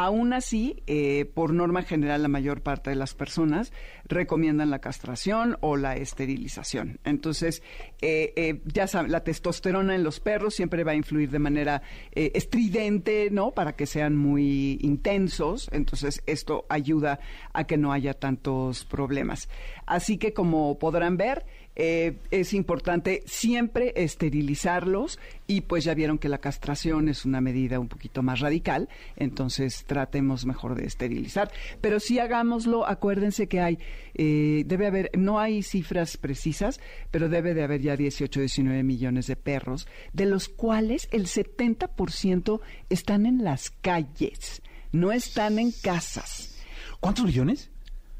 Aún 0.00 0.32
así, 0.32 0.84
eh, 0.86 1.28
por 1.34 1.52
norma 1.52 1.82
general, 1.82 2.22
la 2.22 2.28
mayor 2.28 2.62
parte 2.62 2.90
de 2.90 2.94
las 2.94 3.14
personas 3.14 3.72
recomiendan 4.04 4.70
la 4.70 4.78
castración 4.78 5.56
o 5.60 5.76
la 5.76 5.96
esterilización. 5.96 7.00
Entonces, 7.02 7.64
eh, 8.00 8.32
eh, 8.36 8.62
ya 8.64 8.86
saben, 8.86 9.10
la 9.10 9.24
testosterona 9.24 9.96
en 9.96 10.04
los 10.04 10.20
perros 10.20 10.54
siempre 10.54 10.84
va 10.84 10.92
a 10.92 10.94
influir 10.94 11.30
de 11.30 11.40
manera 11.40 11.82
estridente, 12.12 13.28
¿no? 13.32 13.50
Para 13.50 13.74
que 13.74 13.86
sean 13.86 14.14
muy 14.14 14.78
intensos. 14.82 15.68
Entonces, 15.72 16.22
esto 16.26 16.64
ayuda 16.68 17.18
a 17.52 17.64
que 17.64 17.76
no 17.76 17.92
haya 17.92 18.14
tantos 18.14 18.84
problemas. 18.84 19.48
Así 19.84 20.16
que, 20.16 20.32
como 20.32 20.78
podrán 20.78 21.16
ver, 21.16 21.44
eh, 21.80 22.18
es 22.32 22.54
importante 22.54 23.22
siempre 23.24 23.92
esterilizarlos 23.94 25.20
y 25.46 25.60
pues 25.60 25.84
ya 25.84 25.94
vieron 25.94 26.18
que 26.18 26.28
la 26.28 26.38
castración 26.38 27.08
es 27.08 27.24
una 27.24 27.40
medida 27.40 27.78
un 27.78 27.86
poquito 27.86 28.20
más 28.20 28.40
radical, 28.40 28.88
entonces 29.14 29.84
tratemos 29.86 30.44
mejor 30.44 30.74
de 30.74 30.86
esterilizar. 30.86 31.52
Pero 31.80 32.00
si 32.00 32.18
hagámoslo, 32.18 32.84
acuérdense 32.84 33.46
que 33.46 33.60
hay, 33.60 33.78
eh, 34.14 34.64
debe 34.66 34.88
haber, 34.88 35.10
no 35.16 35.38
hay 35.38 35.62
cifras 35.62 36.16
precisas, 36.16 36.80
pero 37.12 37.28
debe 37.28 37.54
de 37.54 37.62
haber 37.62 37.80
ya 37.80 37.96
18, 37.96 38.40
19 38.40 38.82
millones 38.82 39.28
de 39.28 39.36
perros, 39.36 39.86
de 40.12 40.26
los 40.26 40.48
cuales 40.48 41.08
el 41.12 41.26
70% 41.26 42.60
están 42.90 43.24
en 43.24 43.44
las 43.44 43.70
calles, 43.70 44.62
no 44.90 45.12
están 45.12 45.60
en 45.60 45.70
casas. 45.70 46.58
¿Cuántos 46.98 47.24
millones? 47.24 47.70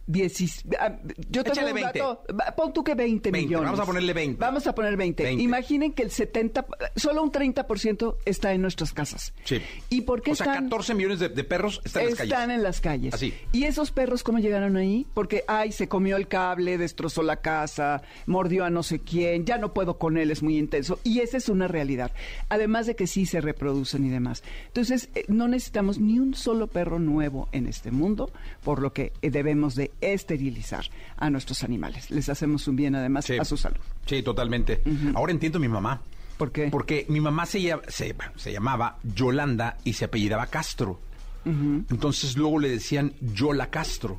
Diecis- 0.09 0.65
ah, 0.81 0.97
yo 1.29 1.45
tengo 1.45 1.53
Échale 1.55 1.69
un 1.73 1.75
20. 1.75 1.99
dato, 1.99 2.23
pon 2.57 2.73
tú 2.73 2.83
que 2.83 2.95
20, 2.95 3.31
20, 3.31 3.47
millones. 3.47 3.67
vamos 3.67 3.81
a 3.81 3.85
ponerle 3.87 4.13
20. 4.15 4.41
Vamos 4.41 4.67
a 4.67 4.75
poner 4.75 4.97
20. 4.97 5.23
20. 5.23 5.43
Imaginen 5.43 5.93
que 5.93 6.03
el 6.03 6.11
70, 6.11 6.67
solo 6.97 7.23
un 7.23 7.31
30% 7.31 8.17
está 8.25 8.53
en 8.55 8.63
nuestras 8.63 8.93
casas. 8.95 9.35
Sí. 9.45 9.61
¿Y 9.91 10.01
por 10.03 10.23
qué 10.23 10.31
O 10.33 10.35
sea, 10.35 10.47
están, 10.47 10.65
14 10.65 10.95
millones 10.95 11.19
de, 11.19 11.29
de 11.29 11.45
perros 11.45 11.83
están 11.85 12.05
en 12.05 12.09
las 12.11 12.19
calles. 12.19 12.33
están 12.33 12.51
en 12.51 12.63
las 12.63 12.81
calles? 12.81 13.15
Así. 13.15 13.35
¿Y 13.53 13.65
esos 13.65 13.91
perros 13.91 14.23
cómo 14.23 14.39
llegaron 14.39 14.77
ahí? 14.79 15.07
Porque, 15.13 15.45
ay, 15.47 15.73
se 15.73 15.89
comió 15.89 16.17
el 16.17 16.27
cable, 16.27 16.79
destrozó 16.79 17.23
la 17.23 17.43
casa, 17.43 18.01
mordió 18.27 18.65
a 18.65 18.71
no 18.71 18.83
sé 18.83 19.01
quién, 19.01 19.45
ya 19.45 19.59
no 19.59 19.75
puedo 19.75 19.99
con 19.99 20.17
él, 20.17 20.31
es 20.31 20.43
muy 20.43 20.57
intenso. 20.57 20.99
Y 21.05 21.21
esa 21.21 21.37
es 21.37 21.49
una 21.51 21.69
realidad. 21.69 22.13
Además 22.49 22.87
de 22.87 22.97
que 22.97 23.07
sí 23.07 23.27
se 23.27 23.41
reproducen 23.43 24.05
y 24.07 24.09
demás. 24.09 24.43
Entonces, 24.69 25.11
eh, 25.15 25.25
no 25.29 25.49
necesitamos 25.49 25.99
ni 25.99 26.19
un 26.19 26.33
solo 26.35 26.67
perro 26.67 26.99
nuevo 26.99 27.49
en 27.53 27.67
este 27.67 27.91
mundo, 27.91 28.31
por 28.65 28.81
lo 28.81 28.93
que 28.95 29.13
eh, 29.21 29.31
debemos 29.31 29.75
de 29.75 29.91
esterilizar 30.01 30.85
a 31.17 31.31
nuestros 31.31 31.63
animales. 31.65 32.11
Les 32.11 32.29
hacemos 32.29 32.67
un 32.69 32.77
bien 32.77 32.95
además 32.95 33.25
Sí. 33.25 33.39
a 33.39 33.45
su 33.45 33.57
salud. 33.57 33.79
Sí, 34.07 34.23
totalmente. 34.23 34.83
Ahora 35.15 35.33
entiendo 35.33 35.59
a 35.59 35.61
mi 35.61 35.69
mamá. 35.69 36.03
¿Por 36.37 36.53
qué? 36.53 36.69
Porque 36.71 37.05
mi 37.09 37.21
mamá 37.21 37.47
se, 37.47 37.61
se, 37.89 38.15
se 38.37 38.53
llamaba 38.53 38.99
Yolanda 39.03 39.77
y 39.85 39.95
se 39.95 40.05
apellidaba 40.05 40.47
Castro. 40.47 41.01
Entonces 41.45 42.37
luego 42.37 42.59
le 42.59 42.69
decían 42.69 43.15
Yola 43.21 43.71
Castro. 43.71 44.19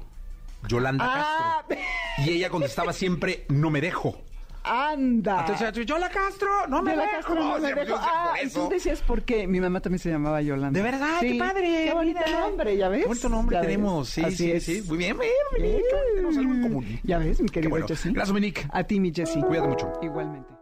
Yolanda 0.67 1.05
Ah, 1.07 1.63
Castro. 1.67 1.85
Y 2.25 2.31
ella 2.31 2.49
contestaba 2.49 2.91
siempre, 2.91 3.45
no 3.49 3.69
me 3.69 3.81
dejo. 3.81 4.21
¡Anda! 4.63 5.45
Entonces, 5.47 5.85
Yola 5.85 6.09
Castro, 6.09 6.49
no 6.67 6.81
me 6.81 6.91
Yola 6.91 7.03
dejo. 7.03 7.15
Castro, 7.15 7.35
no 7.35 7.59
me 7.59 7.73
dejo. 7.73 7.83
yo 7.87 7.95
Ah, 7.99 8.33
y 8.43 8.49
tú 8.49 8.69
decías 8.69 9.01
por 9.01 9.23
qué. 9.23 9.47
Mi 9.47 9.59
mamá 9.59 9.79
también 9.79 9.99
se 9.99 10.09
llamaba 10.09 10.41
Yolanda. 10.41 10.77
De 10.77 10.83
verdad, 10.83 11.17
Sí. 11.21 11.33
qué 11.33 11.39
padre. 11.39 11.85
Qué 11.87 11.93
bonito 11.93 12.19
mira. 12.25 12.39
nombre, 12.41 12.77
¿ya 12.77 12.89
ves? 12.89 13.01
Qué 13.01 13.07
bonito 13.07 13.29
nombre 13.29 13.55
Ya 13.55 13.61
tenemos. 13.61 14.09
Sí, 14.09 14.23
sí, 14.31 14.51
es. 14.51 14.63
sí. 14.65 14.83
Muy 14.87 14.97
bien, 14.97 15.17
bien, 15.17 15.31
bien. 15.57 15.77
Sí. 15.77 15.83
Tenemos 16.15 16.37
algo 16.37 16.53
en 16.53 16.61
común. 16.61 16.99
Ya 17.03 17.17
ves, 17.19 17.41
mi 17.41 17.49
querido 17.49 17.69
bueno. 17.71 17.87
Jessy. 17.87 18.09
Gracias, 18.09 18.27
Dominique. 18.27 18.65
A 18.71 18.83
ti, 18.83 18.99
mi 18.99 19.11
Jessy. 19.13 19.41
Cuídate 19.41 19.67
mucho. 19.69 19.91
Igualmente. 20.01 20.58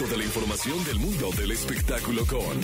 Toda 0.00 0.16
la 0.16 0.24
información 0.24 0.82
del 0.84 0.98
mundo 0.98 1.30
del 1.36 1.50
espectáculo 1.50 2.24
con 2.24 2.58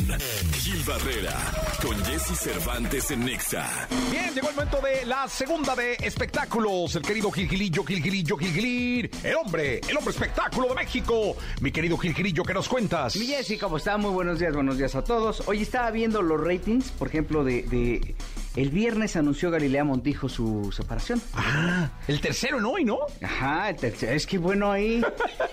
Gil 0.54 0.82
Barrera, 0.86 1.34
con 1.82 1.94
Jesse 2.06 2.34
Cervantes 2.38 3.10
en 3.10 3.26
Nexa. 3.26 3.86
Bien, 4.10 4.34
llegó 4.34 4.48
el 4.48 4.54
momento 4.54 4.80
de 4.80 5.04
la 5.04 5.28
segunda 5.28 5.76
de 5.76 5.94
espectáculos. 6.02 6.96
El 6.96 7.02
querido 7.02 7.30
Gilgilillo, 7.30 7.84
Gilgilillo, 7.84 8.38
Gilgilir. 8.38 9.10
El 9.22 9.34
hombre, 9.36 9.80
el 9.86 9.96
hombre 9.98 10.12
espectáculo 10.14 10.68
de 10.68 10.74
México. 10.76 11.36
Mi 11.60 11.70
querido 11.70 11.98
Gilgilillo, 11.98 12.42
¿qué 12.42 12.54
nos 12.54 12.68
cuentas? 12.68 13.14
Mi 13.16 13.26
Jessy, 13.26 13.58
¿cómo 13.58 13.76
está? 13.76 13.98
Muy 13.98 14.12
buenos 14.12 14.38
días, 14.38 14.54
buenos 14.54 14.78
días 14.78 14.94
a 14.94 15.04
todos. 15.04 15.42
Hoy 15.46 15.60
estaba 15.62 15.90
viendo 15.90 16.22
los 16.22 16.40
ratings, 16.40 16.90
por 16.92 17.08
ejemplo, 17.08 17.44
de... 17.44 17.62
de- 17.64 18.14
el 18.56 18.70
viernes 18.70 19.16
anunció 19.16 19.50
Galilea 19.50 19.84
Montijo 19.84 20.28
su 20.28 20.72
separación. 20.74 21.20
Ah, 21.34 21.90
el 22.08 22.20
tercero 22.20 22.58
en 22.58 22.64
hoy, 22.64 22.84
¿no? 22.84 22.98
Ajá, 23.22 23.70
el 23.70 23.76
tercero. 23.76 24.12
Es 24.12 24.26
que 24.26 24.38
bueno 24.38 24.72
ahí. 24.72 25.02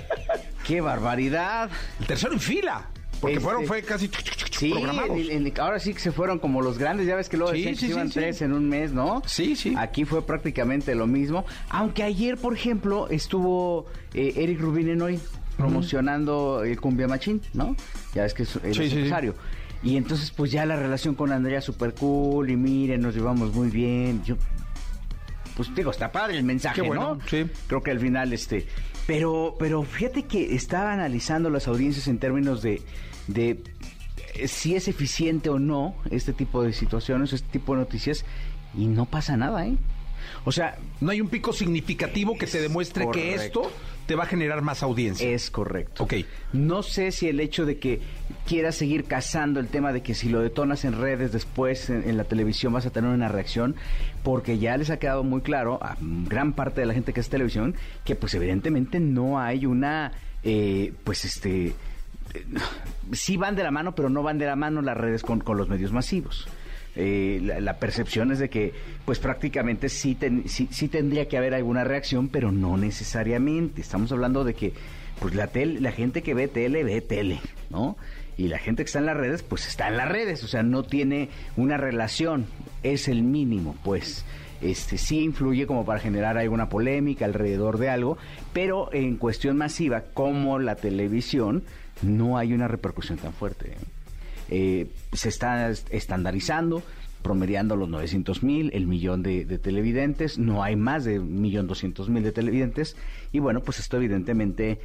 ¡Qué 0.65 0.81
barbaridad! 0.81 1.69
El 1.99 2.07
tercero 2.07 2.33
en 2.33 2.39
fila. 2.39 2.87
Porque 3.19 3.35
Este- 3.35 3.43
fueron, 3.45 3.65
fue 3.65 3.81
casi 3.83 4.09
Sí, 4.51 4.71
programados. 4.71 5.17
en- 5.17 5.47
en- 5.47 5.53
ahora 5.59 5.79
sí 5.79 5.93
que 5.93 5.99
se 5.99 6.11
fueron 6.11 6.39
como 6.39 6.61
los 6.61 6.77
grandes. 6.77 7.05
Ya 7.07 7.15
ves 7.15 7.29
que 7.29 7.37
luego 7.37 7.53
Sí, 7.53 7.59
decían 7.59 7.73
que 7.75 7.79
sí, 7.79 7.87
iban 7.91 8.07
sí. 8.09 8.13
tres 8.15 8.41
en 8.41 8.53
un 8.53 8.67
mes, 8.67 8.91
¿no? 8.91 9.21
Sí, 9.25 9.55
sí. 9.55 9.73
Aquí 9.77 10.03
fue 10.05 10.25
prácticamente 10.25 10.93
lo 10.95 11.07
mismo. 11.07 11.45
Aunque 11.69 12.03
ayer, 12.03 12.37
por 12.37 12.53
ejemplo, 12.53 13.07
estuvo 13.09 13.85
eh, 14.13 14.33
Eric 14.37 14.59
Rubin 14.61 14.89
en 14.89 15.01
hoy 15.01 15.19
promocionando 15.57 16.63
el 16.63 16.79
Cumbia 16.79 17.07
Machín, 17.07 17.41
¿no? 17.53 17.75
Ya 18.13 18.23
ves 18.23 18.33
que 18.33 18.43
es, 18.43 18.49
Sí, 18.49 18.59
es 18.63 18.75
sí, 18.77 18.89
sí. 18.89 19.09
Y 19.83 19.97
entonces, 19.97 20.31
pues 20.31 20.51
ya 20.51 20.65
la 20.65 20.77
relación 20.77 21.13
con 21.13 21.31
Andrea 21.31 21.59
super 21.61 21.93
cool 21.93 22.49
y 22.49 22.55
miren, 22.55 23.01
nos 23.01 23.13
llevamos 23.13 23.53
muy 23.53 23.69
bien. 23.69 24.23
Yo, 24.23 24.35
pues 25.55 25.73
digo, 25.75 25.91
está 25.91 26.11
padre 26.11 26.37
el 26.37 26.43
mensaje, 26.43 26.81
Qué 26.81 26.87
bueno, 26.87 27.15
¿no? 27.15 27.27
sí. 27.27 27.45
Creo 27.67 27.83
que 27.83 27.91
al 27.91 27.99
final, 27.99 28.31
este. 28.31 28.65
Pero, 29.05 29.55
pero 29.59 29.83
fíjate 29.83 30.23
que 30.23 30.55
estaba 30.55 30.93
analizando 30.93 31.49
las 31.49 31.67
audiencias 31.67 32.07
en 32.07 32.17
términos 32.19 32.61
de, 32.61 32.81
de 33.27 33.61
eh, 34.35 34.47
si 34.47 34.75
es 34.75 34.87
eficiente 34.87 35.49
o 35.49 35.59
no 35.59 35.95
este 36.09 36.31
tipo 36.31 36.63
de 36.63 36.71
situaciones, 36.71 37.33
este 37.33 37.49
tipo 37.49 37.73
de 37.73 37.81
noticias, 37.81 38.23
y 38.75 38.87
no 38.87 39.05
pasa 39.05 39.35
nada, 39.35 39.67
¿eh? 39.67 39.75
O 40.45 40.51
sea, 40.51 40.77
No 41.01 41.11
hay 41.11 41.19
un 41.19 41.27
pico 41.27 41.51
significativo 41.51 42.37
que 42.37 42.47
te 42.47 42.61
demuestre 42.61 43.07
que 43.11 43.35
esto 43.35 43.69
te 44.05 44.15
va 44.15 44.23
a 44.23 44.25
generar 44.27 44.61
más 44.61 44.83
audiencia. 44.83 45.29
es 45.29 45.49
correcto. 45.49 46.03
Ok. 46.03 46.13
No 46.51 46.83
sé 46.83 47.11
si 47.11 47.27
el 47.27 47.39
hecho 47.39 47.65
de 47.65 47.77
que 47.77 48.01
quieras 48.45 48.75
seguir 48.75 49.05
cazando 49.05 49.59
el 49.59 49.67
tema 49.67 49.93
de 49.93 50.01
que 50.01 50.13
si 50.13 50.29
lo 50.29 50.41
detonas 50.41 50.85
en 50.85 50.99
redes 50.99 51.31
después 51.31 51.89
en, 51.89 52.07
en 52.07 52.17
la 52.17 52.25
televisión 52.25 52.73
vas 52.73 52.85
a 52.85 52.89
tener 52.89 53.09
una 53.09 53.27
reacción, 53.27 53.75
porque 54.23 54.59
ya 54.59 54.77
les 54.77 54.89
ha 54.89 54.97
quedado 54.97 55.23
muy 55.23 55.41
claro 55.41 55.79
a 55.81 55.97
gran 56.01 56.53
parte 56.53 56.81
de 56.81 56.87
la 56.87 56.93
gente 56.93 57.13
que 57.13 57.19
es 57.19 57.29
televisión 57.29 57.75
que 58.03 58.15
pues 58.15 58.33
evidentemente 58.33 58.99
no 58.99 59.39
hay 59.39 59.65
una, 59.65 60.11
eh, 60.43 60.93
pues 61.03 61.25
este, 61.25 61.67
eh, 61.67 61.75
sí 63.11 63.37
van 63.37 63.55
de 63.55 63.63
la 63.63 63.71
mano, 63.71 63.95
pero 63.95 64.09
no 64.09 64.23
van 64.23 64.37
de 64.37 64.45
la 64.45 64.55
mano 64.55 64.81
las 64.81 64.97
redes 64.97 65.21
con, 65.21 65.39
con 65.39 65.57
los 65.57 65.69
medios 65.69 65.91
masivos. 65.91 66.47
Eh, 66.95 67.39
la, 67.43 67.59
la 67.59 67.79
percepción 67.79 68.31
es 68.31 68.39
de 68.39 68.49
que, 68.49 68.71
pues 69.05 69.19
prácticamente 69.19 69.89
sí, 69.89 70.13
ten- 70.15 70.43
sí, 70.47 70.67
tendría 70.87 71.27
que 71.27 71.37
haber 71.37 71.53
alguna 71.55 71.83
reacción, 71.83 72.27
pero 72.29 72.51
no 72.51 72.77
necesariamente. 72.77 73.81
Estamos 73.81 74.11
hablando 74.11 74.43
de 74.43 74.53
que, 74.53 74.73
pues 75.19 75.33
la 75.35 75.47
tele, 75.47 75.81
la 75.81 75.91
gente 75.91 76.21
que 76.21 76.33
ve 76.33 76.47
tele 76.47 76.83
ve 76.83 77.01
tele, 77.01 77.39
¿no? 77.69 77.97
Y 78.37 78.47
la 78.47 78.57
gente 78.59 78.83
que 78.83 78.87
está 78.87 78.99
en 78.99 79.05
las 79.07 79.17
redes, 79.17 79.43
pues 79.43 79.67
está 79.67 79.87
en 79.87 79.97
las 79.97 80.09
redes, 80.09 80.43
o 80.43 80.47
sea, 80.47 80.63
no 80.63 80.83
tiene 80.83 81.29
una 81.55 81.77
relación, 81.77 82.45
es 82.83 83.07
el 83.07 83.23
mínimo, 83.23 83.75
pues. 83.83 84.25
Este 84.61 84.97
sí 84.97 85.19
influye 85.19 85.67
como 85.67 85.85
para 85.85 85.99
generar 85.99 86.37
alguna 86.37 86.69
polémica 86.69 87.25
alrededor 87.25 87.77
de 87.79 87.89
algo, 87.89 88.17
pero 88.53 88.93
en 88.93 89.17
cuestión 89.17 89.57
masiva, 89.57 90.03
como 90.13 90.57
la 90.57 90.75
televisión, 90.75 91.63
no 92.01 92.37
hay 92.37 92.53
una 92.53 92.67
repercusión 92.69 93.17
tan 93.17 93.33
fuerte. 93.33 93.73
¿Eh? 94.53 94.87
Se 95.13 95.29
está 95.29 95.69
est- 95.69 95.87
estandarizando, 95.93 96.83
promediando 97.21 97.75
los 97.75 97.89
900 97.89 98.43
mil, 98.43 98.69
el 98.73 98.85
millón 98.87 99.23
de, 99.23 99.45
de 99.45 99.57
televidentes, 99.57 100.37
no 100.37 100.61
hay 100.63 100.75
más 100.75 101.05
de 101.05 101.19
millón 101.19 101.67
doscientos 101.67 102.09
mil 102.09 102.23
de 102.23 102.31
televidentes, 102.31 102.95
y 103.31 103.39
bueno, 103.39 103.61
pues 103.61 103.79
esto 103.79 103.97
evidentemente 103.97 104.79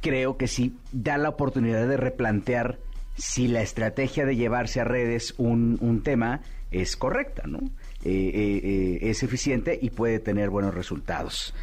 creo 0.00 0.36
que 0.36 0.46
sí 0.46 0.76
da 0.92 1.18
la 1.18 1.28
oportunidad 1.30 1.88
de 1.88 1.96
replantear 1.96 2.78
si 3.16 3.48
la 3.48 3.62
estrategia 3.62 4.24
de 4.26 4.36
llevarse 4.36 4.80
a 4.80 4.84
redes 4.84 5.34
un, 5.38 5.78
un 5.80 6.02
tema 6.02 6.40
es 6.70 6.96
correcta, 6.96 7.44
¿no? 7.46 7.58
Eh, 8.04 8.30
eh, 8.34 8.60
eh, 8.62 8.98
es 9.10 9.22
eficiente 9.22 9.78
y 9.80 9.90
puede 9.90 10.18
tener 10.20 10.50
buenos 10.50 10.74
resultados. 10.74 11.54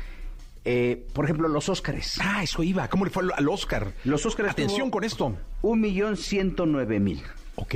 Eh, 0.65 1.05
por 1.13 1.25
ejemplo, 1.25 1.47
los 1.47 1.67
Óscares. 1.69 2.17
Ah, 2.21 2.41
eso 2.43 2.63
iba. 2.63 2.87
¿Cómo 2.87 3.03
le 3.05 3.11
fue 3.11 3.23
al- 3.35 3.49
Oscar? 3.49 3.91
Los 4.05 4.25
Óscares 4.25 4.51
Atención 4.53 4.89
con 4.89 5.03
esto. 5.03 5.35
Un 5.61 5.81
millón 5.81 6.15
ciento 6.17 6.65
nueve 6.65 6.99
mil. 6.99 7.21
Ok. 7.55 7.75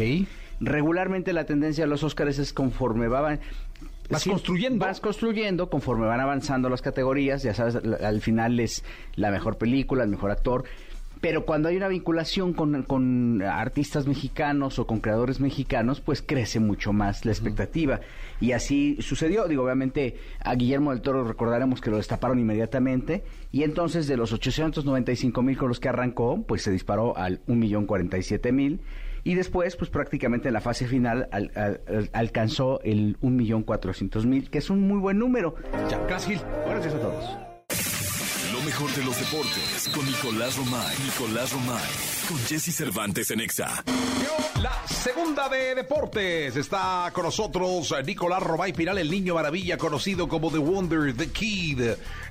Regularmente 0.59 1.33
la 1.33 1.45
tendencia 1.45 1.83
de 1.83 1.89
los 1.89 2.03
Óscares 2.03 2.39
es 2.39 2.53
conforme 2.53 3.07
van... 3.07 3.39
Vas 4.09 4.23
construyendo. 4.23 4.85
Vas 4.85 5.01
construyendo 5.01 5.69
conforme 5.69 6.05
van 6.05 6.21
avanzando 6.21 6.69
las 6.69 6.81
categorías. 6.81 7.43
Ya 7.43 7.53
sabes, 7.53 7.75
al 7.75 8.21
final 8.21 8.57
es 8.61 8.85
la 9.15 9.31
mejor 9.31 9.57
película, 9.57 10.03
el 10.05 10.09
mejor 10.09 10.31
actor. 10.31 10.63
Pero 11.21 11.45
cuando 11.45 11.69
hay 11.69 11.77
una 11.77 11.87
vinculación 11.87 12.53
con, 12.53 12.83
con 12.83 13.41
artistas 13.41 14.05
mexicanos 14.07 14.77
o 14.79 14.85
con 14.85 14.99
creadores 14.99 15.39
mexicanos, 15.39 15.99
pues 16.01 16.21
crece 16.21 16.59
mucho 16.59 16.93
más 16.93 17.25
la 17.25 17.31
expectativa. 17.31 18.01
Y 18.39 18.51
así 18.51 18.97
sucedió. 19.01 19.47
Digo, 19.47 19.63
obviamente 19.63 20.17
a 20.39 20.53
Guillermo 20.55 20.91
del 20.91 21.01
Toro 21.01 21.23
recordaremos 21.23 21.81
que 21.81 21.89
lo 21.89 21.97
destaparon 21.97 22.39
inmediatamente. 22.39 23.23
Y 23.51 23.63
entonces 23.63 24.07
de 24.07 24.17
los 24.17 24.31
895 24.33 25.41
mil 25.41 25.57
con 25.57 25.69
los 25.69 25.79
que 25.79 25.89
arrancó, 25.89 26.43
pues 26.47 26.61
se 26.61 26.71
disparó 26.71 27.17
al 27.17 27.39
1.047.000. 27.47 28.79
Y 29.23 29.33
después, 29.35 29.75
pues 29.75 29.89
prácticamente 29.89 30.47
en 30.49 30.53
la 30.53 30.61
fase 30.61 30.87
final 30.87 31.27
al- 31.31 31.51
al- 31.55 31.81
al- 31.87 32.09
alcanzó 32.13 32.79
el 32.83 33.17
1.400.000, 33.21 34.49
que 34.49 34.59
es 34.59 34.69
un 34.69 34.81
muy 34.87 34.99
buen 34.99 35.17
número. 35.19 35.55
Ya. 35.89 35.99
Gracias 36.67 36.93
a 36.93 36.99
todos. 36.99 37.37
Mejor 38.79 38.93
de 38.95 39.03
los 39.05 39.17
deportes 39.19 39.89
con 39.91 40.05
Nicolás 40.05 40.55
Romay. 40.55 40.95
Nicolás 41.03 41.51
Romay. 41.51 41.81
Con 42.29 42.37
Jesse 42.45 42.75
Cervantes 42.75 43.31
en 43.31 43.39
Exa. 43.39 43.83
La 44.61 44.87
segunda 44.87 45.49
de 45.49 45.73
deportes 45.73 46.55
está 46.55 47.09
con 47.11 47.23
nosotros 47.23 47.91
eh, 47.97 48.03
Nicolás 48.03 48.43
Robay 48.43 48.73
Piral, 48.73 48.99
el 48.99 49.09
niño 49.09 49.33
maravilla, 49.33 49.79
conocido 49.79 50.27
como 50.27 50.51
The 50.51 50.59
Wonder, 50.59 51.11
The 51.15 51.31
Kid, 51.31 51.81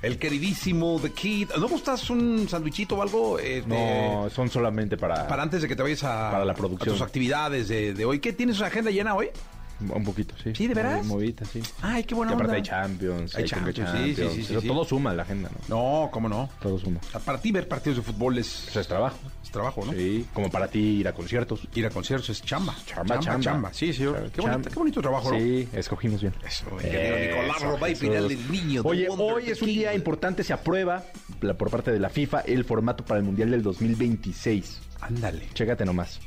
el 0.01 0.17
queridísimo 0.17 0.97
The 1.01 1.11
Kid. 1.11 1.49
¿No 1.59 1.67
gustas 1.67 2.09
un 2.09 2.47
sandwichito 2.47 2.95
o 2.95 3.01
algo? 3.01 3.39
Este, 3.39 3.67
No, 3.67 4.29
son 4.33 4.49
solamente 4.49 4.95
para, 4.95 5.27
Para 5.27 5.43
antes 5.43 5.61
de 5.63 5.67
que 5.67 5.75
te 5.75 5.83
vayas 5.83 6.05
a, 6.05 6.31
Para 6.31 6.45
la 6.45 6.53
producción. 6.53 6.91
a 6.91 6.93
tus 6.93 7.01
actividades 7.01 7.67
de, 7.67 7.93
de 7.93 8.05
hoy. 8.05 8.19
¿Qué 8.19 8.31
tienes 8.31 8.61
agenda 8.61 8.89
llena 8.89 9.15
hoy? 9.15 9.31
Un 9.79 10.03
poquito, 10.03 10.33
sí. 10.43 10.51
¿Sí, 10.55 10.67
de 10.67 10.73
veras? 10.73 11.05
Muy 11.05 11.15
movida, 11.25 11.45
sí. 11.45 11.61
Ay, 11.81 12.03
qué 12.03 12.15
buena 12.15 12.31
Y 12.31 12.35
aparte 12.35 12.51
onda. 12.51 12.55
hay 12.57 12.63
Champions, 12.63 13.35
Hay 13.35 13.45
Champions, 13.45 13.89
sí, 13.91 14.15
sí, 14.15 14.15
sí, 14.15 14.43
sí, 14.43 14.51
Eso 14.53 14.61
sí. 14.61 14.67
Todo 14.67 14.83
suma 14.85 15.13
la 15.13 15.23
agenda, 15.23 15.49
¿no? 15.67 16.03
No, 16.05 16.11
cómo 16.11 16.27
no. 16.29 16.49
Todo 16.61 16.77
suma. 16.79 16.99
Para 17.25 17.39
ti 17.39 17.51
ver 17.51 17.67
partidos 17.67 17.97
de 17.97 18.03
fútbol 18.03 18.37
es, 18.39 18.67
Eso 18.69 18.79
es 18.79 18.87
trabajo. 18.87 19.17
es 19.43 19.51
trabajo, 19.51 19.85
¿no? 19.85 19.93
Sí, 19.93 20.25
como 20.33 20.49
para 20.49 20.67
ti 20.67 20.79
ir 20.79 21.07
a 21.07 21.13
conciertos. 21.13 21.67
Ir 21.75 21.85
a 21.85 21.89
conciertos 21.89 22.29
es 22.29 22.41
chamba. 22.41 22.75
Chamba, 22.85 23.19
chamba. 23.39 23.73
Sí, 23.73 23.93
señor. 23.93 24.15
Chamba, 24.15 24.29
Qué, 24.31 24.41
bonito, 24.41 24.51
chamba. 24.53 24.69
qué 24.69 24.79
bonito 24.79 25.01
trabajo, 25.01 25.31
¿no? 25.31 25.39
Sí, 25.39 25.69
escogimos 25.73 26.21
bien. 26.21 26.33
Eso, 26.45 26.65
querido 26.77 27.17
Nicolás 27.41 27.61
Robay. 27.61 27.95
Piral, 27.95 28.31
el 28.31 28.51
niño. 28.51 28.81
Oye, 28.83 29.07
hoy 29.09 29.49
es 29.51 29.61
un 29.61 29.67
día 29.67 29.93
importante, 29.93 30.43
se 30.43 30.53
aprueba 30.53 31.03
la- 31.41 31.53
por 31.55 31.69
parte 31.69 31.91
de 31.91 31.99
la 31.99 32.09
FIFA 32.09 32.41
el 32.41 32.65
formato 32.65 33.05
para 33.05 33.19
el 33.19 33.25
Mundial 33.25 33.51
del 33.51 33.61
2026. 33.63 34.79
Ándale. 35.01 35.47
Chécate 35.53 35.85
nomás. 35.85 36.19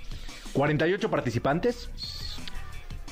48 0.53 1.11
participantes, 1.11 1.89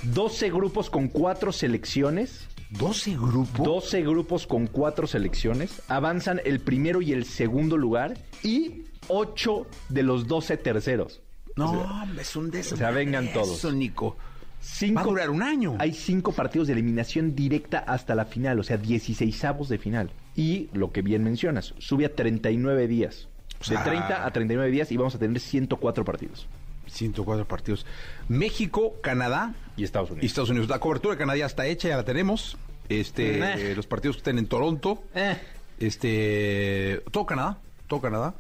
12 0.03 0.51
grupos 0.51 0.91
con 0.91 1.09
4 1.09 1.53
selecciones, 1.53 2.49
12 2.71 3.13
grupos. 3.17 3.65
12 3.67 4.03
grupos 4.03 4.47
con 4.47 4.67
4 4.67 5.07
selecciones, 5.07 5.83
avanzan 5.89 6.41
el 6.45 6.61
primero 6.61 7.01
y 7.03 7.13
el 7.13 7.25
segundo 7.25 7.77
lugar 7.77 8.17
y 8.43 8.83
8 9.09 9.67
de 9.89 10.03
los 10.03 10.27
12 10.27 10.57
terceros. 10.59 11.21
No, 11.57 11.73
hombre, 11.73 12.23
es 12.23 12.37
un 12.37 12.51
desastre. 12.51 12.75
o 12.77 12.79
sea, 12.79 12.91
vengan 12.93 13.33
todos. 13.33 13.59
Eso, 13.59 13.73
Nico. 13.73 14.17
Cinco- 14.61 14.97
Va 14.97 15.01
a 15.03 15.05
durar 15.05 15.31
un 15.31 15.43
año. 15.43 15.77
Hay 15.79 15.93
5 15.93 16.33
partidos 16.33 16.67
de 16.69 16.75
eliminación 16.75 17.35
directa 17.35 17.79
hasta 17.79 18.15
la 18.15 18.25
final, 18.25 18.59
o 18.59 18.63
sea, 18.63 18.77
16 18.77 19.45
avos 19.45 19.69
de 19.69 19.79
final. 19.79 20.11
Y 20.37 20.69
lo 20.73 20.93
que 20.93 21.03
bien 21.03 21.25
mencionas, 21.25 21.75
sube 21.79 22.05
a 22.07 22.15
39 22.15 22.87
días. 22.87 23.29
O 23.61 23.65
sea- 23.65 23.83
de 23.83 23.91
30 23.91 24.25
a 24.25 24.33
39 24.33 24.71
días 24.71 24.93
y 24.93 24.97
vamos 24.97 25.15
a 25.15 25.19
tener 25.19 25.41
104 25.41 26.05
partidos. 26.05 26.47
104 26.91 27.47
partidos. 27.47 27.87
México, 28.29 28.95
Canadá 29.03 29.55
Y 29.77 29.85
Estados 29.85 30.11
y 30.11 30.13
Unidos. 30.13 30.27
Estados 30.31 30.51
Unidos. 30.51 30.69
La 30.69 30.79
cobertura 30.81 31.15
de 31.15 31.19
Canadá 31.19 31.37
ya 31.39 31.47
está 31.47 31.67
hecha, 31.67 31.89
ya 31.89 31.97
la 31.97 32.05
tenemos. 32.05 32.57
Este, 32.89 33.39
Nah. 33.39 33.57
los 33.77 33.87
partidos 33.87 34.17
que 34.17 34.21
están 34.21 34.39
en 34.39 34.47
Toronto. 34.47 35.03
Eh, 35.15 35.37
Este, 35.79 37.03
todo 37.13 37.25
Canadá, 37.27 37.59
todo 37.87 38.01
Canadá. 38.01 38.35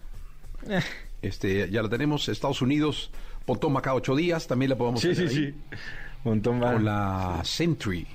eh. 0.68 0.80
Este, 1.22 1.68
ya 1.70 1.82
la 1.82 1.88
tenemos. 1.88 2.28
Estados 2.28 2.62
Unidos, 2.62 3.11
Pontón 3.46 3.76
acá 3.76 3.94
ocho 3.94 4.14
días, 4.14 4.46
también 4.46 4.70
la 4.70 4.76
podemos 4.76 5.01
Sí, 5.01 5.09
tener 5.14 5.28
sí, 5.30 5.36
ahí. 5.38 5.53
sí. 5.53 5.76
Montón 6.24 6.62
va. 6.62 6.72
Con 6.74 6.84
la 6.84 7.40
Sentry. 7.44 8.07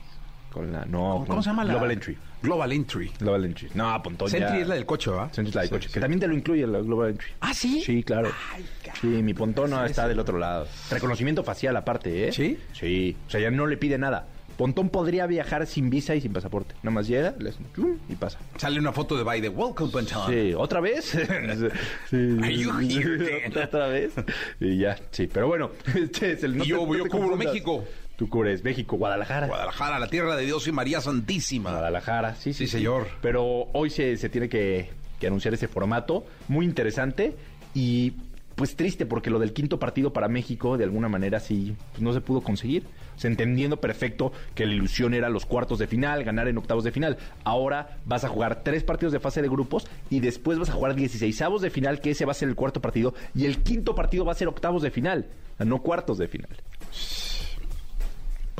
Con 0.54 0.72
la. 0.72 0.86
No, 0.86 1.26
¿Cómo 1.28 1.42
se 1.42 1.50
llama 1.50 1.64
la? 1.64 1.74
Global 1.74 1.92
Entry. 1.92 2.18
Global 2.44 2.72
Entry. 2.72 3.12
Global 3.20 3.46
Entry. 3.46 3.70
No, 3.74 4.04
Pontón 4.04 4.30
Sentry 4.30 4.56
ya- 4.58 4.62
es 4.62 4.68
la 4.68 4.76
del 4.76 4.86
coche, 4.86 5.10
¿verdad? 5.10 5.32
Sentry 5.34 5.50
es 5.50 5.56
la 5.56 5.62
del 5.62 5.70
Sí, 5.70 5.76
coche. 5.76 5.88
sí. 5.88 5.94
Que 5.96 6.00
también 6.00 6.20
te 6.20 6.28
lo 6.28 6.34
incluye 6.36 6.68
la 6.68 6.80
Global 6.80 7.10
Entry. 7.10 7.28
¿Ah, 7.42 7.54
sí? 7.54 7.82
Sí, 7.82 8.04
claro. 8.04 8.30
Ay. 8.54 8.64
Sí, 9.02 9.08
mi 9.08 9.34
Pontón 9.34 9.72
no 9.72 9.84
está 9.84 10.08
del 10.08 10.20
otro 10.20 10.38
lado. 10.38 10.68
Reconocimiento 10.92 11.44
facial 11.44 11.76
aparte, 11.76 12.28
¿eh? 12.28 12.32
¿Sí? 12.32 12.60
Sí. 12.74 13.18
O 13.28 13.30
sea, 13.32 13.40
ya 13.42 13.50
no 13.50 13.66
le 13.66 13.78
pide 13.78 13.98
nada. 13.98 14.28
Pontón 14.58 14.90
podría 14.90 15.26
viajar 15.26 15.66
sin 15.66 15.90
visa 15.90 16.14
y 16.14 16.22
sin 16.22 16.32
pasaporte. 16.32 16.76
Nada 16.84 16.92
más 16.94 17.08
llega, 17.08 17.34
le 17.40 17.50
hacen 17.50 17.66
chum 17.76 17.98
y 18.08 18.14
pasa. 18.14 18.38
Sale 18.58 18.80
una 18.80 18.92
foto 18.94 19.18
de 19.18 19.24
Biden. 19.24 19.58
Welcome, 19.58 19.92
Pontón. 19.92 20.30
Sí, 20.32 20.54
¿otra 20.54 20.80
vez? 20.80 21.06
sí. 22.10 22.38
Are 22.42 22.56
you 22.56 22.72
here? 22.80 23.52
¿Otra 23.64 23.88
vez? 23.88 24.14
Y 24.60 24.78
ya, 24.78 24.96
sí. 25.10 25.28
Pero 25.32 25.48
bueno, 25.48 25.72
este 25.96 26.34
es 26.34 26.44
el... 26.44 26.58
Y 26.62 26.66
yo- 26.68 26.86
te- 26.88 26.98
yo 27.00 27.04
te 27.06 27.10
cubro. 27.10 27.36
México. 27.36 27.84
Tú 28.24 28.30
cubres 28.30 28.64
México, 28.64 28.96
Guadalajara. 28.96 29.48
Guadalajara, 29.48 30.00
la 30.00 30.08
tierra 30.08 30.38
de 30.38 30.46
Dios 30.46 30.66
y 30.66 30.72
María 30.72 31.02
Santísima. 31.02 31.72
Guadalajara, 31.72 32.36
sí, 32.36 32.54
sí, 32.54 32.68
Sí, 32.68 32.78
señor. 32.78 33.10
Pero 33.22 33.68
hoy 33.74 33.90
se, 33.90 34.16
se 34.16 34.30
tiene 34.30 34.48
que, 34.48 34.92
que 35.20 35.28
anunciar 35.28 35.54
ese 35.54 35.68
formato 35.68 36.26
muy 36.48 36.66
interesante 36.66 37.36
y 37.74 38.14
pues 38.56 38.78
triste 38.78 39.06
porque 39.06 39.30
lo 39.30 39.40
del 39.40 39.52
quinto 39.52 39.78
partido 39.78 40.14
para 40.14 40.30
México 40.30 40.78
de 40.78 40.86
alguna 40.86 41.10
manera 41.10 41.42
sí 41.42 41.76
pues, 41.92 42.02
no 42.02 42.14
se 42.14 42.22
pudo 42.22 42.40
conseguir. 42.40 42.86
O 43.14 43.20
sea, 43.20 43.30
entendiendo 43.30 43.82
perfecto 43.82 44.32
que 44.56 44.66
la 44.66 44.72
ilusión 44.72 45.14
era 45.14 45.28
los 45.28 45.46
cuartos 45.46 45.78
de 45.80 45.88
final, 45.88 46.24
ganar 46.24 46.48
en 46.48 46.58
octavos 46.58 46.86
de 46.86 46.94
final. 46.94 47.18
Ahora 47.44 47.98
vas 48.06 48.24
a 48.24 48.30
jugar 48.30 48.64
tres 48.64 48.86
partidos 48.86 49.12
de 49.12 49.20
fase 49.20 49.42
de 49.42 49.50
grupos 49.50 49.86
y 50.10 50.22
después 50.22 50.58
vas 50.60 50.70
a 50.70 50.74
jugar 50.74 50.96
16 50.96 51.42
avos 51.42 51.62
de 51.62 51.70
final, 51.70 52.00
que 52.00 52.12
ese 52.12 52.24
va 52.24 52.32
a 52.32 52.36
ser 52.36 52.48
el 52.48 52.56
cuarto 52.56 52.82
partido, 52.82 53.14
y 53.36 53.48
el 53.48 53.58
quinto 53.64 53.96
partido 53.96 54.24
va 54.24 54.32
a 54.32 54.36
ser 54.36 54.48
octavos 54.48 54.82
de 54.82 54.92
final, 54.92 55.26
no 55.60 55.82
cuartos 55.82 56.18
de 56.18 56.30
final. 56.30 56.50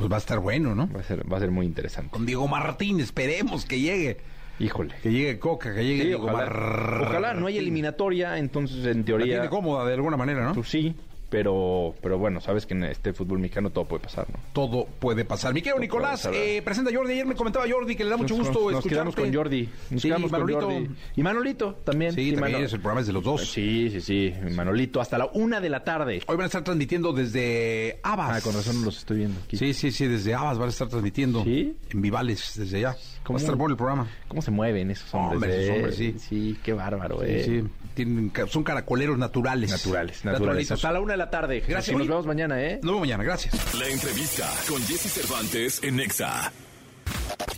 Pues 0.04 0.12
va 0.12 0.16
a 0.16 0.18
estar 0.18 0.38
bueno, 0.38 0.74
¿no? 0.74 0.86
Va 0.94 1.00
a 1.00 1.02
ser, 1.02 1.32
va 1.32 1.38
a 1.38 1.40
ser 1.40 1.50
muy 1.50 1.64
interesante. 1.64 2.10
Con 2.10 2.26
Diego 2.26 2.46
Martín, 2.46 3.00
esperemos 3.00 3.64
que 3.64 3.80
llegue. 3.80 4.18
Híjole. 4.58 4.94
Que 5.02 5.10
llegue 5.10 5.38
Coca, 5.38 5.74
que 5.74 5.82
llegue 5.82 6.02
Sí, 6.02 6.08
Diego 6.08 6.24
ojalá, 6.24 6.50
Martín. 6.50 7.06
ojalá 7.08 7.32
no 7.32 7.46
hay 7.46 7.56
eliminatoria, 7.56 8.36
entonces 8.36 8.84
en 8.84 8.98
La 8.98 9.04
teoría... 9.06 9.34
tiene 9.36 9.48
cómoda 9.48 9.86
de 9.86 9.94
alguna 9.94 10.18
manera, 10.18 10.44
¿no? 10.44 10.52
Pues 10.52 10.68
sí, 10.68 10.94
pero, 11.30 11.94
pero 12.00 12.18
bueno, 12.18 12.40
sabes 12.40 12.66
que 12.66 12.74
en 12.74 12.84
este 12.84 13.12
fútbol 13.12 13.38
mexicano 13.40 13.70
todo 13.70 13.84
puede 13.86 14.02
pasar, 14.04 14.26
¿no? 14.30 14.38
Todo 14.52 14.86
puede 14.86 15.24
pasar. 15.24 15.52
Mi 15.52 15.62
querido 15.62 15.80
Nicolás, 15.80 16.28
eh, 16.32 16.62
presenta 16.64 16.90
a 16.90 16.94
Jordi. 16.94 17.12
Ayer 17.14 17.26
me 17.26 17.34
comentaba 17.34 17.64
Jordi 17.68 17.96
que 17.96 18.04
le 18.04 18.10
da 18.10 18.16
mucho 18.16 18.36
Nos- 18.36 18.46
gusto 18.48 18.60
nos, 18.60 18.70
escucharte. 18.72 18.88
quedamos 18.90 19.14
con 19.16 19.34
Jordi. 19.34 19.68
Nos 19.90 20.02
Sí, 20.02 20.08
quedamos 20.08 20.30
Manolito. 20.30 20.60
con 20.60 20.70
Jordi. 20.74 20.90
Y 21.16 21.22
Manolito 21.22 21.74
también. 21.84 22.12
Sí, 22.14 22.32
también 22.32 22.52
Mano- 22.52 22.64
es, 22.66 22.72
el 22.72 22.80
programa 22.80 23.00
es 23.00 23.06
de 23.08 23.12
los 23.12 23.24
dos. 23.24 23.46
Sí, 23.50 23.90
sí, 23.90 24.00
sí. 24.00 24.32
Manolito, 24.54 25.00
hasta 25.00 25.18
la 25.18 25.26
una 25.34 25.60
de 25.60 25.70
la 25.70 25.82
tarde. 25.82 26.22
Hoy 26.26 26.36
van 26.36 26.42
a 26.44 26.46
estar 26.46 26.62
transmitiendo 26.62 27.12
desde 27.12 27.98
Abas. 28.02 28.38
Ah, 28.38 28.40
con 28.42 28.54
razón 28.54 28.84
los 28.84 28.98
estoy 28.98 29.18
viendo 29.18 29.40
aquí. 29.44 29.56
Sí, 29.56 29.74
sí, 29.74 29.90
sí, 29.90 30.06
desde 30.06 30.34
Abas 30.34 30.58
van 30.58 30.68
a 30.68 30.70
estar 30.70 30.88
transmitiendo. 30.88 31.42
¿Sí? 31.44 31.76
En 31.90 32.00
Vivales, 32.02 32.52
desde 32.56 32.78
allá. 32.78 32.96
¿Cómo? 33.24 33.38
Va 33.38 33.40
a 33.40 33.42
estar 33.44 33.56
bueno 33.56 33.72
el 33.72 33.76
programa. 33.78 34.06
¿Cómo 34.28 34.42
se 34.42 34.50
mueven 34.50 34.90
esos 34.90 35.12
hombres? 35.14 35.34
Hombre, 35.34 35.64
esos 35.64 35.76
hombres, 35.76 35.96
sí. 35.96 36.14
Sí, 36.18 36.58
qué 36.62 36.72
bárbaro, 36.74 37.20
Sí, 37.20 37.26
eh. 37.28 37.44
sí. 37.44 37.68
Tienen 37.94 38.32
son 38.48 38.64
caracoleros 38.64 39.16
naturales. 39.18 39.70
Naturales, 39.70 40.24
naturales. 40.24 40.70
Hasta 40.70 40.92
la 40.92 41.00
una 41.00 41.12
de 41.12 41.16
la 41.18 41.30
tarde. 41.30 41.60
Gracias. 41.66 41.88
Y 41.88 41.92
nos 41.92 42.02
Oye, 42.02 42.10
vemos 42.10 42.26
mañana, 42.26 42.62
¿eh? 42.62 42.74
Nos 42.82 42.86
vemos 42.92 43.00
mañana, 43.00 43.24
gracias. 43.24 43.74
La 43.74 43.88
entrevista 43.88 44.48
con 44.68 44.80
Jesse 44.82 45.10
Cervantes 45.10 45.82
en 45.82 45.96
Nexa. 45.96 46.52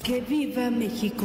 Que 0.05 0.21
viva 0.21 0.71
México. 0.71 1.25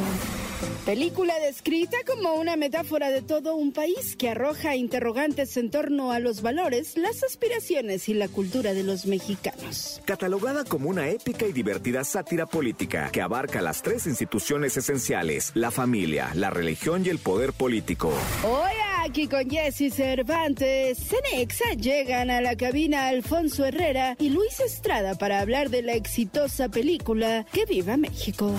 Película 0.86 1.34
descrita 1.39 1.97
como 2.05 2.34
una 2.34 2.55
metáfora 2.55 3.09
de 3.12 3.22
todo 3.22 3.55
un 3.55 3.72
país 3.72 4.16
que 4.16 4.30
arroja 4.30 4.76
interrogantes 4.76 5.55
en 5.57 5.70
torno 5.70 6.12
a 6.12 6.20
los 6.20 6.41
valores, 6.41 6.97
las 6.97 7.24
aspiraciones 7.24 8.09
y 8.09 8.14
la 8.14 8.28
cultura 8.28 8.74
de 8.74 8.84
los 8.84 9.05
mexicanos. 9.05 10.01
Catalogada 10.05 10.64
como 10.64 10.89
una 10.89 11.09
épica 11.09 11.45
y 11.45 11.53
divertida 11.53 12.03
sátira 12.03 12.45
política 12.45 13.09
que 13.12 13.22
abarca 13.22 13.62
las 13.62 13.82
tres 13.82 14.07
instituciones 14.07 14.76
esenciales, 14.78 15.51
la 15.53 15.72
familia, 15.72 16.32
la 16.34 16.49
religión 16.49 17.05
y 17.05 17.09
el 17.09 17.20
poder 17.20 17.53
político. 17.53 18.12
Hoy 18.43 18.72
aquí 19.03 19.28
con 19.28 19.49
Jesse 19.49 19.93
Cervantes, 19.93 20.97
Cenexa 20.99 21.74
llegan 21.74 22.30
a 22.30 22.41
la 22.41 22.55
cabina 22.55 23.07
Alfonso 23.07 23.66
Herrera 23.66 24.16
y 24.20 24.30
Luis 24.30 24.59
Estrada 24.59 25.16
para 25.16 25.39
hablar 25.39 25.70
de 25.70 25.82
la 25.82 25.93
exitosa 25.93 26.70
película 26.70 27.45
Que 27.51 27.66
viva 27.66 27.97
México. 27.97 28.53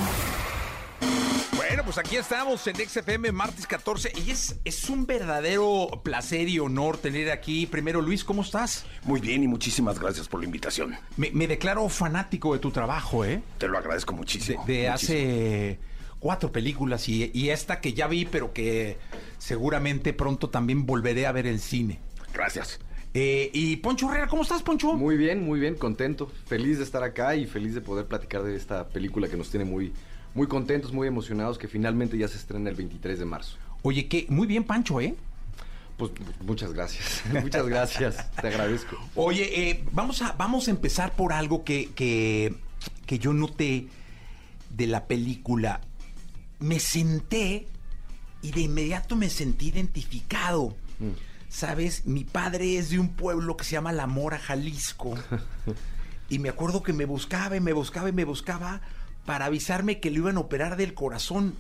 Bueno, 1.73 1.85
pues 1.87 1.97
aquí 1.97 2.17
estamos 2.17 2.67
en 2.67 2.77
XFM 2.77 3.33
martes 3.33 3.67
14 3.67 4.13
y 4.27 4.31
es, 4.31 4.57
es 4.63 4.91
un 4.91 5.07
verdadero 5.07 6.03
placer 6.05 6.47
y 6.47 6.59
honor 6.59 6.99
tener 6.99 7.31
aquí. 7.31 7.65
Primero, 7.65 8.03
Luis, 8.03 8.25
¿cómo 8.25 8.43
estás? 8.43 8.85
Muy 9.05 9.23
bien 9.23 9.43
y 9.43 9.49
muchísimas 9.49 9.99
gracias 9.99 10.29
por 10.29 10.41
la 10.41 10.45
invitación. 10.45 10.95
Me, 11.17 11.31
me 11.31 11.47
declaro 11.47 11.89
fanático 11.89 12.53
de 12.53 12.59
tu 12.59 12.73
trabajo, 12.73 13.25
¿eh? 13.25 13.43
Te 13.57 13.69
lo 13.69 13.79
agradezco 13.79 14.13
De, 14.13 14.19
muchísimo. 14.19 14.63
de 14.67 14.91
muchísimo. 14.91 14.93
hace 14.93 15.79
cuatro 16.19 16.53
películas 16.53 17.09
y, 17.09 17.31
y 17.33 17.49
esta 17.49 17.81
que 17.81 17.95
ya 17.95 18.07
vi, 18.07 18.27
pero 18.27 18.53
que 18.53 18.99
seguramente 19.39 20.13
pronto 20.13 20.51
también 20.51 20.85
volveré 20.85 21.27
a 21.27 21.33
ver 21.33 21.47
en 21.47 21.59
cine. 21.59 22.01
Gracias. 22.35 22.81
Eh, 23.15 23.51
y 23.55 23.77
Poncho 23.77 24.11
Herrera, 24.11 24.27
¿cómo 24.27 24.43
estás, 24.43 24.63
Poncho? 24.63 24.93
Muy 24.93 25.17
bien, 25.17 25.43
muy 25.43 25.59
bien, 25.59 25.77
contento. 25.77 26.31
Feliz 26.47 26.77
de 26.77 26.85
estar 26.85 27.03
acá 27.03 27.35
y 27.35 27.47
feliz 27.47 27.75
de 27.75 27.81
poder 27.81 28.05
platicar 28.05 28.43
de 28.43 28.57
esta 28.57 28.89
película 28.89 29.29
que 29.29 29.39
nos 29.39 29.49
tiene 29.51 29.65
muy, 29.65 29.93
muy 30.35 30.47
contentos, 30.47 30.93
muy 30.93 31.09
emocionados, 31.09 31.59
que 31.59 31.69
finalmente 31.69 32.17
ya 32.17 32.29
se 32.29 32.37
estrena 32.37 32.71
el 32.71 32.77
23 32.77 33.19
de 33.19 33.25
marzo. 33.25 33.57
Oye, 33.83 34.09
que 34.09 34.27
muy 34.29 34.47
bien, 34.47 34.65
Pancho, 34.65 35.01
¿eh? 35.01 35.15
Pues 35.97 36.13
muchas 36.41 36.73
gracias. 36.73 37.23
muchas 37.43 37.67
gracias. 37.67 38.31
Te 38.33 38.49
agradezco. 38.49 38.97
Oye, 39.15 39.71
eh, 39.71 39.85
vamos, 39.93 40.23
a, 40.23 40.33
vamos 40.33 40.69
a 40.69 40.71
empezar 40.71 41.15
por 41.15 41.33
algo 41.33 41.65
que, 41.65 41.91
que, 41.95 42.55
que 43.07 43.19
yo 43.19 43.33
noté 43.33 43.89
de 44.71 44.87
la 44.87 45.07
película. 45.07 45.81
Me 46.61 46.79
senté 46.79 47.67
y 48.43 48.51
de 48.51 48.63
inmediato 48.63 49.17
me 49.17 49.31
sentí 49.31 49.69
identificado. 49.69 50.77
Sabes, 51.49 52.07
mi 52.07 52.25
padre 52.25 52.79
es 52.79 52.91
de 52.91 52.99
un 52.99 53.11
pueblo 53.11 53.57
que 53.57 53.65
se 53.65 53.73
llama 53.73 53.93
La 53.93 54.07
Mora, 54.07 54.39
Jalisco. 54.39 55.15
y 56.29 56.39
me 56.39 56.49
acuerdo 56.49 56.83
que 56.83 56.93
me 56.93 57.05
buscaba 57.05 57.57
y 57.57 57.61
me 57.61 57.73
buscaba 57.73 58.09
y 58.09 58.13
me 58.13 58.25
buscaba 58.25 58.81
para 59.27 59.47
avisarme 59.47 60.01
que 60.01 60.11
lo 60.11 60.19
iban 60.19 60.37
a 60.37 60.41
operar 60.41 60.77
del 60.77 60.95
corazón. 60.95 61.55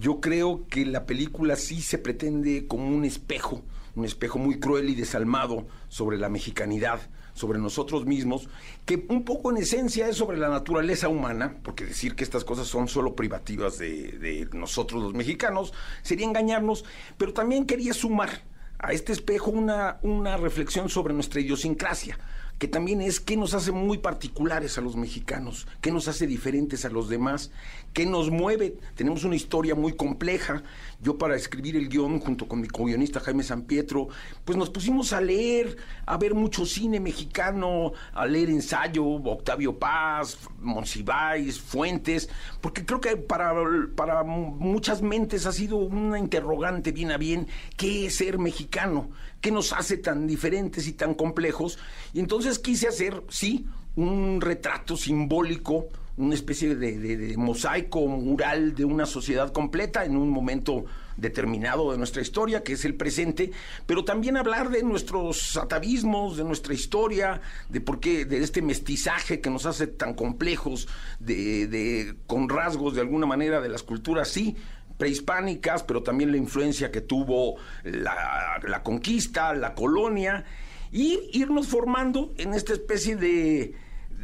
Yo 0.00 0.22
creo 0.22 0.66
que 0.70 0.86
la 0.86 1.04
película 1.04 1.54
sí 1.54 1.82
se 1.82 1.98
pretende 1.98 2.66
como 2.66 2.88
un 2.88 3.04
espejo, 3.04 3.62
un 3.94 4.06
espejo 4.06 4.38
muy 4.38 4.58
cruel 4.58 4.88
y 4.88 4.94
desalmado 4.94 5.66
sobre 5.90 6.16
la 6.16 6.30
mexicanidad, 6.30 7.10
sobre 7.36 7.58
nosotros 7.58 8.06
mismos, 8.06 8.48
que 8.86 9.06
un 9.10 9.24
poco 9.24 9.50
en 9.50 9.58
esencia 9.58 10.08
es 10.08 10.16
sobre 10.16 10.38
la 10.38 10.48
naturaleza 10.48 11.08
humana, 11.08 11.58
porque 11.62 11.84
decir 11.84 12.16
que 12.16 12.24
estas 12.24 12.44
cosas 12.44 12.66
son 12.66 12.88
solo 12.88 13.14
privativas 13.14 13.78
de, 13.78 14.48
nosotros 14.54 15.02
los 15.02 15.12
mexicanos 15.12 15.74
sería 16.02 16.26
engañarnos, 16.26 16.84
pero 17.18 17.34
también 17.34 17.66
quería 17.66 17.92
sumar 17.92 18.30
a 18.78 18.92
este 18.92 19.12
espejo 19.12 19.50
una, 19.50 19.98
una 20.02 20.38
reflexión 20.38 20.88
sobre 20.88 21.12
nuestra 21.12 21.40
idiosincrasia, 21.40 22.18
que 22.58 22.68
también 22.68 23.02
es 23.02 23.20
qué 23.20 23.36
nos 23.36 23.54
hace 23.54 23.70
muy 23.70 23.98
particulares 23.98 24.78
a 24.78 24.80
los 24.80 24.96
mexicanos, 24.96 25.66
qué 25.80 25.92
nos 25.92 26.08
hace 26.08 26.26
diferentes 26.26 26.84
a 26.84 26.88
los 26.88 27.08
demás, 27.08 27.50
qué 27.92 28.06
nos 28.06 28.30
mueve. 28.30 28.76
Tenemos 28.94 29.24
una 29.24 29.36
historia 29.36 29.74
muy 29.74 29.92
compleja. 29.94 30.62
Yo 31.02 31.18
para 31.18 31.36
escribir 31.36 31.76
el 31.76 31.88
guion, 31.88 32.18
junto 32.20 32.48
con 32.48 32.60
mi 32.60 32.68
co-guionista 32.68 33.20
Jaime 33.20 33.42
San 33.42 33.62
Pietro, 33.62 34.08
pues 34.44 34.56
nos 34.56 34.70
pusimos 34.70 35.12
a 35.12 35.20
leer, 35.20 35.76
a 36.06 36.16
ver 36.16 36.34
mucho 36.34 36.64
cine 36.64 36.98
mexicano, 36.98 37.92
a 38.12 38.26
leer 38.26 38.48
ensayo, 38.48 39.04
Octavio 39.04 39.78
Paz, 39.78 40.38
Monsiváis, 40.60 41.60
Fuentes, 41.60 42.28
porque 42.62 42.86
creo 42.86 43.00
que 43.00 43.16
para, 43.16 43.54
para 43.94 44.22
muchas 44.22 45.02
mentes 45.02 45.44
ha 45.44 45.52
sido 45.52 45.76
una 45.76 46.18
interrogante 46.18 46.92
bien 46.92 47.12
a 47.12 47.18
bien, 47.18 47.48
¿qué 47.76 48.06
es 48.06 48.16
ser 48.16 48.38
mexicano? 48.38 49.10
¿Qué 49.46 49.52
nos 49.52 49.72
hace 49.72 49.98
tan 49.98 50.26
diferentes 50.26 50.88
y 50.88 50.94
tan 50.94 51.14
complejos? 51.14 51.78
Y 52.12 52.18
entonces 52.18 52.58
quise 52.58 52.88
hacer, 52.88 53.22
sí, 53.28 53.64
un 53.94 54.40
retrato 54.40 54.96
simbólico, 54.96 55.86
una 56.16 56.34
especie 56.34 56.74
de, 56.74 57.32
mosaico 57.36 58.08
mural 58.08 58.74
de 58.74 58.84
una 58.84 59.06
sociedad 59.06 59.52
completa 59.52 60.04
en 60.04 60.16
un 60.16 60.30
momento 60.30 60.86
determinado 61.16 61.92
de 61.92 61.98
nuestra 61.98 62.22
historia, 62.22 62.64
que 62.64 62.72
es 62.72 62.84
el 62.84 62.96
presente, 62.96 63.52
pero 63.86 64.04
también 64.04 64.36
hablar 64.36 64.68
de 64.68 64.82
nuestros 64.82 65.56
atavismos, 65.56 66.36
de 66.36 66.42
nuestra 66.42 66.74
historia, 66.74 67.40
de 67.68 67.80
por 67.80 68.00
qué, 68.00 68.24
de 68.24 68.38
este 68.38 68.62
mestizaje 68.62 69.40
que 69.40 69.48
nos 69.48 69.64
hace 69.64 69.86
tan 69.86 70.14
complejos, 70.14 70.88
de, 71.20 71.68
de- 71.68 72.16
con 72.26 72.48
rasgos 72.48 72.96
de 72.96 73.00
alguna 73.02 73.26
manera 73.26 73.60
de 73.60 73.68
las 73.68 73.84
culturas, 73.84 74.26
sí, 74.26 74.56
prehispánicas, 74.96 75.82
pero 75.82 76.02
también 76.02 76.30
la 76.30 76.36
influencia 76.38 76.90
que 76.90 77.00
tuvo 77.00 77.56
la, 77.84 78.60
la 78.66 78.82
conquista, 78.82 79.54
la 79.54 79.74
colonia, 79.74 80.44
y 80.92 81.18
irnos 81.32 81.68
formando 81.68 82.32
en 82.38 82.54
esta 82.54 82.72
especie 82.72 83.16
de, 83.16 83.74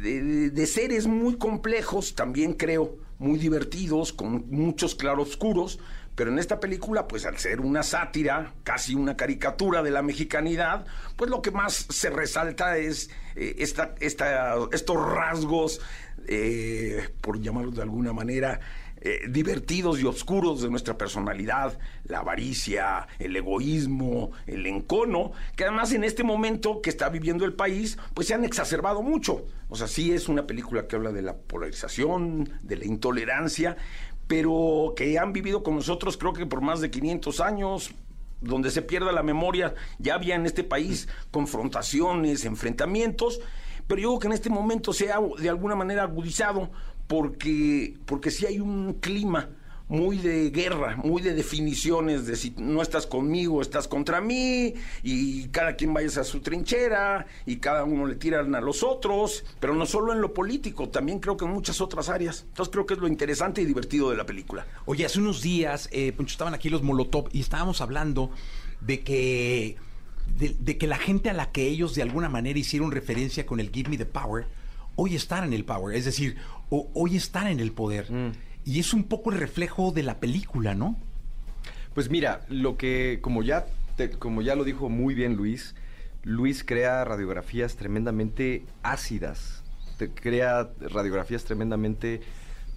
de, 0.03 0.67
seres 0.67 1.07
muy 1.07 1.37
complejos, 1.37 2.15
también 2.15 2.53
creo, 2.53 2.97
muy 3.19 3.37
divertidos, 3.37 4.11
con 4.11 4.49
muchos 4.49 4.95
claroscuros, 4.95 5.79
pero 6.15 6.31
en 6.31 6.39
esta 6.39 6.59
película, 6.59 7.07
pues 7.07 7.25
al 7.25 7.37
ser 7.37 7.59
una 7.59 7.83
sátira, 7.83 8.53
casi 8.63 8.95
una 8.95 9.17
caricatura 9.17 9.81
de 9.81 9.91
la 9.91 10.01
mexicanidad, 10.01 10.85
pues 11.15 11.29
lo 11.29 11.41
que 11.41 11.51
más 11.51 11.87
se 11.89 12.09
resalta 12.09 12.77
es 12.77 13.09
eh, 13.35 13.55
esta, 13.59 13.95
esta, 13.99 14.55
estos 14.71 14.97
rasgos, 14.97 15.81
eh, 16.27 17.09
por 17.21 17.41
llamarlos 17.41 17.75
de 17.75 17.81
alguna 17.81 18.13
manera, 18.13 18.59
eh, 19.05 19.27
divertidos 19.27 19.99
y 19.99 20.05
oscuros 20.05 20.61
de 20.61 20.69
nuestra 20.69 20.97
personalidad, 20.97 21.77
la 22.05 22.19
avaricia, 22.19 23.05
el 23.19 23.35
egoísmo, 23.35 24.31
el 24.47 24.65
encono, 24.65 25.33
que 25.57 25.65
además 25.65 25.91
en 25.91 26.05
este 26.05 26.23
momento 26.23 26.81
que 26.81 26.89
está 26.89 27.09
viviendo 27.09 27.43
el 27.43 27.51
país, 27.51 27.97
pues 28.13 28.27
se 28.27 28.33
han 28.33 28.45
exacerbado 28.45 29.01
mucho. 29.01 29.45
O 29.67 29.75
sea, 29.75 29.87
sí 29.87 30.13
es 30.13 30.29
una 30.29 30.47
película 30.47 30.87
que 30.87 30.95
habla 30.95 31.11
de 31.11 31.21
la 31.21 31.35
polarización, 31.35 32.49
de 32.61 32.77
la 32.77 32.85
intolerancia, 32.85 33.75
pero 34.27 34.93
que 34.95 35.19
han 35.19 35.33
vivido 35.33 35.63
con 35.63 35.75
nosotros 35.75 36.15
creo 36.15 36.31
que 36.31 36.45
por 36.45 36.61
más 36.61 36.79
de 36.79 36.89
500 36.89 37.41
años, 37.41 37.91
donde 38.39 38.71
se 38.71 38.83
pierda 38.83 39.11
la 39.11 39.21
memoria, 39.21 39.75
ya 39.99 40.15
había 40.15 40.35
en 40.35 40.45
este 40.45 40.63
país 40.63 41.09
confrontaciones, 41.29 42.45
enfrentamientos, 42.45 43.41
pero 43.85 44.01
yo 44.01 44.09
creo 44.11 44.19
que 44.19 44.27
en 44.27 44.33
este 44.33 44.49
momento 44.49 44.93
se 44.93 45.11
ha 45.11 45.19
de 45.37 45.49
alguna 45.49 45.75
manera 45.75 46.03
agudizado 46.03 46.71
porque, 47.07 47.95
porque 48.05 48.31
sí 48.31 48.45
hay 48.45 48.59
un 48.59 48.93
clima 48.93 49.49
muy 49.93 50.17
de 50.17 50.49
guerra, 50.49 50.95
muy 50.97 51.21
de 51.21 51.33
definiciones 51.33 52.25
de 52.25 52.35
si 52.35 52.53
no 52.57 52.81
estás 52.81 53.05
conmigo, 53.05 53.61
estás 53.61 53.87
contra 53.87 54.21
mí, 54.21 54.73
y 55.03 55.47
cada 55.49 55.75
quien 55.75 55.93
vaya 55.93 56.21
a 56.21 56.23
su 56.23 56.39
trinchera, 56.39 57.27
y 57.45 57.57
cada 57.57 57.83
uno 57.83 58.07
le 58.07 58.15
tiran 58.15 58.55
a 58.55 58.61
los 58.61 58.81
otros, 58.81 59.43
pero 59.59 59.75
no 59.75 59.85
solo 59.85 60.13
en 60.13 60.21
lo 60.21 60.33
político, 60.33 60.89
también 60.89 61.19
creo 61.19 61.37
que 61.37 61.45
en 61.45 61.51
muchas 61.51 61.81
otras 61.81 62.09
áreas. 62.09 62.45
Entonces 62.47 62.71
creo 62.71 62.85
que 62.85 62.95
es 62.95 62.99
lo 62.99 63.07
interesante 63.07 63.61
y 63.61 63.65
divertido 63.65 64.09
de 64.09 64.17
la 64.17 64.25
película. 64.25 64.65
Oye, 64.85 65.05
hace 65.05 65.19
unos 65.19 65.41
días, 65.41 65.89
eh, 65.91 66.13
estaban 66.25 66.53
aquí 66.53 66.69
los 66.69 66.81
Molotov 66.81 67.29
y 67.31 67.41
estábamos 67.41 67.81
hablando 67.81 68.31
de 68.81 69.01
que, 69.01 69.75
de 70.37 70.77
que 70.77 70.87
la 70.87 70.97
gente 70.97 71.29
a 71.29 71.33
la 71.33 71.51
que 71.51 71.67
ellos 71.67 71.93
de 71.93 72.01
alguna 72.01 72.29
manera 72.29 72.57
hicieron 72.57 72.91
referencia 72.91 73.45
con 73.45 73.59
el 73.59 73.69
Give 73.69 73.89
Me 73.89 73.97
the 73.97 74.05
Power, 74.05 74.47
hoy 74.95 75.15
están 75.15 75.43
en 75.45 75.53
el 75.53 75.65
power, 75.65 75.95
es 75.95 76.05
decir, 76.05 76.37
o- 76.69 76.89
hoy 76.93 77.15
están 77.15 77.47
en 77.47 77.59
el 77.59 77.71
poder. 77.71 78.07
Y 78.65 78.79
es 78.79 78.93
un 78.93 79.03
poco 79.05 79.31
el 79.31 79.39
reflejo 79.39 79.91
de 79.91 80.03
la 80.03 80.19
película, 80.19 80.73
¿no? 80.75 80.97
Pues 81.93 82.09
mira, 82.09 82.45
lo 82.49 82.77
que, 82.77 83.19
como 83.21 83.43
ya, 83.43 83.65
te- 83.97 84.09
como 84.11 84.41
ya 84.41 84.55
lo 84.55 84.63
dijo 84.63 84.89
muy 84.89 85.13
bien 85.13 85.35
Luis, 85.35 85.75
Luis 86.23 86.63
crea 86.63 87.03
radiografías 87.03 87.75
tremendamente 87.75 88.63
ácidas, 88.81 89.63
te- 89.97 90.09
crea 90.09 90.69
radiografías 90.79 91.43
tremendamente 91.43 92.21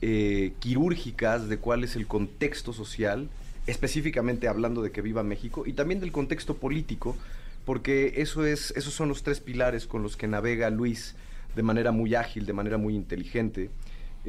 eh, 0.02 0.52
quirúrgicas 0.58 1.48
de 1.48 1.56
cuál 1.58 1.82
es 1.84 1.96
el 1.96 2.06
contexto 2.06 2.72
social, 2.74 3.30
específicamente 3.66 4.46
hablando 4.48 4.82
de 4.82 4.90
que 4.90 5.00
viva 5.00 5.22
México, 5.22 5.64
y 5.66 5.72
también 5.72 6.00
del 6.00 6.12
contexto 6.12 6.56
político, 6.56 7.16
porque 7.64 8.14
eso 8.16 8.44
es, 8.44 8.72
esos 8.76 8.92
son 8.92 9.08
los 9.08 9.22
tres 9.22 9.40
pilares 9.40 9.86
con 9.86 10.02
los 10.02 10.16
que 10.16 10.26
navega 10.28 10.68
Luis 10.70 11.14
de 11.56 11.62
manera 11.62 11.90
muy 11.90 12.14
ágil, 12.14 12.46
de 12.46 12.52
manera 12.52 12.76
muy 12.76 12.94
inteligente 12.94 13.70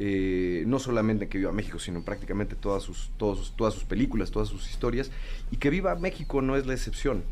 eh, 0.00 0.62
no 0.64 0.78
solamente 0.78 1.24
en 1.24 1.30
que 1.30 1.38
viva 1.38 1.50
México, 1.50 1.80
sino 1.80 1.98
en 1.98 2.04
prácticamente 2.04 2.54
todas 2.54 2.84
sus, 2.84 3.10
todos 3.16 3.52
todas 3.56 3.74
sus 3.74 3.82
películas, 3.82 4.30
todas 4.30 4.48
sus 4.48 4.70
historias, 4.70 5.10
y 5.50 5.56
que 5.56 5.70
viva 5.70 5.96
México 5.96 6.40
no 6.40 6.56
es 6.56 6.66
la 6.66 6.72
excepción. 6.72 7.24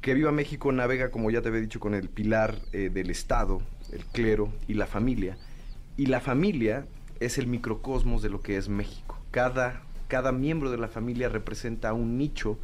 Que 0.00 0.14
viva 0.14 0.32
México 0.32 0.72
navega, 0.72 1.10
como 1.10 1.30
ya 1.30 1.42
te 1.42 1.48
había 1.48 1.60
dicho, 1.60 1.78
con 1.78 1.94
el 1.94 2.08
pilar 2.08 2.56
eh, 2.72 2.88
del 2.90 3.10
Estado, 3.10 3.60
el 3.92 4.02
clero 4.06 4.50
y 4.66 4.74
la 4.74 4.86
familia. 4.86 5.36
Y 5.98 6.06
la 6.06 6.20
familia 6.20 6.86
es 7.20 7.36
el 7.36 7.46
microcosmos 7.46 8.22
de 8.22 8.30
lo 8.30 8.40
que 8.40 8.56
es 8.56 8.70
México. 8.70 9.18
Cada, 9.30 9.82
cada 10.08 10.32
miembro 10.32 10.70
de 10.70 10.78
la 10.78 10.88
familia 10.88 11.28
representa 11.28 11.92
un 11.92 12.16
nicho, 12.16 12.58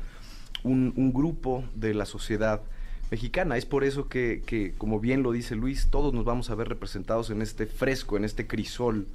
un, 0.65 0.95
un 0.97 1.13
grupo 1.13 1.63
de 1.75 1.93
la 1.93 2.07
sociedad 2.07 2.63
mexicana. 3.11 3.57
Es 3.57 3.67
por 3.67 3.85
eso 3.85 4.09
que, 4.09 4.75
como 4.79 5.01
bien 5.01 5.23
lo 5.23 5.33
dice 5.33 5.55
Luis, 5.55 5.89
todos 5.91 6.13
nos 6.15 6.25
vamos 6.25 6.51
a 6.51 6.55
ver 6.55 6.69
representados 6.69 7.31
en 7.31 7.43
este 7.43 7.67
fresco, 7.67 8.17
en 8.17 8.25
este 8.25 8.47
crisol 8.47 9.07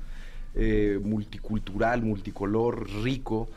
eh, 0.56 1.00
multicultural, 1.04 2.02
multicolor, 2.02 2.90
rico. 3.04 3.50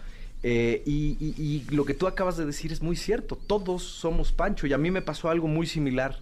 Eh, 0.43 0.83
y 0.85 1.65
lo 1.71 1.85
que 1.85 1.95
tú 1.95 2.07
acabas 2.07 2.37
de 2.37 2.45
decir 2.45 2.73
es 2.73 2.83
muy 2.83 2.97
cierto. 2.97 3.37
Todos 3.37 3.83
somos 3.83 4.33
Pancho. 4.33 4.67
Y 4.67 4.73
a 4.73 4.79
mí 4.79 4.91
me 4.91 5.03
pasó 5.03 5.31
algo 5.31 5.49
muy 5.49 5.67
similar 5.67 6.19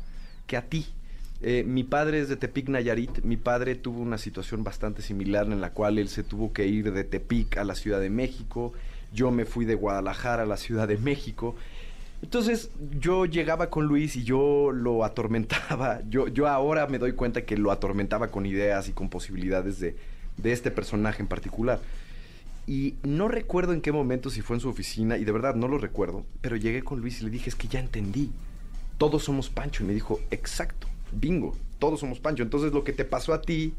que 0.47 0.57
a 0.57 0.63
ti. 0.63 0.87
Eh, 1.45 1.65
mi 1.67 1.83
padre 1.83 2.21
es 2.21 2.29
de 2.29 2.37
Tepic, 2.37 2.69
Nayarit. 2.69 3.25
Mi 3.25 3.37
padre 3.37 3.75
tuvo 3.75 4.01
una 4.01 4.17
situación 4.17 4.63
bastante 4.63 5.03
similar 5.03 5.47
en 5.47 5.61
la 5.61 5.73
cual 5.73 5.99
él 5.99 6.09
se 6.09 6.23
tuvo 6.23 6.53
que 6.53 6.67
ir 6.69 6.93
de 6.93 7.03
Tepic 7.03 7.57
a 7.57 7.65
la 7.65 7.75
Ciudad 7.75 8.01
de 8.01 8.11
México. 8.11 8.73
Yo 9.13 9.33
me 9.33 9.45
fui 9.45 9.65
de 9.65 9.75
Guadalajara 9.75 10.45
a 10.45 10.47
la 10.47 10.57
Ciudad 10.57 10.87
de 10.87 10.99
México. 10.99 11.57
Entonces 12.23 12.71
yo 12.99 13.27
llegaba 13.27 13.69
con 13.69 13.87
Luis 13.87 14.17
y 14.17 14.25
yo 14.25 14.71
lo 14.73 15.05
atormentaba. 15.05 16.01
Yo, 16.09 16.29
yo 16.29 16.49
ahora 16.49 16.87
me 16.87 16.99
doy 16.99 17.13
cuenta 17.13 17.43
que 17.43 17.57
lo 17.57 17.71
atormentaba 17.71 18.29
con 18.29 18.47
ideas 18.47 18.89
y 18.89 18.93
con 18.93 19.09
posibilidades 19.09 19.81
de, 19.81 19.97
de 20.37 20.53
este 20.53 20.71
personaje 20.71 21.21
en 21.21 21.29
particular. 21.29 21.81
Y 22.67 22.95
no 23.03 23.29
recuerdo 23.29 23.73
en 23.73 23.81
qué 23.81 23.91
momento, 23.91 24.31
si 24.31 24.41
fue 24.41 24.57
en 24.57 24.61
su 24.61 24.69
oficina, 24.69 25.19
y 25.19 25.25
de 25.25 25.33
verdad 25.33 25.57
no 25.57 25.67
lo 25.67 25.79
recuerdo, 25.79 26.25
pero 26.41 26.57
llegué 26.57 26.85
con 26.85 27.01
Luis 27.01 27.21
y 27.21 27.25
le 27.25 27.31
dije, 27.31 27.51
es 27.51 27.57
que 27.57 27.69
ya 27.69 27.81
entendí. 27.81 28.31
Todos 28.99 29.25
somos 29.25 29.51
Pancho. 29.51 29.83
Y 29.83 29.87
me 29.87 29.95
dijo, 29.95 30.21
exacto, 30.31 30.87
bingo, 31.11 31.57
todos 31.79 32.01
somos 32.01 32.21
Pancho. 32.21 32.45
Entonces 32.45 32.73
lo 32.73 32.85
que 32.85 32.93
te 32.93 33.05
pasó 33.05 33.35
a 33.35 33.43
ti, 33.43 33.75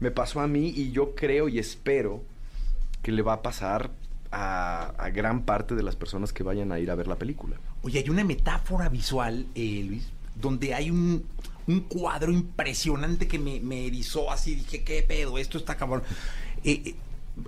me 0.00 0.10
pasó 0.10 0.40
a 0.40 0.48
mí 0.48 0.72
y 0.74 0.92
yo 0.92 1.14
creo 1.14 1.48
y 1.48 1.58
espero 1.58 2.22
que 3.02 3.12
le 3.12 3.22
va 3.22 3.34
a 3.34 3.42
pasar 3.42 3.90
a, 4.32 4.94
a 4.98 5.10
gran 5.10 5.42
parte 5.42 5.76
de 5.76 5.82
las 5.82 5.94
personas 5.94 6.32
que 6.32 6.42
vayan 6.42 6.72
a 6.72 6.80
ir 6.80 6.90
a 6.90 6.96
ver 6.96 7.06
la 7.06 7.16
película. 7.16 7.56
Oye, 7.82 8.00
hay 8.00 8.10
una 8.10 8.24
metáfora 8.24 8.88
visual, 8.88 9.46
eh, 9.54 9.84
Luis, 9.86 10.08
donde 10.34 10.74
hay 10.74 10.90
un, 10.90 11.24
un 11.66 11.80
cuadro 11.80 12.32
impresionante 12.32 13.28
que 13.28 13.38
me, 13.38 13.60
me 13.60 13.86
erizó 13.86 14.32
así. 14.32 14.54
Dije, 14.56 14.82
¿qué 14.82 15.02
pedo? 15.02 15.38
Esto 15.38 15.58
está 15.58 15.76
cabrón. 15.76 16.02
Eh, 16.64 16.94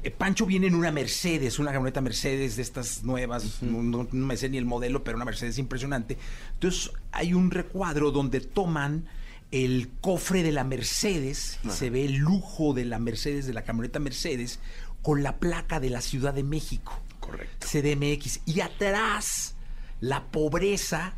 eh, 0.03 0.11
Pancho 0.11 0.47
viene 0.47 0.67
en 0.67 0.75
una 0.75 0.93
Mercedes, 0.93 1.59
una 1.59 1.73
camioneta 1.73 2.01
Mercedes 2.01 2.57
de 2.57 2.63
estas 2.63 3.03
nuevas, 3.03 3.63
no 3.63 4.07
me 4.11 4.37
sé 4.37 4.49
ni 4.49 4.59
el 4.59 4.65
modelo, 4.65 5.05
pero 5.05 5.17
una 5.17 5.25
Mercedes 5.25 5.59
impresionante. 5.59 6.17
Entonces 6.55 6.91
hay 7.13 7.35
un 7.35 7.51
recuadro 7.51 8.11
donde 8.11 8.41
toman 8.41 9.05
el 9.51 9.89
cofre 10.01 10.43
de 10.43 10.51
la 10.51 10.65
Mercedes, 10.65 11.61
y 11.63 11.71
se 11.71 11.89
ve 11.89 12.07
el 12.07 12.17
lujo 12.17 12.75
de 12.75 12.87
la 12.87 12.99
Mercedes, 12.99 13.47
de 13.47 13.53
la 13.53 13.63
camioneta 13.63 14.01
Mercedes, 14.01 14.59
con 15.05 15.23
la 15.23 15.37
placa 15.37 15.79
de 15.79 15.91
la 15.91 16.01
Ciudad 16.01 16.33
de 16.35 16.43
México. 16.43 16.99
Correcto. 17.21 17.69
CDMX. 17.69 18.41
Y 18.47 18.61
atrás 18.61 19.55
la 20.01 20.25
pobreza 20.25 21.13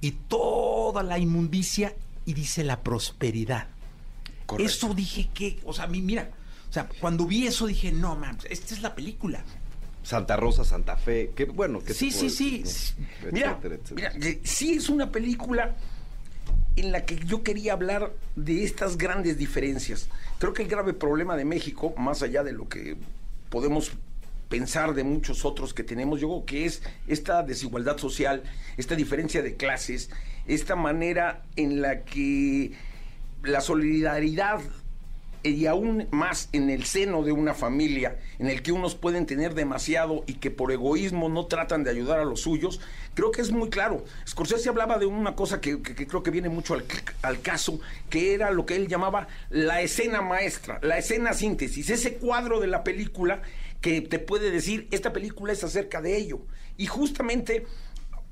y 0.00 0.10
toda 0.12 1.02
la 1.02 1.18
inmundicia 1.18 1.94
y 2.26 2.34
dice 2.34 2.62
la 2.62 2.82
prosperidad. 2.82 3.66
Correcto. 4.44 4.70
Eso 4.70 4.94
dije 4.94 5.30
que, 5.32 5.58
o 5.64 5.72
sea, 5.72 5.84
a 5.84 5.86
mí, 5.88 6.02
mira, 6.02 6.30
o 6.68 6.72
sea, 6.72 6.86
cuando 7.00 7.26
vi 7.26 7.46
eso 7.46 7.66
dije, 7.66 7.92
no, 7.92 8.14
man, 8.14 8.36
esta 8.48 8.74
es 8.74 8.82
la 8.82 8.94
película. 8.94 9.42
Santa 10.02 10.36
Rosa, 10.36 10.62
Santa 10.62 10.98
Fe, 10.98 11.32
que 11.34 11.46
bueno, 11.46 11.80
que 11.80 11.94
Sí, 11.94 12.10
sí, 12.10 12.28
sí. 12.28 12.62
Mira, 13.32 13.58
mira, 13.94 14.12
sí 14.42 14.74
es 14.74 14.90
una 14.90 15.10
película 15.10 15.74
en 16.76 16.92
la 16.92 17.06
que 17.06 17.16
yo 17.24 17.42
quería 17.42 17.72
hablar 17.72 18.12
de 18.36 18.64
estas 18.64 18.98
grandes 18.98 19.38
diferencias. 19.38 20.08
Creo 20.38 20.52
que 20.52 20.62
el 20.62 20.68
grave 20.68 20.92
problema 20.94 21.36
de 21.36 21.44
México, 21.44 21.94
más 21.96 22.22
allá 22.22 22.42
de 22.42 22.52
lo 22.52 22.68
que 22.68 22.96
podemos 23.50 23.92
pensar 24.48 24.94
de 24.94 25.04
muchos 25.04 25.44
otros 25.44 25.74
que 25.74 25.84
tenemos, 25.84 26.20
yo 26.20 26.28
creo 26.28 26.44
que 26.44 26.64
es 26.66 26.82
esta 27.06 27.42
desigualdad 27.42 27.98
social, 27.98 28.42
esta 28.76 28.94
diferencia 28.94 29.42
de 29.42 29.56
clases, 29.56 30.10
esta 30.46 30.76
manera 30.76 31.42
en 31.56 31.80
la 31.80 32.04
que 32.04 32.72
la 33.42 33.60
solidaridad 33.60 34.60
y 35.44 35.66
aún 35.66 36.08
más 36.10 36.48
en 36.52 36.70
el 36.70 36.84
seno 36.84 37.22
de 37.22 37.32
una 37.32 37.54
familia 37.54 38.18
en 38.38 38.48
el 38.48 38.62
que 38.62 38.72
unos 38.72 38.94
pueden 38.94 39.26
tener 39.26 39.54
demasiado 39.54 40.24
y 40.26 40.34
que 40.34 40.50
por 40.50 40.72
egoísmo 40.72 41.28
no 41.28 41.46
tratan 41.46 41.84
de 41.84 41.90
ayudar 41.90 42.18
a 42.18 42.24
los 42.24 42.40
suyos, 42.40 42.80
creo 43.14 43.30
que 43.30 43.42
es 43.42 43.52
muy 43.52 43.68
claro. 43.68 44.04
Scorsese 44.26 44.68
hablaba 44.68 44.98
de 44.98 45.06
una 45.06 45.36
cosa 45.36 45.60
que, 45.60 45.80
creo 45.82 46.22
que 46.22 46.30
viene 46.30 46.48
mucho 46.48 46.76
al 47.22 47.40
caso, 47.42 47.78
que 48.08 48.34
era 48.34 48.50
lo 48.50 48.64
que 48.64 48.76
él 48.76 48.88
llamaba 48.88 49.28
la 49.50 49.82
escena 49.82 50.22
maestra, 50.22 50.78
la 50.82 50.98
escena 50.98 51.34
síntesis, 51.34 51.90
ese 51.90 52.14
cuadro 52.14 52.60
de 52.60 52.66
la 52.66 52.82
película 52.82 53.42
que 53.80 54.00
te 54.00 54.18
puede 54.18 54.50
decir, 54.50 54.88
esta 54.92 55.12
película 55.12 55.52
es 55.52 55.62
acerca 55.62 56.00
de 56.00 56.16
ello. 56.16 56.40
Y 56.78 56.86
justamente 56.86 57.66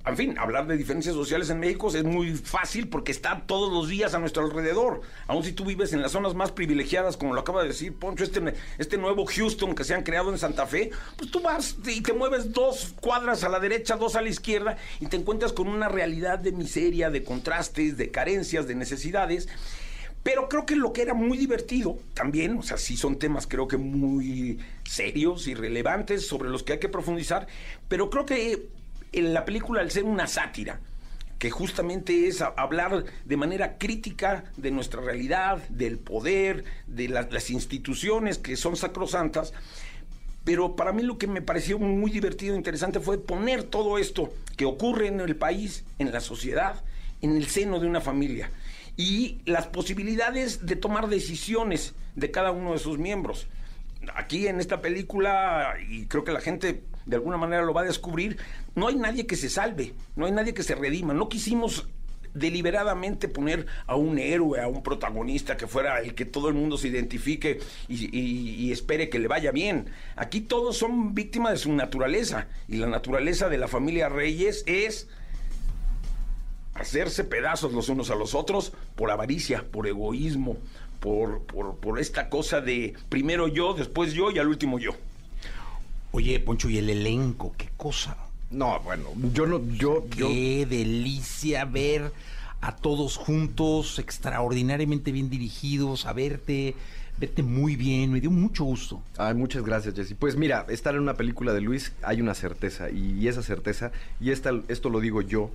en 0.04 0.16
fin, 0.16 0.36
hablar 0.36 0.66
de 0.66 0.76
diferencias 0.76 1.14
sociales 1.14 1.48
en 1.50 1.60
México 1.60 1.88
es 1.88 2.02
muy 2.02 2.34
fácil 2.34 2.88
porque 2.88 3.12
está 3.12 3.44
todos 3.46 3.72
los 3.72 3.88
días 3.88 4.14
a 4.14 4.18
nuestro 4.18 4.44
alrededor. 4.44 5.02
Aun 5.28 5.44
si 5.44 5.52
tú 5.52 5.64
vives 5.64 5.92
en 5.92 6.02
las 6.02 6.10
zonas 6.10 6.34
más 6.34 6.50
privilegiadas, 6.50 7.16
como 7.16 7.34
lo 7.34 7.40
acaba 7.40 7.62
de 7.62 7.68
decir 7.68 7.94
Poncho, 7.94 8.24
este, 8.24 8.54
este 8.78 8.98
nuevo 8.98 9.24
Houston 9.26 9.76
que 9.76 9.84
se 9.84 9.94
han 9.94 10.02
creado 10.02 10.32
en 10.32 10.38
Santa 10.38 10.66
Fe, 10.66 10.90
pues 11.16 11.30
tú 11.30 11.40
vas 11.40 11.76
y 11.86 12.00
te 12.00 12.12
mueves 12.12 12.52
dos 12.52 12.94
cuadras 13.00 13.44
a 13.44 13.48
la 13.48 13.60
derecha, 13.60 13.96
dos 13.96 14.16
a 14.16 14.22
la 14.22 14.28
izquierda 14.28 14.76
y 14.98 15.06
te 15.06 15.16
encuentras 15.16 15.52
con 15.52 15.68
una 15.68 15.88
realidad 15.88 16.40
de 16.40 16.50
miseria, 16.50 17.08
de 17.10 17.22
contrastes, 17.22 17.96
de 17.96 18.10
carencias, 18.10 18.66
de 18.66 18.74
necesidades. 18.74 19.48
Pero 20.24 20.48
creo 20.48 20.66
que 20.66 20.74
lo 20.74 20.92
que 20.92 21.02
era 21.02 21.14
muy 21.14 21.38
divertido 21.38 21.96
también, 22.14 22.56
o 22.58 22.62
sea, 22.62 22.76
sí 22.76 22.96
son 22.96 23.18
temas 23.18 23.46
creo 23.46 23.68
que 23.68 23.76
muy 23.76 24.58
serios 24.84 25.46
y 25.46 25.54
relevantes 25.54 26.26
sobre 26.26 26.50
los 26.50 26.64
que 26.64 26.74
hay 26.74 26.78
que 26.80 26.88
profundizar, 26.88 27.46
pero 27.88 28.10
creo 28.10 28.26
que 28.26 28.68
en 29.12 29.34
la 29.34 29.44
película, 29.44 29.80
al 29.80 29.90
ser 29.90 30.04
una 30.04 30.26
sátira, 30.26 30.80
que 31.38 31.50
justamente 31.50 32.28
es 32.28 32.40
hablar 32.40 33.04
de 33.24 33.36
manera 33.36 33.76
crítica 33.78 34.44
de 34.56 34.70
nuestra 34.70 35.00
realidad, 35.00 35.58
del 35.68 35.98
poder, 35.98 36.64
de 36.86 37.08
la- 37.08 37.28
las 37.30 37.50
instituciones 37.50 38.38
que 38.38 38.56
son 38.56 38.76
sacrosantas, 38.76 39.52
pero 40.44 40.76
para 40.76 40.92
mí 40.92 41.02
lo 41.02 41.18
que 41.18 41.26
me 41.26 41.42
pareció 41.42 41.78
muy 41.78 42.10
divertido 42.10 42.54
e 42.54 42.58
interesante 42.58 43.00
fue 43.00 43.18
poner 43.18 43.64
todo 43.64 43.98
esto 43.98 44.32
que 44.56 44.64
ocurre 44.64 45.08
en 45.08 45.20
el 45.20 45.36
país, 45.36 45.84
en 45.98 46.12
la 46.12 46.20
sociedad, 46.20 46.82
en 47.20 47.36
el 47.36 47.46
seno 47.46 47.78
de 47.80 47.86
una 47.86 48.00
familia 48.00 48.50
y 48.96 49.40
las 49.44 49.66
posibilidades 49.66 50.66
de 50.66 50.76
tomar 50.76 51.08
decisiones 51.08 51.94
de 52.16 52.30
cada 52.30 52.50
uno 52.50 52.72
de 52.72 52.78
sus 52.78 52.98
miembros. 52.98 53.46
Aquí 54.14 54.48
en 54.48 54.60
esta 54.60 54.80
película, 54.82 55.74
y 55.88 56.06
creo 56.06 56.24
que 56.24 56.32
la 56.32 56.40
gente 56.40 56.82
de 57.06 57.16
alguna 57.16 57.36
manera 57.36 57.62
lo 57.62 57.74
va 57.74 57.82
a 57.82 57.84
descubrir, 57.84 58.38
no 58.74 58.88
hay 58.88 58.96
nadie 58.96 59.26
que 59.26 59.36
se 59.36 59.48
salve, 59.48 59.94
no 60.16 60.26
hay 60.26 60.32
nadie 60.32 60.54
que 60.54 60.62
se 60.62 60.74
redima. 60.74 61.14
No 61.14 61.28
quisimos 61.28 61.86
deliberadamente 62.34 63.28
poner 63.28 63.66
a 63.86 63.96
un 63.96 64.18
héroe, 64.18 64.60
a 64.60 64.68
un 64.68 64.82
protagonista 64.82 65.56
que 65.56 65.66
fuera 65.66 66.00
el 66.00 66.14
que 66.14 66.24
todo 66.24 66.48
el 66.48 66.54
mundo 66.54 66.78
se 66.78 66.88
identifique 66.88 67.60
y, 67.88 68.72
espere 68.72 69.10
que 69.10 69.18
le 69.18 69.28
vaya 69.28 69.52
bien. 69.52 69.90
Aquí 70.16 70.40
todos 70.40 70.78
son 70.78 71.14
víctimas 71.14 71.52
de 71.52 71.58
su 71.58 71.72
naturaleza 71.72 72.48
y 72.68 72.76
la 72.76 72.86
naturaleza 72.86 73.48
de 73.48 73.58
la 73.58 73.68
familia 73.68 74.08
Reyes 74.08 74.64
es 74.66 75.08
hacerse 76.74 77.24
pedazos 77.24 77.72
los 77.72 77.90
unos 77.90 78.10
a 78.10 78.14
los 78.14 78.34
otros 78.34 78.72
por 78.94 79.10
avaricia, 79.10 79.66
por 79.70 79.86
egoísmo, 79.86 80.56
por, 81.00 81.42
por 81.42 82.00
esta 82.00 82.30
cosa 82.30 82.60
de 82.60 82.94
primero 83.10 83.48
yo, 83.48 83.74
después 83.74 84.14
yo 84.14 84.30
y 84.30 84.38
al 84.38 84.48
último 84.48 84.78
yo. 84.78 84.92
Oye, 86.12 86.38
Poncho, 86.40 86.68
y 86.68 86.76
el 86.76 86.90
elenco, 86.90 87.54
qué 87.56 87.70
cosa. 87.76 88.16
No, 88.50 88.78
bueno, 88.80 89.08
yo 89.32 89.46
no, 89.46 89.66
yo, 89.72 90.06
yo, 90.10 90.28
Qué 90.28 90.66
delicia 90.68 91.64
ver 91.64 92.12
a 92.60 92.76
todos 92.76 93.16
juntos, 93.16 93.98
extraordinariamente 93.98 95.10
bien 95.10 95.30
dirigidos, 95.30 96.04
a 96.04 96.12
verte, 96.12 96.74
verte 97.16 97.42
muy 97.42 97.76
bien, 97.76 98.12
me 98.12 98.20
dio 98.20 98.30
mucho 98.30 98.64
gusto. 98.64 99.02
Ay, 99.16 99.32
muchas 99.32 99.64
gracias, 99.64 99.94
Jesse. 99.94 100.14
Pues 100.18 100.36
mira, 100.36 100.66
estar 100.68 100.94
en 100.94 101.00
una 101.00 101.14
película 101.14 101.54
de 101.54 101.62
Luis 101.62 101.92
hay 102.02 102.20
una 102.20 102.34
certeza, 102.34 102.90
y, 102.90 103.18
y 103.18 103.28
esa 103.28 103.42
certeza, 103.42 103.90
y 104.20 104.32
esta, 104.32 104.50
esto 104.68 104.90
lo 104.90 105.00
digo 105.00 105.22
yo. 105.22 105.50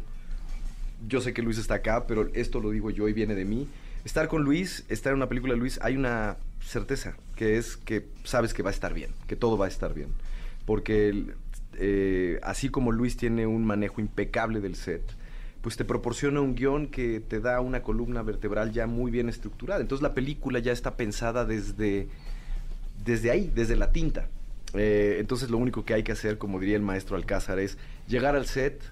Yo 1.07 1.21
sé 1.21 1.33
que 1.33 1.43
Luis 1.43 1.59
está 1.59 1.75
acá, 1.75 2.07
pero 2.07 2.29
esto 2.33 2.59
lo 2.59 2.71
digo 2.71 2.89
yo 2.89 3.07
y 3.07 3.13
viene 3.13 3.35
de 3.35 3.45
mí. 3.45 3.67
Estar 4.05 4.27
con 4.27 4.43
Luis, 4.43 4.85
estar 4.89 5.11
en 5.11 5.17
una 5.17 5.29
película 5.29 5.53
de 5.53 5.59
Luis, 5.59 5.79
hay 5.83 5.95
una 5.95 6.37
certeza, 6.65 7.15
que 7.35 7.57
es 7.57 7.77
que 7.77 8.07
sabes 8.23 8.55
que 8.55 8.63
va 8.63 8.71
a 8.71 8.73
estar 8.73 8.95
bien, 8.95 9.11
que 9.27 9.35
todo 9.35 9.55
va 9.55 9.65
a 9.65 9.69
estar 9.69 9.93
bien. 9.93 10.09
Porque 10.67 11.33
eh, 11.77 12.41
así 12.43 12.67
como 12.67 12.91
Luis 12.91 13.15
tiene 13.15 13.47
un 13.47 13.65
manejo 13.65 14.01
impecable 14.01 14.59
del 14.59 14.75
set, 14.75 15.01
pues 15.61 15.77
te 15.77 15.85
proporciona 15.85 16.41
un 16.41 16.55
guion 16.55 16.87
que 16.87 17.21
te 17.21 17.39
da 17.39 17.61
una 17.61 17.81
columna 17.81 18.21
vertebral 18.21 18.73
ya 18.73 18.85
muy 18.85 19.09
bien 19.09 19.29
estructurada. 19.29 19.79
Entonces 19.79 20.03
la 20.03 20.13
película 20.13 20.59
ya 20.59 20.73
está 20.73 20.97
pensada 20.97 21.45
desde, 21.45 22.09
desde 23.05 23.31
ahí, 23.31 23.49
desde 23.55 23.77
la 23.77 23.93
tinta. 23.93 24.27
Eh, 24.73 25.15
entonces 25.21 25.49
lo 25.49 25.57
único 25.57 25.85
que 25.85 25.93
hay 25.93 26.03
que 26.03 26.11
hacer, 26.11 26.37
como 26.37 26.59
diría 26.59 26.75
el 26.75 26.81
maestro 26.81 27.15
Alcázar, 27.15 27.59
es 27.59 27.77
llegar 28.09 28.35
al 28.35 28.45
set, 28.45 28.83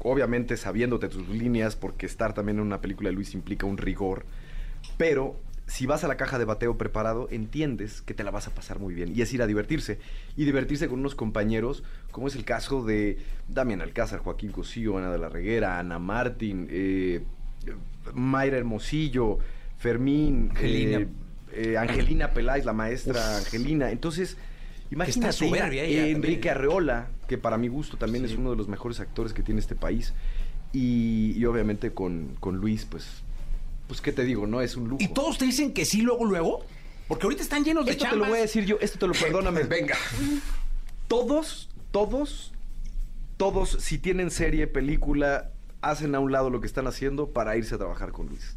obviamente 0.00 0.56
sabiéndote 0.56 1.08
tus 1.08 1.28
líneas, 1.28 1.76
porque 1.76 2.06
estar 2.06 2.34
también 2.34 2.58
en 2.58 2.64
una 2.64 2.80
película 2.80 3.10
de 3.10 3.14
Luis 3.14 3.34
implica 3.34 3.66
un 3.66 3.78
rigor, 3.78 4.26
pero 4.96 5.36
si 5.70 5.86
vas 5.86 6.02
a 6.02 6.08
la 6.08 6.16
caja 6.16 6.36
de 6.40 6.44
bateo 6.44 6.76
preparado, 6.76 7.28
entiendes 7.30 8.02
que 8.02 8.12
te 8.12 8.24
la 8.24 8.32
vas 8.32 8.48
a 8.48 8.50
pasar 8.54 8.80
muy 8.80 8.92
bien. 8.92 9.12
Y 9.14 9.22
es 9.22 9.32
ir 9.32 9.40
a 9.40 9.46
divertirse. 9.46 10.00
Y 10.36 10.44
divertirse 10.44 10.88
con 10.88 10.98
unos 10.98 11.14
compañeros, 11.14 11.84
como 12.10 12.26
es 12.26 12.34
el 12.34 12.44
caso 12.44 12.84
de 12.84 13.18
Damián 13.46 13.80
Alcázar, 13.80 14.18
Joaquín 14.18 14.50
Cosío, 14.50 14.98
Ana 14.98 15.12
de 15.12 15.18
la 15.18 15.28
Reguera, 15.28 15.78
Ana 15.78 16.00
Martín, 16.00 16.66
eh, 16.70 17.22
Mayra 18.14 18.56
Hermosillo, 18.56 19.38
Fermín, 19.78 20.48
Angelina. 20.50 20.98
eh, 20.98 21.08
eh, 21.52 21.78
Angelina 21.78 22.32
Peláez, 22.32 22.64
la 22.64 22.72
maestra 22.72 23.36
Angelina. 23.38 23.92
Entonces, 23.92 24.36
imagínate 24.90 25.32
soberbia 25.32 25.86
ir 25.86 26.00
a- 26.00 26.02
ella 26.02 26.08
Enrique 26.16 26.48
también. 26.48 26.54
Arreola, 26.56 27.08
que 27.28 27.38
para 27.38 27.56
mi 27.58 27.68
gusto 27.68 27.96
también 27.96 28.24
es 28.24 28.34
uno 28.34 28.50
de 28.50 28.56
los 28.56 28.66
mejores 28.66 28.98
actores 28.98 29.32
que 29.32 29.42
tiene 29.44 29.60
este 29.60 29.76
país. 29.76 30.14
Y, 30.72 31.32
y 31.36 31.44
obviamente 31.46 31.92
con, 31.92 32.36
con 32.40 32.56
Luis, 32.56 32.86
pues, 32.90 33.22
pues, 33.90 34.00
¿qué 34.00 34.12
te 34.12 34.22
digo? 34.24 34.46
No 34.46 34.60
es 34.60 34.76
un 34.76 34.84
lujo. 34.88 35.02
¿Y 35.02 35.08
todos 35.08 35.36
te 35.36 35.46
dicen 35.46 35.72
que 35.72 35.84
sí 35.84 36.00
luego, 36.02 36.24
luego? 36.24 36.64
Porque 37.08 37.24
ahorita 37.26 37.42
están 37.42 37.64
llenos 37.64 37.84
de 37.86 37.90
Esto 37.90 38.04
te 38.04 38.10
lo 38.10 38.12
chambas. 38.12 38.28
voy 38.30 38.38
a 38.38 38.42
decir 38.42 38.64
yo, 38.64 38.76
esto 38.80 39.00
te 39.00 39.06
lo 39.08 39.14
perdóname. 39.14 39.64
Venga. 39.64 39.96
Todos, 41.08 41.68
todos, 41.90 42.52
todos, 43.36 43.70
si 43.80 43.98
tienen 43.98 44.30
serie, 44.30 44.68
película, 44.68 45.50
hacen 45.82 46.14
a 46.14 46.20
un 46.20 46.30
lado 46.30 46.50
lo 46.50 46.60
que 46.60 46.68
están 46.68 46.86
haciendo 46.86 47.30
para 47.30 47.56
irse 47.56 47.74
a 47.74 47.78
trabajar 47.78 48.12
con 48.12 48.26
Luis. 48.28 48.54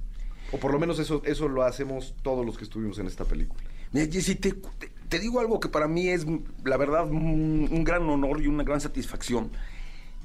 O 0.51 0.57
por 0.59 0.71
lo 0.71 0.77
menos 0.79 0.99
eso, 0.99 1.23
eso 1.25 1.47
lo 1.47 1.63
hacemos 1.63 2.13
todos 2.21 2.45
los 2.45 2.59
que 2.59 2.63
estuvimos 2.65 2.99
en 2.99 3.07
esta 3.07 3.25
película. 3.25 3.63
Mira, 3.91 4.05
Jessy, 4.11 4.35
te, 4.35 4.51
te- 4.51 4.91
te 5.09 5.19
digo 5.19 5.39
algo 5.39 5.59
que 5.59 5.67
para 5.69 5.87
mí 5.87 6.09
es, 6.09 6.27
la 6.63 6.77
verdad, 6.77 7.09
un, 7.09 7.67
un 7.71 7.83
gran 7.83 8.03
honor 8.07 8.39
y 8.41 8.45
una 8.47 8.63
gran 8.63 8.81
satisfacción. 8.81 9.49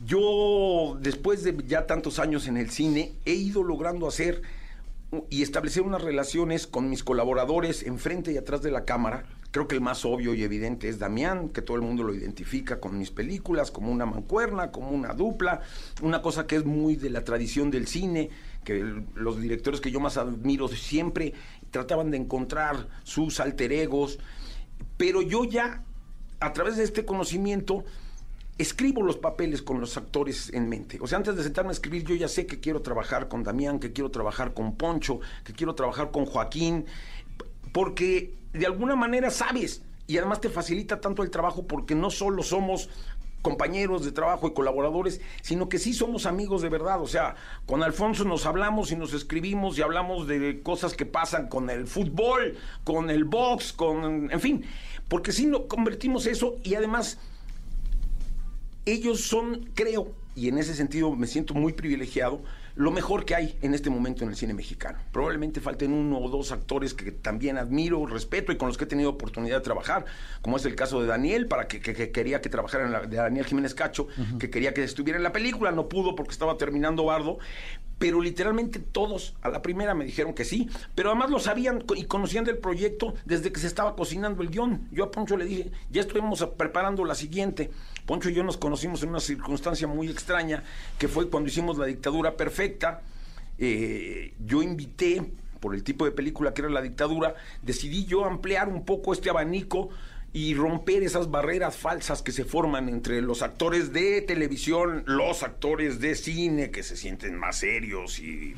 Yo, 0.07 0.97
después 1.01 1.43
de 1.43 1.57
ya 1.67 1.87
tantos 1.87 2.19
años 2.19 2.47
en 2.47 2.57
el 2.57 2.71
cine, 2.71 3.13
he 3.25 3.33
ido 3.35 3.63
logrando 3.65 4.07
hacer 4.07 4.43
y 5.31 5.43
establecer 5.43 5.83
unas 5.83 6.03
relaciones 6.03 6.67
con 6.67 6.91
mis 6.91 7.03
colaboradores 7.03 7.83
enfrente 7.83 8.33
y 8.33 8.37
atrás 8.37 8.63
de 8.63 8.71
la 8.71 8.85
cámara. 8.85 9.25
Creo 9.51 9.67
que 9.67 9.75
el 9.75 9.81
más 9.81 10.05
obvio 10.05 10.35
y 10.35 10.43
evidente 10.43 10.91
es 10.91 10.99
Damián, 10.99 11.49
que 11.49 11.63
todo 11.63 11.77
el 11.77 11.83
mundo 11.83 12.03
lo 12.03 12.15
identifica 12.15 12.81
con 12.81 12.99
mis 12.99 13.11
películas, 13.11 13.71
como 13.71 13.91
una 13.91 14.05
mancuerna, 14.05 14.71
como 14.71 14.91
una 14.91 15.15
dupla, 15.15 15.63
una 16.03 16.21
cosa 16.21 16.47
que 16.47 16.57
es 16.57 16.67
muy 16.67 16.97
de 16.97 17.09
la 17.09 17.25
tradición 17.25 17.71
del 17.71 17.87
cine, 17.87 18.29
que 18.65 18.85
los 19.15 19.41
directores 19.41 19.81
que 19.81 19.91
yo 19.91 20.01
más 20.01 20.19
admiro 20.19 20.69
siempre 20.69 21.33
trataban 21.71 22.11
de 22.11 22.19
encontrar 22.19 22.89
sus 23.05 23.41
alter 23.41 23.73
egos, 23.73 24.19
pero 24.99 25.23
yo 25.23 25.45
ya, 25.45 25.83
a 26.41 26.53
través 26.53 26.77
de 26.77 26.85
este 26.85 27.07
conocimiento, 27.07 27.85
escribo 28.59 29.03
los 29.03 29.17
papeles 29.17 29.63
con 29.63 29.81
los 29.81 29.97
actores 29.97 30.53
en 30.53 30.69
mente. 30.69 30.99
O 31.01 31.07
sea, 31.07 31.19
antes 31.19 31.37
de 31.37 31.45
sentarme 31.45 31.71
a 31.71 31.73
escribir, 31.73 32.05
yo 32.05 32.15
ya 32.17 32.29
sé 32.29 32.47
que 32.47 32.61
quiero 32.61 32.83
trabajar 32.83 33.29
con 33.29 33.45
Damián, 33.45 33.79
que 33.79 33.93
quiero 33.93 34.11
trabajar 34.11 34.53
con 34.53 34.77
Poncho, 34.77 35.21
que 35.45 35.53
quiero 35.53 35.75
trabajar 35.75 36.11
con 36.11 36.27
Joaquín, 36.27 36.85
porque 37.73 38.35
de 38.53 38.67
alguna 38.67 38.97
manera 38.97 39.31
sabes, 39.31 39.83
y 40.09 40.19
además 40.19 40.41
te 40.41 40.49
facilita 40.49 41.01
tanto 41.01 41.23
el 41.23 41.31
trabajo 41.31 41.67
porque 41.67 41.95
no 41.95 42.11
solo 42.11 42.43
somos 42.43 42.89
compañeros 43.43 44.05
de 44.05 44.11
trabajo 44.11 44.49
y 44.49 44.53
colaboradores, 44.53 45.21
sino 45.43 45.69
que 45.69 45.79
sí 45.79 45.93
somos 45.95 46.27
amigos 46.27 46.61
de 46.63 46.69
verdad. 46.69 47.01
O 47.01 47.07
sea, 47.07 47.37
con 47.67 47.83
Alfonso 47.83 48.25
nos 48.25 48.47
hablamos 48.47 48.91
y 48.91 48.97
nos 48.97 49.13
escribimos 49.13 49.79
y 49.79 49.83
hablamos 49.83 50.27
de 50.27 50.61
cosas 50.63 50.95
que 50.95 51.07
pasan 51.07 51.49
con 51.49 51.71
el 51.71 51.87
fútbol, 51.87 52.57
con 52.85 53.11
el 53.11 53.25
box, 53.25 53.73
con, 53.73 54.33
en 54.33 54.41
fin, 54.41 54.65
porque 55.09 55.31
sí 55.31 55.47
no 55.47 55.69
convertimos 55.69 56.27
eso 56.27 56.57
y 56.65 56.75
además 56.75 57.19
ellos 58.93 59.23
son, 59.23 59.71
creo, 59.75 60.13
y 60.35 60.49
en 60.49 60.59
ese 60.59 60.75
sentido 60.75 61.15
me 61.15 61.27
siento 61.27 61.55
muy 61.55 61.73
privilegiado, 61.73 62.43
lo 62.77 62.93
mejor 62.93 63.25
que 63.25 63.35
hay 63.35 63.59
en 63.61 63.75
este 63.75 63.91
momento 63.91 64.23
en 64.23 64.31
el 64.31 64.37
cine 64.37 64.55
mexicano. 64.55 65.01
Probablemente 65.11 65.61
falten 65.61 65.93
uno 65.93 66.19
o 66.21 66.29
dos 66.31 66.53
actores 66.53 66.95
que 66.95 67.11
también 67.11 67.59
admiro, 67.59 68.07
respeto 68.07 68.53
y 68.53 68.57
con 68.57 68.69
los 68.69 68.79
que 68.79 68.85
he 68.85 68.87
tenido 68.87 69.11
oportunidad 69.11 69.57
de 69.57 69.63
trabajar, 69.65 70.05
como 70.43 70.57
es 70.59 70.65
el 70.65 70.77
caso 70.77 71.01
de 71.01 71.09
Daniel, 71.09 71.49
para 71.49 71.67
que, 71.67 71.81
que- 71.81 71.93
que 71.93 72.13
quería 72.13 72.41
que 72.41 72.49
trabajara 72.49 72.85
en 72.87 72.93
la, 72.93 73.01
de 73.01 73.17
Daniel 73.17 73.47
Jiménez 73.47 73.75
Cacho, 73.75 74.07
que 74.39 74.49
quería 74.49 74.75
que 74.75 74.85
estuviera 74.85 75.17
en 75.17 75.25
la 75.25 75.33
película, 75.33 75.73
no 75.73 75.89
pudo 75.89 76.15
porque 76.15 76.31
estaba 76.31 76.57
terminando 76.57 77.05
Bardo, 77.05 77.39
pero 77.99 78.21
literalmente 78.21 78.79
todos 78.79 79.35
a 79.43 79.49
la 79.49 79.61
primera 79.61 79.95
me 79.95 80.05
dijeron 80.05 80.35
que 80.35 80.45
sí, 80.45 80.69
pero 80.95 81.11
además 81.11 81.31
lo 81.31 81.41
sabían 81.41 81.85
y 81.97 82.05
conocían 82.05 82.45
del 82.45 82.59
proyecto 82.59 83.15
desde 83.25 83.53
que 83.53 83.61
se 83.61 83.67
estaba 83.67 83.97
cocinando 83.97 84.43
el 84.43 84.51
guion. 84.51 84.89
Yo 84.93 85.05
a 85.05 85.11
Poncho 85.11 85.37
le 85.37 85.45
dije, 85.45 85.73
ya 85.91 86.01
estuvimos 86.01 86.45
preparando 86.57 87.05
la 87.05 87.15
siguiente. 87.15 87.71
Poncho 88.07 88.31
y 88.31 88.35
yo 88.35 88.45
nos 88.45 88.57
conocimos 88.57 89.03
en 89.03 89.11
una 89.11 89.21
circunstancia 89.21 89.87
muy 89.87 90.09
extraña, 90.09 90.63
que 90.99 91.09
fue 91.09 91.29
cuando 91.29 91.49
hicimos 91.49 91.77
La 91.77 91.87
Dictadura 91.87 92.37
Perfecta. 92.37 93.03
Eh, 93.59 94.35
yo 94.45 94.63
invité, 94.63 95.33
por 95.59 95.75
el 95.75 95.83
tipo 95.83 96.05
de 96.05 96.13
película 96.13 96.55
que 96.55 96.63
era 96.63 96.71
La 96.71 96.83
Dictadura, 96.83 97.35
decidí 97.63 98.05
yo 98.05 98.25
ampliar 98.25 98.69
un 98.69 98.85
poco 98.85 99.13
este 99.13 99.29
abanico 99.29 99.91
y 100.33 100.55
romper 100.55 101.03
esas 101.03 101.31
barreras 101.31 101.77
falsas 101.77 102.21
que 102.23 102.33
se 102.33 102.45
forman 102.45 102.89
entre 102.91 103.23
los 103.23 103.41
actores 103.43 103.93
de 103.95 104.21
televisión, 104.23 105.03
los 105.07 105.43
actores 105.43 106.01
de 106.01 106.15
cine, 106.15 106.71
que 106.71 106.83
se 106.83 106.97
sienten 106.97 107.35
más 107.35 107.57
serios 107.57 108.19
y, 108.19 108.55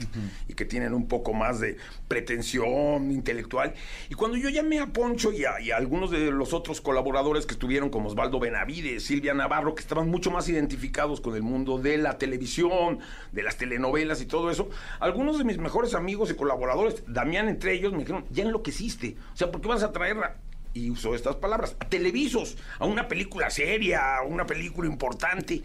y 0.48 0.54
que 0.54 0.64
tienen 0.64 0.94
un 0.94 1.06
poco 1.06 1.32
más 1.32 1.60
de 1.60 1.76
pretensión 2.08 3.10
intelectual. 3.10 3.74
Y 4.08 4.14
cuando 4.14 4.36
yo 4.36 4.48
llamé 4.48 4.78
a 4.80 4.86
Poncho 4.86 5.32
y 5.32 5.44
a, 5.44 5.60
y 5.60 5.70
a 5.70 5.76
algunos 5.76 6.10
de 6.10 6.30
los 6.30 6.52
otros 6.52 6.80
colaboradores 6.80 7.46
que 7.46 7.52
estuvieron, 7.54 7.90
como 7.90 8.08
Osvaldo 8.08 8.38
Benavides, 8.40 9.04
Silvia 9.04 9.34
Navarro, 9.34 9.74
que 9.74 9.80
estaban 9.82 10.08
mucho 10.08 10.30
más 10.30 10.48
identificados 10.48 11.20
con 11.20 11.34
el 11.34 11.42
mundo 11.42 11.78
de 11.78 11.98
la 11.98 12.18
televisión, 12.18 12.98
de 13.32 13.42
las 13.42 13.56
telenovelas 13.56 14.20
y 14.20 14.26
todo 14.26 14.50
eso, 14.50 14.68
algunos 15.00 15.38
de 15.38 15.44
mis 15.44 15.58
mejores 15.58 15.94
amigos 15.94 16.30
y 16.30 16.34
colaboradores, 16.34 17.02
Damián 17.06 17.48
entre 17.48 17.72
ellos, 17.74 17.92
me 17.92 18.00
dijeron, 18.00 18.24
ya 18.30 18.44
enloqueciste. 18.44 19.16
O 19.32 19.36
sea, 19.36 19.50
¿por 19.50 19.60
qué 19.60 19.68
vas 19.68 19.82
a 19.82 19.92
traer 19.92 20.16
a- 20.18 20.36
y 20.74 20.90
usó 20.90 21.14
estas 21.14 21.36
palabras, 21.36 21.76
a 21.80 21.88
televisos, 21.88 22.56
a 22.78 22.86
una 22.86 23.08
película 23.08 23.50
seria, 23.50 24.18
a 24.18 24.22
una 24.22 24.46
película 24.46 24.88
importante. 24.88 25.62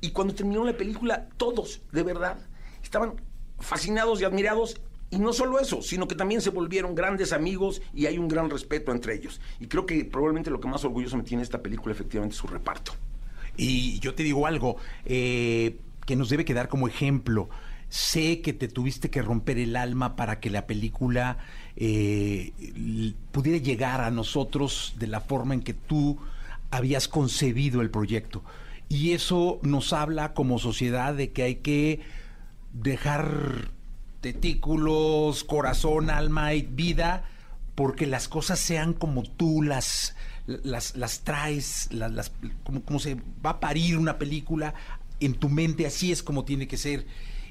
Y 0.00 0.10
cuando 0.10 0.34
terminó 0.34 0.64
la 0.64 0.76
película, 0.76 1.28
todos, 1.36 1.82
de 1.92 2.02
verdad, 2.02 2.38
estaban 2.82 3.20
fascinados 3.58 4.20
y 4.20 4.24
admirados. 4.24 4.80
Y 5.10 5.18
no 5.18 5.32
solo 5.32 5.58
eso, 5.58 5.80
sino 5.80 6.06
que 6.06 6.14
también 6.14 6.42
se 6.42 6.50
volvieron 6.50 6.94
grandes 6.94 7.32
amigos 7.32 7.80
y 7.94 8.06
hay 8.06 8.18
un 8.18 8.28
gran 8.28 8.50
respeto 8.50 8.92
entre 8.92 9.14
ellos. 9.14 9.40
Y 9.58 9.66
creo 9.66 9.86
que 9.86 10.04
probablemente 10.04 10.50
lo 10.50 10.60
que 10.60 10.68
más 10.68 10.84
orgulloso 10.84 11.16
me 11.16 11.22
tiene 11.22 11.42
esta 11.42 11.62
película 11.62 11.94
efectivamente 11.94 12.34
es 12.34 12.38
su 12.38 12.46
reparto. 12.46 12.92
Y 13.56 13.98
yo 14.00 14.14
te 14.14 14.22
digo 14.22 14.46
algo 14.46 14.76
eh, 15.06 15.78
que 16.06 16.14
nos 16.14 16.28
debe 16.28 16.44
quedar 16.44 16.68
como 16.68 16.88
ejemplo. 16.88 17.48
Sé 17.88 18.40
que 18.42 18.52
te 18.52 18.68
tuviste 18.68 19.10
que 19.10 19.22
romper 19.22 19.58
el 19.58 19.76
alma 19.76 20.14
para 20.14 20.40
que 20.40 20.50
la 20.50 20.66
película 20.66 21.38
eh, 21.76 22.52
pudiera 23.32 23.58
llegar 23.58 24.00
a 24.00 24.10
nosotros 24.10 24.94
de 24.98 25.06
la 25.06 25.20
forma 25.20 25.54
en 25.54 25.62
que 25.62 25.74
tú 25.74 26.18
habías 26.70 27.08
concebido 27.08 27.80
el 27.80 27.90
proyecto. 27.90 28.42
Y 28.88 29.12
eso 29.12 29.58
nos 29.62 29.92
habla 29.92 30.34
como 30.34 30.58
sociedad 30.58 31.14
de 31.14 31.32
que 31.32 31.42
hay 31.42 31.54
que 31.56 32.00
dejar 32.72 33.70
testículos, 34.20 35.44
corazón, 35.44 36.10
alma 36.10 36.54
y 36.54 36.62
vida, 36.62 37.24
porque 37.74 38.06
las 38.06 38.28
cosas 38.28 38.58
sean 38.58 38.92
como 38.92 39.22
tú 39.22 39.62
las, 39.62 40.16
las, 40.46 40.96
las 40.96 41.20
traes, 41.20 41.88
las, 41.92 42.32
como 42.64 42.98
se 42.98 43.16
va 43.44 43.50
a 43.50 43.60
parir 43.60 43.98
una 43.98 44.18
película 44.18 44.74
en 45.20 45.34
tu 45.34 45.48
mente, 45.48 45.86
así 45.86 46.10
es 46.10 46.22
como 46.22 46.44
tiene 46.44 46.66
que 46.66 46.76
ser. 46.76 47.06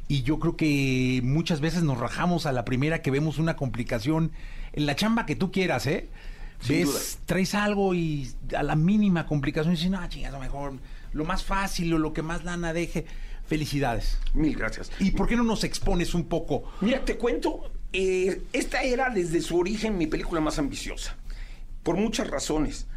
Y 0.07 0.23
yo 0.23 0.39
creo 0.39 0.55
que 0.55 1.21
muchas 1.23 1.59
veces 1.59 1.83
nos 1.83 1.97
rajamos 1.97 2.45
a 2.45 2.51
la 2.51 2.63
primera 2.63 3.01
que 3.01 3.11
vemos 3.11 3.37
una 3.39 3.55
complicación 3.55 4.31
en 4.73 4.85
la 4.85 4.95
chamba 4.95 5.25
que 5.25 5.35
tú 5.35 5.51
quieras, 5.51 5.85
¿eh? 5.87 6.09
Sin 6.61 6.77
Ves, 6.79 6.87
duda. 6.87 6.99
traes 7.25 7.53
algo 7.55 7.93
y 7.93 8.31
a 8.55 8.63
la 8.63 8.75
mínima 8.75 9.25
complicación 9.25 9.75
dices, 9.75 9.89
no, 9.89 10.07
chingas, 10.07 10.39
mejor 10.39 10.73
lo 11.13 11.25
más 11.25 11.43
fácil 11.43 11.93
o 11.93 11.97
lo 11.97 12.13
que 12.13 12.21
más 12.21 12.43
lana 12.43 12.73
deje. 12.73 13.05
Felicidades. 13.47 14.17
Mil 14.33 14.57
gracias. 14.57 14.91
¿Y 14.99 15.11
por 15.11 15.27
qué 15.27 15.35
no 15.37 15.43
nos 15.43 15.63
expones 15.63 16.13
un 16.13 16.25
poco? 16.25 16.63
Mira, 16.81 17.05
te 17.05 17.17
cuento, 17.17 17.71
eh, 17.93 18.41
esta 18.51 18.81
era 18.83 19.09
desde 19.09 19.39
su 19.41 19.57
origen 19.57 19.97
mi 19.97 20.07
película 20.07 20.41
más 20.41 20.59
ambiciosa, 20.59 21.15
por 21.83 21.95
muchas 21.95 22.29
razones. 22.29 22.87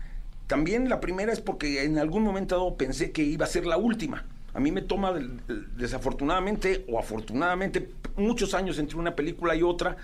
También 0.49 0.89
la 0.89 1.01
primera 1.01 1.33
es 1.33 1.41
porque 1.41 1.85
en 1.85 1.99
algún 1.99 2.25
momento 2.25 2.77
pensé 2.77 3.13
que 3.13 3.23
iba 3.23 3.45
a 3.47 3.49
ser 3.49 3.65
la 3.65 3.77
última. 3.77 4.25
A 4.61 4.63
mí 4.63 4.73
me 4.73 4.83
toma 4.83 5.11
del- 5.15 5.41
desafortunadamente 5.79 6.85
o 6.87 6.99
afortunadamente 6.99 7.89
muchos 8.17 8.53
años 8.53 8.79
entre 8.79 8.99
una 8.99 9.17
película 9.17 9.57
y 9.57 9.63
otra 9.63 9.97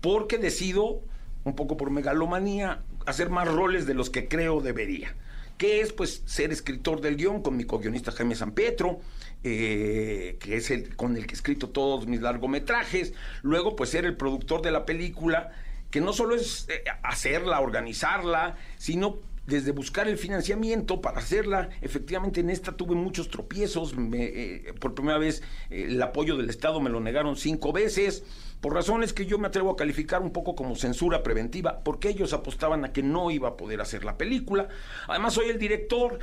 porque 0.00 0.38
decido, 0.38 1.02
un 1.44 1.54
poco 1.54 1.76
por 1.76 1.90
megalomanía, 1.90 2.80
hacer 3.04 3.28
más 3.28 3.46
roles 3.46 3.84
de 3.86 3.92
los 3.92 4.08
que 4.08 4.26
creo 4.26 4.62
debería. 4.62 5.14
Que 5.58 5.82
es 5.82 5.92
pues 5.92 6.22
ser 6.24 6.52
escritor 6.52 7.02
del 7.02 7.16
guion 7.16 7.42
con 7.42 7.58
mi 7.58 7.64
co-guionista 7.64 8.10
Jaime 8.12 8.34
San 8.34 8.52
Pietro, 8.52 9.00
eh, 9.44 10.38
que 10.40 10.56
es 10.56 10.70
el 10.70 10.96
con 10.96 11.14
el 11.14 11.26
que 11.26 11.32
he 11.32 11.36
escrito 11.36 11.68
todos 11.68 12.06
mis 12.06 12.22
largometrajes. 12.22 13.12
Luego 13.42 13.76
pues 13.76 13.90
ser 13.90 14.06
el 14.06 14.16
productor 14.16 14.62
de 14.62 14.70
la 14.70 14.86
película, 14.86 15.52
que 15.90 16.00
no 16.00 16.14
solo 16.14 16.34
es 16.34 16.66
eh, 16.70 16.82
hacerla, 17.02 17.60
organizarla, 17.60 18.56
sino 18.78 19.18
desde 19.48 19.72
buscar 19.72 20.06
el 20.08 20.18
financiamiento 20.18 21.00
para 21.00 21.18
hacerla. 21.18 21.70
Efectivamente, 21.80 22.40
en 22.40 22.50
esta 22.50 22.76
tuve 22.76 22.94
muchos 22.94 23.30
tropiezos. 23.30 23.96
Me, 23.96 24.24
eh, 24.24 24.74
por 24.78 24.94
primera 24.94 25.16
vez, 25.16 25.42
eh, 25.70 25.86
el 25.88 26.00
apoyo 26.02 26.36
del 26.36 26.50
Estado 26.50 26.80
me 26.80 26.90
lo 26.90 27.00
negaron 27.00 27.34
cinco 27.34 27.72
veces, 27.72 28.24
por 28.60 28.74
razones 28.74 29.14
que 29.14 29.24
yo 29.24 29.38
me 29.38 29.46
atrevo 29.46 29.70
a 29.70 29.76
calificar 29.76 30.20
un 30.20 30.32
poco 30.32 30.54
como 30.54 30.76
censura 30.76 31.22
preventiva, 31.22 31.82
porque 31.82 32.10
ellos 32.10 32.34
apostaban 32.34 32.84
a 32.84 32.92
que 32.92 33.02
no 33.02 33.30
iba 33.30 33.48
a 33.48 33.56
poder 33.56 33.80
hacer 33.80 34.04
la 34.04 34.18
película. 34.18 34.68
Además, 35.08 35.32
soy 35.32 35.48
el 35.48 35.58
director 35.58 36.18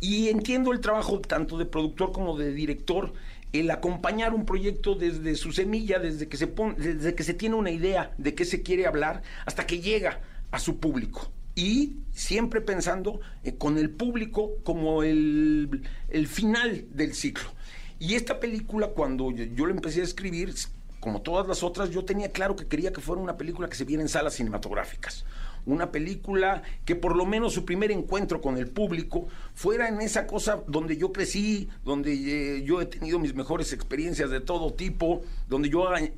y 0.00 0.30
entiendo 0.30 0.72
el 0.72 0.80
trabajo 0.80 1.20
tanto 1.20 1.58
de 1.58 1.66
productor 1.66 2.12
como 2.12 2.38
de 2.38 2.52
director. 2.52 3.12
El 3.52 3.70
acompañar 3.70 4.32
un 4.32 4.46
proyecto 4.46 4.94
desde 4.94 5.34
su 5.34 5.52
semilla, 5.52 5.98
desde 5.98 6.28
que 6.28 6.38
se 6.38 6.46
pone, 6.46 6.76
desde 6.76 7.14
que 7.14 7.24
se 7.24 7.34
tiene 7.34 7.56
una 7.56 7.72
idea 7.72 8.14
de 8.16 8.34
qué 8.34 8.46
se 8.46 8.62
quiere 8.62 8.86
hablar, 8.86 9.22
hasta 9.44 9.66
que 9.66 9.80
llega 9.80 10.20
a 10.50 10.58
su 10.58 10.78
público. 10.78 11.30
Y 11.60 11.96
siempre 12.12 12.62
pensando 12.62 13.20
eh, 13.44 13.56
con 13.56 13.76
el 13.76 13.90
público 13.90 14.52
como 14.64 15.02
el, 15.02 15.82
el 16.08 16.26
final 16.26 16.86
del 16.90 17.12
ciclo. 17.12 17.50
Y 17.98 18.14
esta 18.14 18.40
película, 18.40 18.88
cuando 18.88 19.30
yo, 19.30 19.44
yo 19.44 19.66
la 19.66 19.74
empecé 19.74 20.00
a 20.00 20.04
escribir, 20.04 20.54
como 21.00 21.20
todas 21.20 21.46
las 21.46 21.62
otras, 21.62 21.90
yo 21.90 22.06
tenía 22.06 22.32
claro 22.32 22.56
que 22.56 22.66
quería 22.66 22.94
que 22.94 23.02
fuera 23.02 23.20
una 23.20 23.36
película 23.36 23.68
que 23.68 23.76
se 23.76 23.84
viera 23.84 24.02
en 24.02 24.08
salas 24.08 24.34
cinematográficas. 24.34 25.26
Una 25.66 25.92
película 25.92 26.62
que 26.86 26.96
por 26.96 27.14
lo 27.14 27.26
menos 27.26 27.52
su 27.52 27.66
primer 27.66 27.90
encuentro 27.90 28.40
con 28.40 28.56
el 28.56 28.68
público 28.68 29.28
fuera 29.52 29.86
en 29.88 30.00
esa 30.00 30.26
cosa 30.26 30.62
donde 30.66 30.96
yo 30.96 31.12
crecí, 31.12 31.68
donde 31.84 32.12
eh, 32.14 32.62
yo 32.62 32.80
he 32.80 32.86
tenido 32.86 33.18
mis 33.18 33.34
mejores 33.34 33.74
experiencias 33.74 34.30
de 34.30 34.40
todo 34.40 34.72
tipo, 34.72 35.20
donde 35.46 35.68
yo 35.68 35.94
eh, 35.94 36.14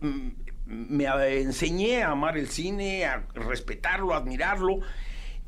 me 0.67 1.05
eh, 1.07 1.43
enseñé 1.43 2.05
a 2.05 2.13
amar 2.13 2.39
el 2.39 2.49
cine, 2.49 3.07
a 3.07 3.27
respetarlo, 3.35 4.15
a 4.15 4.19
admirarlo. 4.19 4.81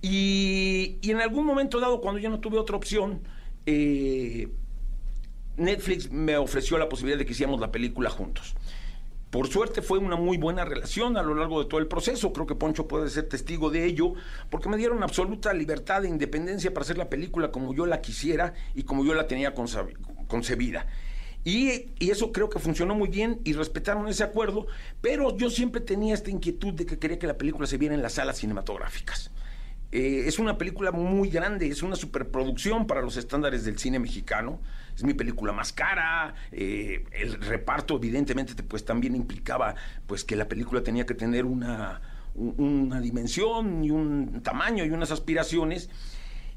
Y, 0.06 0.98
y 1.00 1.12
en 1.12 1.22
algún 1.22 1.46
momento 1.46 1.80
dado, 1.80 2.02
cuando 2.02 2.20
ya 2.20 2.28
no 2.28 2.38
tuve 2.38 2.58
otra 2.58 2.76
opción, 2.76 3.22
eh, 3.64 4.48
Netflix 5.56 6.10
me 6.10 6.36
ofreció 6.36 6.76
la 6.76 6.90
posibilidad 6.90 7.18
de 7.18 7.24
que 7.24 7.32
hiciéramos 7.32 7.58
la 7.58 7.72
película 7.72 8.10
juntos. 8.10 8.54
Por 9.30 9.48
suerte 9.48 9.80
fue 9.80 9.98
una 9.98 10.16
muy 10.16 10.36
buena 10.36 10.66
relación 10.66 11.16
a 11.16 11.22
lo 11.22 11.34
largo 11.34 11.62
de 11.62 11.70
todo 11.70 11.80
el 11.80 11.86
proceso. 11.86 12.34
Creo 12.34 12.46
que 12.46 12.54
Poncho 12.54 12.86
puede 12.86 13.08
ser 13.08 13.30
testigo 13.30 13.70
de 13.70 13.86
ello, 13.86 14.12
porque 14.50 14.68
me 14.68 14.76
dieron 14.76 15.02
absoluta 15.02 15.54
libertad 15.54 16.04
e 16.04 16.08
independencia 16.08 16.74
para 16.74 16.82
hacer 16.82 16.98
la 16.98 17.08
película 17.08 17.50
como 17.50 17.74
yo 17.74 17.86
la 17.86 18.02
quisiera 18.02 18.52
y 18.74 18.82
como 18.82 19.06
yo 19.06 19.14
la 19.14 19.26
tenía 19.26 19.54
concebi- 19.54 19.96
concebida. 20.26 20.86
Y, 21.44 21.92
y 21.98 22.10
eso 22.10 22.30
creo 22.30 22.50
que 22.50 22.58
funcionó 22.58 22.94
muy 22.94 23.08
bien 23.08 23.40
y 23.42 23.54
respetaron 23.54 24.06
ese 24.08 24.22
acuerdo, 24.22 24.66
pero 25.00 25.34
yo 25.34 25.48
siempre 25.48 25.80
tenía 25.80 26.12
esta 26.12 26.30
inquietud 26.30 26.74
de 26.74 26.84
que 26.84 26.98
quería 26.98 27.18
que 27.18 27.26
la 27.26 27.38
película 27.38 27.66
se 27.66 27.78
viera 27.78 27.94
en 27.94 28.02
las 28.02 28.12
salas 28.12 28.36
cinematográficas. 28.36 29.30
Eh, 29.96 30.24
es 30.26 30.40
una 30.40 30.58
película 30.58 30.90
muy 30.90 31.28
grande, 31.30 31.68
es 31.68 31.84
una 31.84 31.94
superproducción 31.94 32.84
para 32.88 33.00
los 33.00 33.16
estándares 33.16 33.64
del 33.64 33.78
cine 33.78 34.00
mexicano. 34.00 34.60
Es 34.96 35.04
mi 35.04 35.14
película 35.14 35.52
más 35.52 35.72
cara. 35.72 36.34
eh, 36.50 37.04
el 37.12 37.34
reparto, 37.40 37.96
evidentemente, 37.96 38.54
te- 38.56 38.64
pues 38.64 38.84
también 38.84 39.14
implicaba 39.14 39.76
pues 40.08 40.24
que 40.24 40.34
la 40.34 40.48
película 40.48 40.82
tenía 40.82 41.06
que 41.06 41.14
tener 41.14 41.44
una, 41.44 42.00
un- 42.34 42.54
una 42.86 43.00
dimensión 43.00 43.84
y 43.84 43.90
un 43.92 44.42
tamaño 44.42 44.84
y 44.84 44.90
unas 44.90 45.12
aspiraciones. 45.12 45.88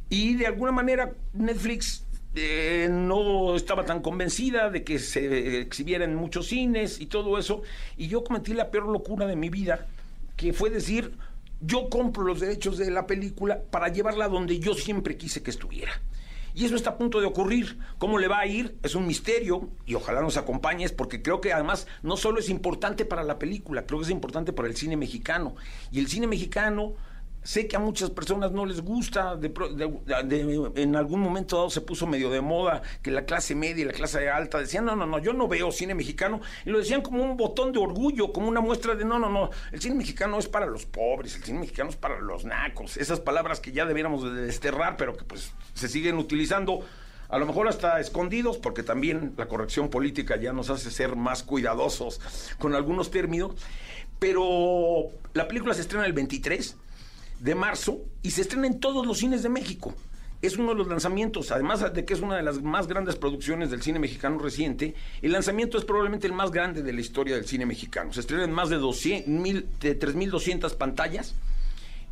Y 0.09 0.33
de 0.35 0.47
alguna 0.47 0.71
manera 0.71 1.13
Netflix 1.33 2.05
eh, 2.33 2.87
no 2.91 3.55
estaba 3.55 3.85
tan 3.85 4.01
convencida 4.01 4.69
de 4.71 4.83
que 4.83 4.97
se 4.99 5.59
exhibiera 5.61 6.05
en 6.05 6.15
muchos 6.15 6.47
cines 6.47 6.99
y 6.99 7.05
todo 7.05 7.37
eso. 7.37 7.61
Y 7.97 8.07
yo 8.07 8.23
cometí 8.23 8.53
la 8.55 8.71
peor 8.71 8.87
locura 8.87 9.27
de 9.27 9.35
mi 9.35 9.49
vida, 9.49 9.85
que 10.35 10.53
fue 10.53 10.69
decir, 10.71 11.11
yo 11.61 11.89
compro 11.89 12.23
los 12.23 12.39
derechos 12.39 12.77
de 12.77 12.91
la 12.91 13.07
película 13.07 13.61
para 13.71 13.89
llevarla 13.89 14.27
donde 14.27 14.59
yo 14.59 14.73
siempre 14.73 15.17
quise 15.17 15.41
que 15.43 15.51
estuviera. 15.51 15.91
Y 16.53 16.65
eso 16.65 16.75
está 16.75 16.89
a 16.91 16.97
punto 16.97 17.21
de 17.21 17.27
ocurrir. 17.27 17.77
¿Cómo 17.99 18.17
le 18.17 18.27
va 18.27 18.39
a 18.39 18.47
ir? 18.47 18.77
Es 18.81 18.95
un 18.95 19.05
misterio 19.05 19.69
y 19.85 19.93
ojalá 19.93 20.21
nos 20.21 20.37
acompañes 20.37 20.91
porque 20.91 21.21
creo 21.21 21.39
que 21.39 21.53
además 21.53 21.85
no 22.01 22.17
solo 22.17 22.39
es 22.39 22.49
importante 22.49 23.05
para 23.05 23.23
la 23.23 23.37
película, 23.37 23.85
creo 23.85 23.99
que 23.99 24.05
es 24.05 24.11
importante 24.11 24.53
para 24.53 24.67
el 24.67 24.75
cine 24.75 24.97
mexicano. 24.97 25.55
Y 25.91 25.99
el 25.99 26.07
cine 26.07 26.25
mexicano, 26.25 26.95
sé 27.47 27.65
que 27.65 27.77
a 27.77 27.79
muchas 27.79 28.09
personas 28.09 28.51
no 28.51 28.65
les 28.65 28.81
gusta, 28.81 29.37
de 29.37 29.47
de- 29.47 30.71
en 30.75 30.95
algún 30.97 31.21
momento 31.21 31.55
dado 31.55 31.69
se 31.69 31.79
puso 31.79 32.05
medio 32.05 32.29
de 32.29 32.41
moda 32.41 32.81
que 33.01 33.09
la 33.09 33.23
clase 33.23 33.55
media 33.55 33.83
y 33.83 33.85
la 33.85 33.93
clase 33.93 34.29
alta 34.29 34.57
decían, 34.59 34.83
no, 34.83 34.97
no, 34.97 35.05
no, 35.05 35.17
yo 35.19 35.31
no 35.31 35.47
veo 35.47 35.71
cine 35.71 35.95
mexicano. 35.95 36.41
Y 36.65 36.71
lo 36.71 36.79
decían 36.79 37.01
como 37.01 37.23
un 37.23 37.37
botón 37.37 37.71
de 37.71 37.79
orgullo, 37.79 38.33
como 38.33 38.49
una 38.49 38.59
muestra 38.59 38.95
de, 38.95 39.05
no, 39.05 39.17
no, 39.17 39.29
no, 39.29 39.49
el 39.71 39.79
cine 39.81 39.95
mexicano 39.95 40.37
es 40.39 40.49
para 40.49 40.65
los 40.65 40.85
pobres, 40.85 41.35
el 41.37 41.43
cine 41.43 41.59
mexicano 41.59 41.89
es 41.89 41.95
para 41.95 42.19
los 42.19 42.43
nacos. 42.43 42.97
Esas 42.97 43.21
palabras 43.21 43.61
que 43.61 43.71
ya 43.71 43.85
debiéramos 43.85 44.23
de 44.25 44.41
desterrar, 44.41 44.97
pero 44.97 45.15
que 45.15 45.23
pues 45.23 45.53
se 45.73 45.87
siguen 45.87 46.17
utilizando. 46.17 46.81
A 47.29 47.37
lo 47.37 47.45
mejor 47.45 47.69
hasta 47.69 47.99
escondidos, 48.01 48.57
porque 48.57 48.83
también 48.83 49.35
la 49.37 49.47
corrección 49.47 49.89
política 49.89 50.35
ya 50.37 50.51
nos 50.51 50.69
hace 50.69 50.91
ser 50.91 51.15
más 51.15 51.43
cuidadosos 51.43 52.19
con 52.59 52.75
algunos 52.75 53.09
términos. 53.09 53.51
Pero 54.19 55.07
la 55.33 55.47
película 55.47 55.73
se 55.73 55.81
estrena 55.81 56.05
el 56.05 56.13
23 56.13 56.75
de 57.39 57.55
marzo 57.55 57.99
y 58.23 58.31
se 58.31 58.41
estrena 58.41 58.67
en 58.67 58.79
todos 58.79 59.05
los 59.05 59.17
cines 59.19 59.43
de 59.43 59.49
México. 59.49 59.93
Es 60.41 60.55
uno 60.57 60.69
de 60.69 60.75
los 60.75 60.87
lanzamientos, 60.87 61.51
además 61.51 61.83
de 61.93 62.05
que 62.05 62.13
es 62.13 62.21
una 62.21 62.35
de 62.35 62.43
las 62.43 62.61
más 62.61 62.87
grandes 62.87 63.15
producciones 63.15 63.71
del 63.71 63.81
cine 63.81 63.97
mexicano 63.97 64.37
reciente, 64.37 64.93
el 65.23 65.31
lanzamiento 65.31 65.79
es 65.79 65.85
probablemente 65.85 66.27
el 66.27 66.33
más 66.33 66.51
grande 66.51 66.83
de 66.83 66.93
la 66.93 67.01
historia 67.01 67.35
del 67.35 67.45
cine 67.45 67.65
mexicano. 67.65 68.13
Se 68.13 68.19
estrena 68.19 68.43
en 68.43 68.51
más 68.51 68.69
de, 68.69 68.75
200, 68.77 69.27
mil- 69.27 69.65
de 69.81 69.97
3.200 69.99 70.75
pantallas 70.75 71.33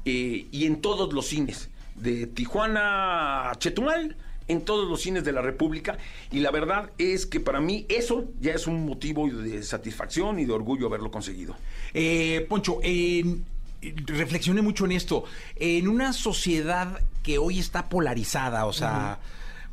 eh, 0.05 0.47
y 0.51 0.65
en 0.65 0.81
todos 0.81 1.13
los 1.13 1.27
cines, 1.27 1.69
de 1.95 2.25
Tijuana 2.27 3.51
Chetumal, 3.59 4.15
en 4.47 4.61
todos 4.65 4.87
los 4.89 5.01
cines 5.01 5.23
de 5.23 5.31
la 5.31 5.41
República. 5.41 5.97
Y 6.31 6.39
la 6.39 6.49
verdad 6.51 6.91
es 6.97 7.25
que 7.27 7.39
para 7.39 7.59
mí 7.61 7.85
eso 7.89 8.25
ya 8.41 8.53
es 8.53 8.65
un 8.67 8.85
motivo 8.87 9.27
de 9.29 9.61
satisfacción 9.63 10.39
y 10.39 10.45
de 10.45 10.51
orgullo 10.53 10.87
haberlo 10.87 11.11
conseguido. 11.11 11.55
Eh, 11.93 12.45
Poncho, 12.49 12.79
en- 12.81 13.45
reflexioné 13.81 14.61
mucho 14.61 14.85
en 14.85 14.91
esto. 14.93 15.23
En 15.55 15.87
una 15.87 16.13
sociedad 16.13 16.99
que 17.23 17.37
hoy 17.37 17.59
está 17.59 17.89
polarizada, 17.89 18.65
o 18.65 18.73
sea, 18.73 19.19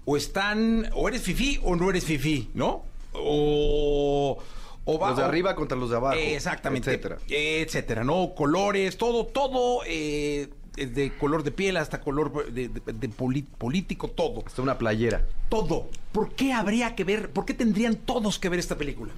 o 0.05 0.17
están, 0.17 0.89
o 0.95 1.09
eres 1.09 1.23
fifí 1.23 1.61
o 1.63 1.77
no 1.77 1.91
eres 1.91 2.05
fifí, 2.05 2.51
¿no? 2.55 2.85
O, 3.15 4.39
o 4.85 4.99
va- 4.99 5.11
Los 5.11 5.19
de 5.19 5.25
arriba 5.25 5.55
contra 5.55 5.77
los 5.77 5.91
de 5.91 5.97
abajo. 5.97 6.17
Exactamente. 6.19 6.91
Etcétera. 6.91 7.19
Etcétera, 7.29 8.05
¿no? 8.05 8.35
Colores, 8.35 8.97
todo, 8.99 9.27
todo, 9.27 9.81
eh, 9.87 10.49
de 10.77 11.13
color 11.19 11.43
de 11.43 11.51
piel 11.51 11.77
hasta 11.77 12.01
color 12.01 12.51
de, 12.53 12.69
de- 12.69 12.93
de 12.93 13.09
poli- 13.11 13.43
político, 13.59 14.09
todo. 14.09 14.43
Hasta 14.47 14.63
una 14.63 14.79
playera. 14.79 15.27
Todo. 15.51 15.89
¿Por 16.13 16.33
qué 16.35 16.53
habría 16.53 16.95
que 16.95 17.05
ver, 17.05 17.31
por 17.31 17.45
qué 17.45 17.55
tendrían 17.55 17.97
todos 17.97 18.39
que 18.39 18.49
ver 18.49 18.59
esta 18.59 18.77
película? 18.77 19.13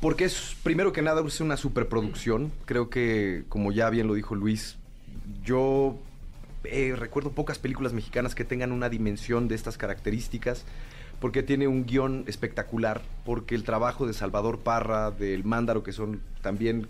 Porque 0.00 0.24
es, 0.24 0.56
primero 0.62 0.92
que 0.92 1.02
nada, 1.02 1.22
es 1.26 1.40
una 1.40 1.56
superproducción. 1.56 2.52
Creo 2.66 2.88
que, 2.88 3.44
como 3.48 3.72
ya 3.72 3.90
bien 3.90 4.06
lo 4.06 4.14
dijo 4.14 4.34
Luis, 4.34 4.76
yo 5.44 5.98
eh, 6.64 6.94
recuerdo 6.96 7.32
pocas 7.32 7.58
películas 7.58 7.92
mexicanas 7.92 8.34
que 8.34 8.44
tengan 8.44 8.70
una 8.70 8.88
dimensión 8.88 9.48
de 9.48 9.56
estas 9.56 9.76
características, 9.76 10.64
porque 11.20 11.42
tiene 11.42 11.66
un 11.66 11.84
guion 11.84 12.24
espectacular, 12.28 13.02
porque 13.24 13.56
el 13.56 13.64
trabajo 13.64 14.06
de 14.06 14.12
Salvador 14.12 14.60
Parra, 14.60 15.10
del 15.10 15.44
Mándaro, 15.44 15.82
que 15.82 15.92
son 15.92 16.20
también 16.42 16.86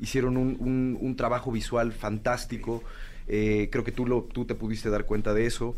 hicieron 0.00 0.36
un, 0.36 1.14
trabajo 1.16 1.52
visual 1.52 1.92
fantástico. 1.92 2.82
Eh, 3.28 3.68
creo 3.70 3.84
que 3.84 3.92
tú, 3.92 4.06
lo, 4.06 4.22
tú 4.22 4.46
te 4.46 4.54
pudiste 4.54 4.88
dar 4.88 5.04
cuenta 5.04 5.34
de 5.34 5.46
eso. 5.46 5.76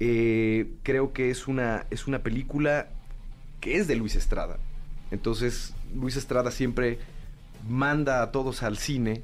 Eh, 0.00 0.72
creo 0.82 1.12
que 1.12 1.30
es 1.30 1.46
una, 1.46 1.86
es 1.90 2.06
una 2.06 2.20
película 2.20 2.88
que 3.60 3.76
es 3.76 3.86
de 3.86 3.96
Luis 3.96 4.16
Estrada. 4.16 4.58
Entonces, 5.10 5.72
Luis 5.94 6.16
Estrada 6.16 6.50
siempre 6.50 6.98
manda 7.68 8.22
a 8.22 8.30
todos 8.32 8.62
al 8.62 8.76
cine 8.78 9.22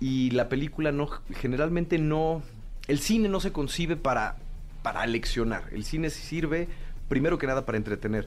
y 0.00 0.30
la 0.30 0.48
película 0.48 0.92
no 0.92 1.08
generalmente 1.30 1.98
no 1.98 2.42
el 2.86 2.98
cine 3.00 3.28
no 3.28 3.40
se 3.40 3.52
concibe 3.52 3.96
para 3.96 4.36
para 4.82 5.06
leccionar. 5.06 5.64
El 5.72 5.84
cine 5.84 6.08
sirve 6.10 6.68
primero 7.08 7.36
que 7.38 7.46
nada 7.46 7.66
para 7.66 7.78
entretener, 7.78 8.26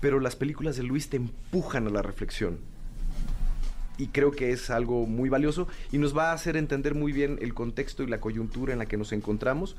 pero 0.00 0.20
las 0.20 0.36
películas 0.36 0.76
de 0.76 0.82
Luis 0.82 1.08
te 1.08 1.16
empujan 1.16 1.86
a 1.86 1.90
la 1.90 2.02
reflexión. 2.02 2.58
Y 3.98 4.08
creo 4.08 4.32
que 4.32 4.50
es 4.50 4.68
algo 4.70 5.06
muy 5.06 5.28
valioso 5.28 5.68
y 5.92 5.98
nos 5.98 6.16
va 6.16 6.30
a 6.30 6.34
hacer 6.34 6.56
entender 6.56 6.94
muy 6.94 7.12
bien 7.12 7.38
el 7.40 7.54
contexto 7.54 8.02
y 8.02 8.06
la 8.08 8.20
coyuntura 8.20 8.72
en 8.72 8.80
la 8.80 8.86
que 8.86 8.96
nos 8.96 9.12
encontramos. 9.12 9.76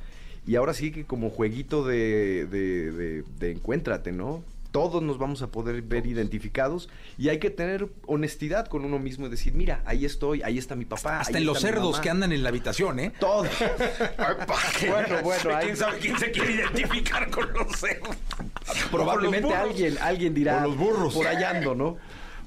Y 0.47 0.55
ahora 0.55 0.73
sí 0.73 0.91
que 0.91 1.03
como 1.05 1.29
jueguito 1.29 1.83
de, 1.85 2.45
de, 2.45 2.91
de- 2.91 3.23
de 3.39 3.51
encuéntrate, 3.51 4.11
¿no? 4.11 4.43
Todos 4.73 5.03
nos 5.03 5.19
vamos 5.19 5.43
a 5.43 5.47
poder 5.51 5.83
ver 5.83 6.07
identificados 6.07 6.89
y 7.19 7.29
hay 7.29 7.37
que 7.37 7.51
tener 7.51 7.89
honestidad 8.07 8.65
con 8.67 8.83
uno 8.85 8.97
mismo 8.97 9.27
y 9.27 9.29
decir, 9.29 9.53
mira, 9.53 9.83
ahí 9.85 10.03
estoy, 10.03 10.41
ahí 10.41 10.57
está 10.57 10.75
mi 10.75 10.85
papá. 10.85 11.19
Hasta 11.19 11.37
en 11.37 11.45
los 11.45 11.59
cerdos 11.61 11.91
mamá". 11.91 12.01
que 12.01 12.09
andan 12.09 12.31
en 12.31 12.41
la 12.41 12.49
habitación, 12.49 12.99
¿eh? 12.99 13.13
Todo. 13.19 13.43
bueno, 14.89 15.21
bueno, 15.23 15.55
hay- 15.55 15.65
¿Quién 15.65 15.77
sabe 15.77 15.99
quién 15.99 16.17
se 16.17 16.31
quiere 16.31 16.53
identificar 16.53 17.29
con 17.29 17.53
los 17.53 17.71
cerdos? 17.77 18.15
Probablemente 18.91 19.47
los 19.47 19.53
alguien, 19.53 19.95
alguien 20.01 20.33
dirá 20.33 20.57
O 20.65 20.69
los 20.69 20.77
burros. 20.77 21.13
por 21.13 21.27
allá 21.27 21.51
ando, 21.51 21.75
¿no? 21.75 21.97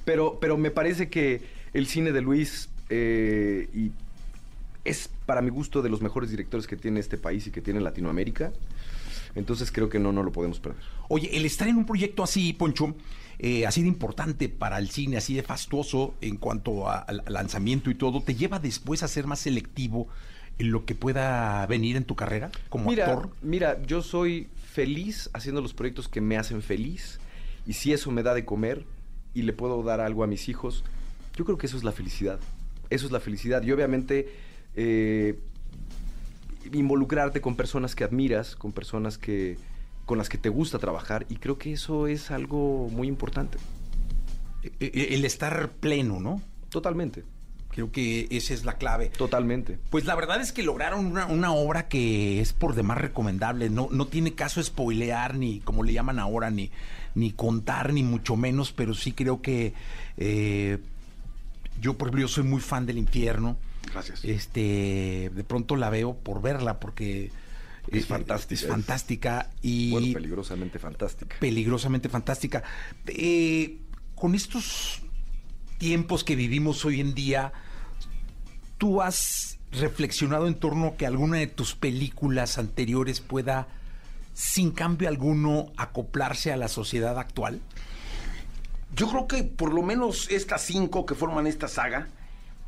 Pero, 0.03 0.37
pero 0.41 0.57
me 0.57 0.69
parece 0.69 1.09
que 1.09 1.41
el 1.73 1.87
cine 1.87 2.11
de 2.11 2.21
Luis 2.21 2.67
eh, 2.89 3.69
y 3.73 3.91
es 4.83 5.09
para 5.25 5.41
mi 5.41 5.49
gusto 5.49 5.81
de 5.81 5.89
los 5.89 6.01
mejores 6.01 6.29
directores 6.29 6.67
que 6.67 6.75
tiene 6.75 6.99
este 6.99 7.17
país 7.17 7.47
y 7.47 7.51
que 7.51 7.61
tiene 7.61 7.79
Latinoamérica. 7.81 8.51
Entonces 9.37 9.71
creo 9.71 9.87
que 9.87 9.99
no, 9.99 10.11
no 10.11 10.23
lo 10.23 10.31
podemos 10.31 10.59
perder. 10.59 10.81
Oye, 11.09 11.35
el 11.37 11.45
estar 11.45 11.67
en 11.67 11.77
un 11.77 11.85
proyecto 11.85 12.23
así, 12.23 12.53
Poncho, 12.53 12.95
eh, 13.39 13.67
así 13.67 13.83
de 13.83 13.87
importante 13.87 14.49
para 14.49 14.79
el 14.79 14.89
cine, 14.89 15.17
así 15.17 15.35
de 15.35 15.43
fastuoso 15.43 16.15
en 16.21 16.37
cuanto 16.37 16.89
al 16.89 17.23
lanzamiento 17.27 17.91
y 17.91 17.95
todo, 17.95 18.21
¿te 18.21 18.33
lleva 18.33 18.59
después 18.59 19.03
a 19.03 19.07
ser 19.07 19.27
más 19.27 19.39
selectivo 19.39 20.07
en 20.57 20.71
lo 20.71 20.85
que 20.85 20.95
pueda 20.95 21.65
venir 21.67 21.97
en 21.97 22.03
tu 22.03 22.15
carrera 22.15 22.49
como 22.69 22.89
mira, 22.89 23.05
actor? 23.05 23.29
Mira, 23.43 23.81
yo 23.85 24.01
soy 24.01 24.47
feliz 24.73 25.29
haciendo 25.33 25.61
los 25.61 25.73
proyectos 25.73 26.07
que 26.07 26.19
me 26.19 26.35
hacen 26.35 26.63
feliz 26.63 27.19
y 27.67 27.73
si 27.73 27.93
eso 27.93 28.09
me 28.09 28.23
da 28.23 28.33
de 28.33 28.43
comer 28.43 28.85
y 29.35 29.43
le 29.43 29.53
puedo 29.53 29.83
dar 29.83 30.01
algo 30.01 30.23
a 30.23 30.27
mis 30.27 30.49
hijos, 30.49 30.83
yo 31.35 31.45
creo 31.45 31.59
que 31.59 31.67
eso 31.67 31.77
es 31.77 31.83
la 31.83 31.91
felicidad. 31.91 32.39
Eso 32.89 33.05
es 33.05 33.11
la 33.11 33.19
felicidad. 33.19 33.61
Y 33.61 33.71
obviamente 33.71 34.33
eh, 34.75 35.37
involucrarte 36.73 37.41
con 37.41 37.55
personas 37.55 37.95
que 37.95 38.03
admiras, 38.03 38.55
con 38.55 38.71
personas 38.71 39.17
que 39.17 39.57
con 40.05 40.17
las 40.17 40.29
que 40.29 40.37
te 40.37 40.47
gusta 40.47 40.79
trabajar 40.79 41.25
y 41.29 41.35
creo 41.35 41.57
que 41.57 41.73
eso 41.73 42.07
es 42.07 42.31
algo 42.31 42.87
muy 42.91 43.09
importante. 43.09 43.57
E- 44.63 44.71
e- 44.79 45.15
El 45.15 45.25
estar 45.25 45.69
pleno, 45.69 46.19
¿no? 46.21 46.41
Totalmente. 46.69 47.23
Creo 47.69 47.91
que 47.91 48.27
esa 48.31 48.53
es 48.53 48.63
la 48.65 48.77
clave. 48.77 49.09
Totalmente. 49.09 49.77
Pues 49.89 50.05
la 50.05 50.15
verdad 50.15 50.39
es 50.41 50.51
que 50.53 50.63
lograron 50.63 51.05
una, 51.05 51.25
una 51.27 51.51
obra 51.51 51.87
que 51.89 52.39
es 52.41 52.53
por 52.53 52.73
demás 52.73 52.97
recomendable. 52.99 53.69
No, 53.69 53.89
no 53.91 54.07
tiene 54.07 54.33
caso 54.33 54.63
spoilear, 54.63 55.35
ni 55.35 55.59
como 55.59 55.83
le 55.83 55.93
llaman 55.93 56.19
ahora, 56.19 56.49
ni, 56.49 56.71
ni 57.13 57.31
contar, 57.31 57.93
ni 57.93 58.01
mucho 58.01 58.35
menos, 58.37 58.71
pero 58.71 58.93
sí 58.93 59.11
creo 59.11 59.41
que 59.41 59.73
eh, 60.17 60.79
yo, 61.81 61.97
por 61.97 62.07
ejemplo, 62.07 62.21
yo 62.21 62.27
soy 62.29 62.45
muy 62.45 62.61
fan 62.61 62.85
del 62.85 62.97
infierno. 62.97 63.57
Gracias. 63.91 64.23
Este, 64.23 65.31
de 65.33 65.43
pronto 65.43 65.75
la 65.75 65.89
veo 65.89 66.15
por 66.15 66.41
verla, 66.41 66.79
porque 66.79 67.31
Es 67.91 68.03
eh, 68.03 68.05
fantástica, 68.07 68.53
Es 68.55 68.63
es- 68.63 68.69
fantástica 68.69 69.49
y 69.61 69.91
Bueno, 69.91 70.13
peligrosamente 70.13 70.79
fantástica. 70.79 71.35
peligrosamente 71.39 72.09
fantástica. 72.09 72.63
Eh, 73.07 73.77
con 74.15 74.35
estos 74.35 75.01
tiempos 75.77 76.23
que 76.23 76.35
vivimos 76.35 76.83
hoy 76.85 76.99
en 77.01 77.13
día, 77.13 77.53
¿tú 78.77 79.01
has 79.01 79.57
reflexionado 79.71 80.47
en 80.47 80.55
torno 80.55 80.87
a 80.87 80.95
que 80.97 81.05
alguna 81.05 81.37
de 81.37 81.47
tus 81.47 81.75
películas 81.75 82.57
anteriores 82.57 83.19
pueda, 83.21 83.67
sin 84.33 84.71
cambio 84.71 85.07
alguno, 85.07 85.71
acoplarse 85.77 86.51
a 86.51 86.57
la 86.57 86.67
sociedad 86.67 87.17
actual? 87.19 87.61
Yo 88.95 89.09
creo 89.09 89.27
que 89.27 89.43
por 89.43 89.73
lo 89.73 89.83
menos 89.83 90.29
estas 90.31 90.61
cinco 90.63 91.05
que 91.05 91.13
forman 91.15 91.45
esta 91.47 91.67
saga, 91.67 92.07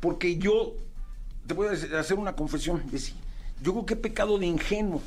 porque 0.00 0.36
yo 0.38 0.74
te 1.50 1.54
voy 1.54 1.66
a 1.66 1.98
hacer- 1.98 2.16
una 2.16 2.36
confesión, 2.36 2.80
Bessie. 2.92 3.14
Yo 3.60 3.72
creo 3.72 3.86
que 3.86 3.94
he 3.94 3.96
pecado 3.96 4.38
de 4.38 4.46
ingenuo. 4.46 5.02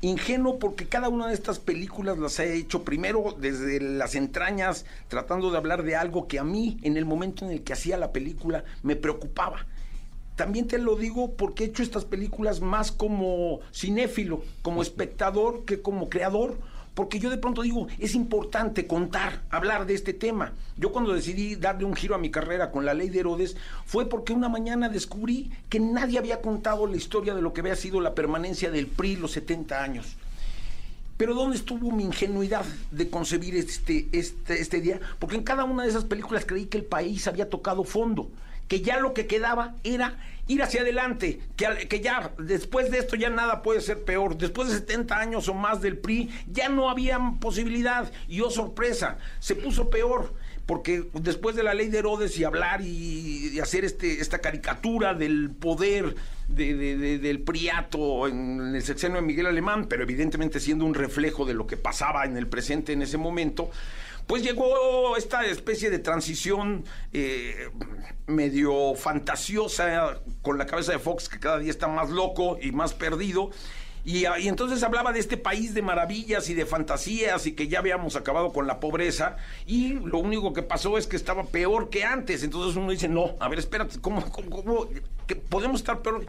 Ingenuo 0.00 0.58
porque 0.58 0.86
cada 0.86 1.10
una 1.10 1.28
de 1.28 1.34
estas 1.34 1.58
películas 1.58 2.16
las 2.18 2.38
he 2.38 2.54
hecho 2.56 2.84
primero 2.84 3.36
desde 3.38 3.80
las 3.80 4.14
entrañas, 4.14 4.86
tratando 5.08 5.50
de 5.50 5.58
hablar 5.58 5.82
de 5.82 5.94
algo 5.94 6.26
que 6.26 6.38
a 6.38 6.44
mí, 6.44 6.78
en 6.82 6.96
el 6.96 7.04
momento 7.04 7.44
en 7.44 7.50
el 7.50 7.62
que 7.62 7.74
hacía 7.74 7.98
la 7.98 8.12
película, 8.12 8.64
me 8.82 8.96
preocupaba. 8.96 9.66
También 10.36 10.66
te 10.66 10.78
lo 10.78 10.96
digo 10.96 11.32
porque 11.34 11.64
he 11.64 11.66
hecho 11.66 11.82
estas 11.82 12.06
películas 12.06 12.60
más 12.62 12.90
como 12.90 13.60
cinéfilo, 13.72 14.42
como 14.62 14.80
espectador 14.80 15.64
que 15.66 15.82
como 15.82 16.08
creador. 16.08 16.58
Porque 16.94 17.18
yo 17.18 17.28
de 17.28 17.38
pronto 17.38 17.62
digo, 17.62 17.88
es 17.98 18.14
importante 18.14 18.86
contar, 18.86 19.42
hablar 19.50 19.84
de 19.84 19.94
este 19.94 20.12
tema. 20.12 20.52
Yo 20.76 20.92
cuando 20.92 21.12
decidí 21.12 21.56
darle 21.56 21.84
un 21.84 21.94
giro 21.94 22.14
a 22.14 22.18
mi 22.18 22.30
carrera 22.30 22.70
con 22.70 22.84
la 22.84 22.94
ley 22.94 23.10
de 23.10 23.20
Herodes, 23.20 23.56
fue 23.84 24.08
porque 24.08 24.32
una 24.32 24.48
mañana 24.48 24.88
descubrí 24.88 25.50
que 25.68 25.80
nadie 25.80 26.18
había 26.18 26.40
contado 26.40 26.86
la 26.86 26.96
historia 26.96 27.34
de 27.34 27.42
lo 27.42 27.52
que 27.52 27.62
había 27.62 27.74
sido 27.74 28.00
la 28.00 28.14
permanencia 28.14 28.70
del 28.70 28.86
PRI 28.86 29.16
los 29.16 29.32
70 29.32 29.82
años. 29.82 30.16
Pero 31.16 31.34
¿dónde 31.34 31.56
estuvo 31.56 31.90
mi 31.90 32.04
ingenuidad 32.04 32.64
de 32.90 33.08
concebir 33.08 33.56
este, 33.56 34.08
este, 34.12 34.60
este 34.60 34.80
día? 34.80 35.00
Porque 35.18 35.36
en 35.36 35.42
cada 35.42 35.64
una 35.64 35.84
de 35.84 35.88
esas 35.88 36.04
películas 36.04 36.44
creí 36.46 36.66
que 36.66 36.78
el 36.78 36.84
país 36.84 37.26
había 37.26 37.48
tocado 37.48 37.84
fondo, 37.84 38.30
que 38.68 38.80
ya 38.80 38.98
lo 38.98 39.14
que 39.14 39.26
quedaba 39.26 39.74
era 39.84 40.18
ir 40.46 40.62
hacia 40.62 40.82
adelante, 40.82 41.40
que, 41.56 41.88
que 41.88 42.00
ya 42.00 42.32
después 42.38 42.90
de 42.90 42.98
esto 42.98 43.16
ya 43.16 43.30
nada 43.30 43.62
puede 43.62 43.80
ser 43.80 44.04
peor. 44.04 44.36
Después 44.36 44.68
de 44.68 44.74
70 44.74 45.18
años 45.18 45.48
o 45.48 45.54
más 45.54 45.80
del 45.80 45.96
PRI 45.98 46.30
ya 46.50 46.68
no 46.68 46.90
había 46.90 47.18
posibilidad. 47.40 48.12
Y 48.28 48.40
oh 48.40 48.50
sorpresa, 48.50 49.18
se 49.40 49.54
puso 49.54 49.88
peor. 49.90 50.34
Porque 50.66 51.04
después 51.12 51.56
de 51.56 51.62
la 51.62 51.74
ley 51.74 51.88
de 51.88 51.98
Herodes 51.98 52.38
y 52.38 52.44
hablar 52.44 52.80
y, 52.80 53.58
hacer 53.60 53.84
este, 53.84 54.22
esta 54.22 54.38
caricatura 54.38 55.12
del 55.12 55.50
poder 55.50 56.14
de- 56.48 56.74
de- 56.74 56.96
de- 56.96 57.18
del 57.18 57.40
priato 57.40 58.26
en 58.28 58.74
el 58.74 58.82
sexenio 58.82 59.16
de 59.16 59.26
Miguel 59.26 59.44
Alemán, 59.46 59.86
pero 59.90 60.02
evidentemente 60.04 60.60
siendo 60.60 60.86
un 60.86 60.94
reflejo 60.94 61.44
de 61.44 61.52
lo 61.52 61.66
que 61.66 61.76
pasaba 61.76 62.24
en 62.24 62.38
el 62.38 62.46
presente 62.46 62.94
en 62.94 63.02
ese 63.02 63.18
momento, 63.18 63.70
pues 64.26 64.42
llegó 64.42 65.16
esta 65.16 65.44
especie 65.44 65.90
de 65.90 65.98
transición 65.98 66.84
eh, 67.12 67.68
medio 68.26 68.94
fantasiosa 68.94 70.20
con 70.42 70.58
la 70.58 70.66
cabeza 70.66 70.92
de 70.92 70.98
Fox 70.98 71.28
que 71.28 71.38
cada 71.38 71.58
día 71.58 71.70
está 71.70 71.88
más 71.88 72.10
loco 72.10 72.58
y 72.60 72.72
más 72.72 72.94
perdido. 72.94 73.50
Y, 74.06 74.26
ah, 74.26 74.38
y 74.38 74.48
entonces 74.48 74.82
hablaba 74.82 75.12
de 75.12 75.20
este 75.20 75.38
país 75.38 75.72
de 75.72 75.80
maravillas 75.80 76.50
y 76.50 76.54
de 76.54 76.66
fantasías 76.66 77.46
y 77.46 77.52
que 77.52 77.68
ya 77.68 77.78
habíamos 77.78 78.16
acabado 78.16 78.52
con 78.52 78.66
la 78.66 78.78
pobreza 78.78 79.36
y 79.66 79.94
lo 79.94 80.18
único 80.18 80.52
que 80.52 80.62
pasó 80.62 80.98
es 80.98 81.06
que 81.06 81.16
estaba 81.16 81.44
peor 81.44 81.88
que 81.88 82.04
antes. 82.04 82.42
Entonces 82.42 82.76
uno 82.76 82.90
dice, 82.90 83.08
no, 83.08 83.34
a 83.40 83.48
ver, 83.48 83.58
espérate, 83.58 83.98
¿cómo, 84.00 84.30
cómo, 84.30 84.50
cómo? 84.50 84.88
que 85.26 85.36
podemos 85.36 85.80
estar 85.80 86.02
peor? 86.02 86.26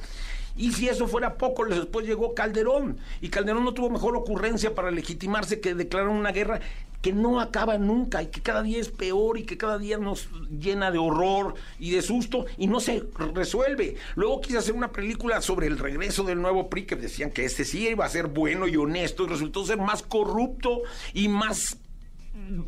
Y 0.57 0.71
si 0.71 0.87
eso 0.87 1.07
fuera 1.07 1.35
poco, 1.35 1.65
después 1.65 2.07
llegó 2.07 2.33
Calderón. 2.33 2.97
Y 3.19 3.27
Calderón 3.27 3.65
no 3.65 3.73
tuvo 3.73 3.89
mejor 3.89 4.15
ocurrencia 4.15 4.73
para 4.73 4.89
legitimarse 4.89 5.59
que 5.59 5.75
declarar 5.75 6.07
una 6.07 6.31
guerra 6.31 6.61
que 7.05 7.13
no 7.13 7.39
acaba 7.39 7.77
nunca 7.77 8.23
y 8.23 8.29
que 8.29 8.41
cada 8.41 8.63
día 8.63 8.79
es 8.79 8.89
peor 8.89 9.37
y 9.37 9.43
que 9.43 9.59
cada 9.59 9.77
día 9.77 9.99
nos 9.99 10.27
llena 10.49 10.89
de 10.89 10.97
horror 10.97 11.53
y 11.77 11.91
de 11.91 12.01
susto 12.01 12.47
y 12.57 12.65
no 12.65 12.79
se 12.79 13.03
resuelve. 13.35 13.97
Luego 14.15 14.41
quise 14.41 14.57
hacer 14.57 14.73
una 14.73 14.91
película 14.91 15.39
sobre 15.39 15.67
el 15.67 15.77
regreso 15.77 16.23
del 16.23 16.41
nuevo 16.41 16.67
PRI 16.67 16.85
que 16.87 16.95
decían 16.95 17.29
que 17.29 17.45
este 17.45 17.63
sí 17.63 17.89
iba 17.89 18.05
a 18.05 18.09
ser 18.09 18.25
bueno 18.25 18.67
y 18.67 18.75
honesto 18.75 19.23
y 19.23 19.27
resultó 19.27 19.63
ser 19.63 19.77
más 19.77 20.01
corrupto 20.01 20.81
y 21.13 21.27
más 21.27 21.77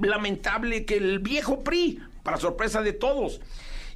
lamentable 0.01 0.85
que 0.85 0.97
el 0.97 1.17
viejo 1.17 1.63
PRI, 1.63 1.99
para 2.21 2.37
sorpresa 2.37 2.83
de 2.83 2.93
todos. 2.93 3.41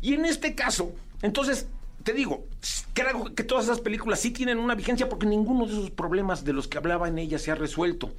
Y 0.01 0.15
en 0.15 0.25
este 0.25 0.55
caso, 0.55 0.91
entonces, 1.21 1.67
te 2.03 2.13
digo, 2.13 2.45
creo 2.93 3.35
que 3.35 3.43
todas 3.43 3.65
esas 3.65 3.79
películas 3.79 4.19
sí 4.19 4.31
tienen 4.31 4.57
una 4.57 4.73
vigencia 4.73 5.07
porque 5.07 5.27
ninguno 5.27 5.67
de 5.67 5.73
esos 5.73 5.91
problemas 5.91 6.43
de 6.43 6.53
los 6.53 6.67
que 6.67 6.79
hablaba 6.79 7.07
en 7.07 7.19
ella 7.19 7.37
se 7.37 7.51
ha 7.51 7.55
resuelto. 7.55 8.11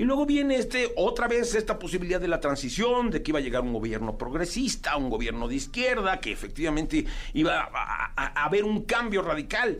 Y 0.00 0.04
luego 0.04 0.24
viene 0.24 0.56
este, 0.56 0.94
otra 0.96 1.28
vez 1.28 1.54
esta 1.54 1.78
posibilidad 1.78 2.18
de 2.18 2.26
la 2.26 2.40
transición, 2.40 3.10
de 3.10 3.22
que 3.22 3.32
iba 3.32 3.38
a 3.38 3.42
llegar 3.42 3.60
un 3.60 3.74
gobierno 3.74 4.16
progresista, 4.16 4.96
un 4.96 5.10
gobierno 5.10 5.46
de 5.46 5.56
izquierda, 5.56 6.20
que 6.20 6.32
efectivamente 6.32 7.04
iba 7.34 7.68
a, 7.70 8.44
haber 8.44 8.64
un 8.64 8.84
cambio 8.84 9.20
radical. 9.20 9.78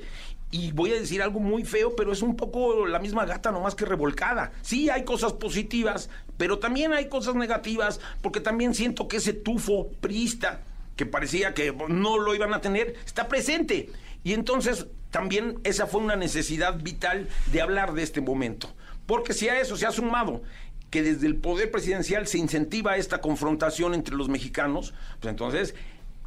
Y 0.51 0.73
voy 0.73 0.91
a 0.93 1.01
decir 1.01 1.23
algo 1.23 1.41
muy 1.41 1.65
feo, 1.65 1.97
pero 1.97 2.13
es 2.13 2.21
un 2.21 2.37
poco 2.37 2.87
la 2.87 2.99
misma 2.99 3.25
gata, 3.25 3.51
nomás 3.51 3.75
que 3.75 3.87
revolcada. 3.87 4.53
Sí, 4.61 4.91
hay 4.91 5.05
cosas 5.05 5.33
positivas, 5.33 6.11
pero 6.37 6.59
también 6.59 6.93
hay 6.93 7.09
cosas 7.09 7.35
negativas, 7.35 7.99
porque 8.21 8.41
también 8.41 8.75
siento 8.75 9.09
que 9.09 9.17
ese 9.17 9.33
tufo 9.33 9.89
priista, 10.03 10.61
que 10.97 11.07
parecía 11.07 11.55
que 11.55 11.75
no 11.89 12.19
lo 12.19 12.35
iban 12.35 12.53
a 12.53 12.61
tener, 12.61 12.95
está 13.07 13.27
presente. 13.27 13.89
Y 14.23 14.35
entonces 14.35 14.87
también 15.11 15.61
esa 15.65 15.87
fue 15.87 16.03
una 16.03 16.17
necesidad 16.17 16.79
vital 16.79 17.27
de 17.53 17.63
hablar 17.63 17.95
de 17.95 18.03
este 18.03 18.21
momento. 18.21 18.69
Porque 19.11 19.35
si 19.35 19.49
a 19.49 19.61
eso 19.61 19.77
se 19.77 19.87
ha 19.87 19.91
sumado 19.91 20.41
que 20.89 21.03
desde 21.03 21.27
el 21.27 21.35
poder 21.35 21.73
presidencial 21.73 22.29
se 22.29 22.39
incentiva 22.39 22.97
esta 22.97 23.21
confrontación 23.21 23.93
entre 23.93 24.15
los 24.15 24.29
mexicanos, 24.29 24.95
pues 25.19 25.33
entonces 25.33 25.75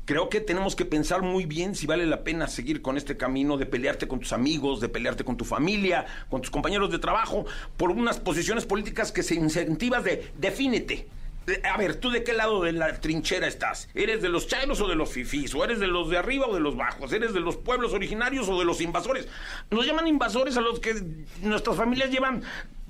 creo 0.03 0.27
que 0.27 0.41
tenemos 0.41 0.75
que 0.75 0.83
pensar 0.83 1.21
muy 1.21 1.45
bien 1.45 1.75
si 1.75 1.87
vale 1.87 2.05
la 2.05 2.25
pena 2.25 2.49
seguir 2.49 2.81
con 2.81 2.97
este 2.97 3.15
camino 3.15 3.55
de 3.55 3.67
pelearte 3.67 4.09
con 4.09 4.19
tus 4.19 4.33
amigos, 4.33 4.81
de 4.81 4.89
pelearte 4.89 5.23
con 5.23 5.37
tu 5.37 5.45
familia, 5.45 6.05
con 6.29 6.41
tus 6.41 6.51
compañeros 6.51 6.91
de 6.91 6.99
trabajo, 6.99 7.45
por 7.77 7.89
unas 7.89 8.19
posiciones 8.19 8.65
políticas 8.65 9.13
que 9.13 9.23
se 9.23 9.35
incentivas 9.35 10.03
de 10.03 10.33
defínete. 10.37 11.07
Eh, 11.47 11.61
A 11.65 11.77
ver, 11.77 11.95
¿tú 11.95 12.09
de 12.09 12.23
qué 12.23 12.33
lado 12.33 12.63
de 12.63 12.71
la 12.71 12.99
trinchera 12.99 13.47
estás? 13.47 13.89
¿Eres 13.93 14.21
de 14.21 14.29
los 14.29 14.47
chairos 14.47 14.79
o 14.79 14.87
de 14.87 14.95
los 14.95 15.09
fifís? 15.09 15.53
¿O 15.55 15.63
eres 15.63 15.79
de 15.79 15.87
los 15.87 16.09
de 16.09 16.17
arriba 16.17 16.47
o 16.47 16.53
de 16.53 16.61
los 16.61 16.75
bajos? 16.77 17.11
¿Eres 17.11 17.33
de 17.33 17.41
los 17.41 17.57
pueblos 17.57 17.93
originarios 17.93 18.47
o 18.47 18.57
de 18.57 18.65
los 18.65 18.79
invasores? 18.79 19.27
Nos 19.69 19.85
llaman 19.85 20.07
invasores 20.07 20.55
a 20.55 20.61
los 20.61 20.79
que 20.79 20.95
nuestras 21.41 21.75
familias 21.75 22.11
llevan 22.11 22.43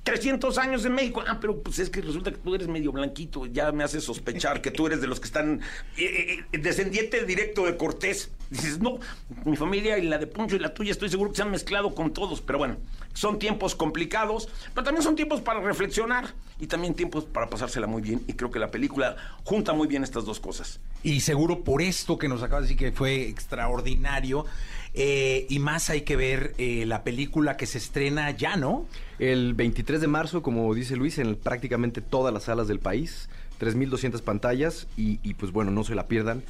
300 0.04 0.58
años 0.58 0.86
en 0.86 0.94
México. 0.94 1.24
Ah, 1.26 1.38
pero 1.40 1.62
pues 1.62 1.80
es 1.80 1.90
que 1.90 2.02
resulta 2.02 2.32
que 2.32 2.38
tú 2.38 2.54
eres 2.54 2.68
medio 2.68 2.92
blanquito. 2.92 3.46
Ya 3.46 3.72
me 3.72 3.84
hace 3.84 4.02
sospechar 4.02 4.62
que 4.62 4.70
tú 4.72 4.88
eres 4.88 5.02
de 5.02 5.08
los 5.08 5.20
que 5.20 5.28
están 5.28 5.62
eh, 5.98 6.44
eh, 6.52 6.58
descendiente 6.58 7.24
directo 7.24 7.66
de 7.66 7.78
Cortés. 7.78 8.30
Dices, 8.50 8.80
no, 8.80 9.00
mi 9.46 9.56
familia 9.56 9.98
y 9.98 10.04
la 10.04 10.18
de 10.18 10.28
Poncho 10.28 10.56
y 10.58 10.60
la 10.60 10.74
tuya 10.74 10.92
estoy 10.92 11.10
seguro 11.10 11.32
que 11.32 11.38
se 11.38 11.42
han 11.44 11.52
mezclado 11.52 11.96
con 11.96 12.14
todos. 12.14 12.42
Pero 12.42 12.60
bueno, 12.60 12.78
son 13.14 13.40
tiempos 13.40 13.76
complicados, 13.76 14.50
pero 14.74 14.84
también 14.84 15.04
son 15.04 15.16
tiempos 15.16 15.42
para 15.42 15.62
reflexionar 15.62 16.34
y 16.60 16.68
también 16.68 16.94
tiempos 16.94 17.24
para 17.24 17.50
pasársela 17.50 17.88
muy 17.88 18.02
bien. 18.02 18.24
Y 18.28 18.34
creo 18.34 18.52
que 18.52 18.60
la 18.60 18.72
película 18.72 19.16
junta 19.44 19.72
muy 19.74 19.88
bien 19.88 20.04
estas 20.04 20.26
dos 20.26 20.40
cosas. 20.40 20.82
Y 21.02 21.22
seguro 21.22 21.64
por 21.64 21.82
esto 21.82 22.18
que 22.18 22.28
nos 22.28 22.44
acaba 22.44 22.62
de 22.62 22.68
decir 22.68 22.78
que 22.78 22.92
fue 22.92 23.28
extraordinario. 23.30 24.46
eh, 24.94 25.48
y 25.50 25.60
más 25.60 25.90
hay 25.90 26.02
que 26.02 26.16
ver 26.16 26.54
eh, 26.58 26.86
la 26.86 27.04
película 27.04 27.58
que 27.58 27.66
se 27.66 27.78
estrena 27.80 28.30
ya, 28.32 28.56
¿no? 28.58 28.86
El 29.20 29.54
23 29.54 30.02
de 30.02 30.08
marzo, 30.08 30.42
como 30.42 30.74
dice 30.74 30.96
Luis, 30.96 31.18
en 31.20 31.36
prácticamente 31.36 32.02
todas 32.02 32.34
las 32.34 32.44
salas 32.44 32.68
del 32.68 32.80
país, 32.80 33.30
3.200 33.60 34.22
pantallas 34.22 34.88
y, 34.98 35.20
y, 35.24 35.36
pues 35.36 35.52
bueno, 35.52 35.72
no 35.72 35.84
se 35.84 35.96
la 35.96 36.08
pierdan. 36.08 36.44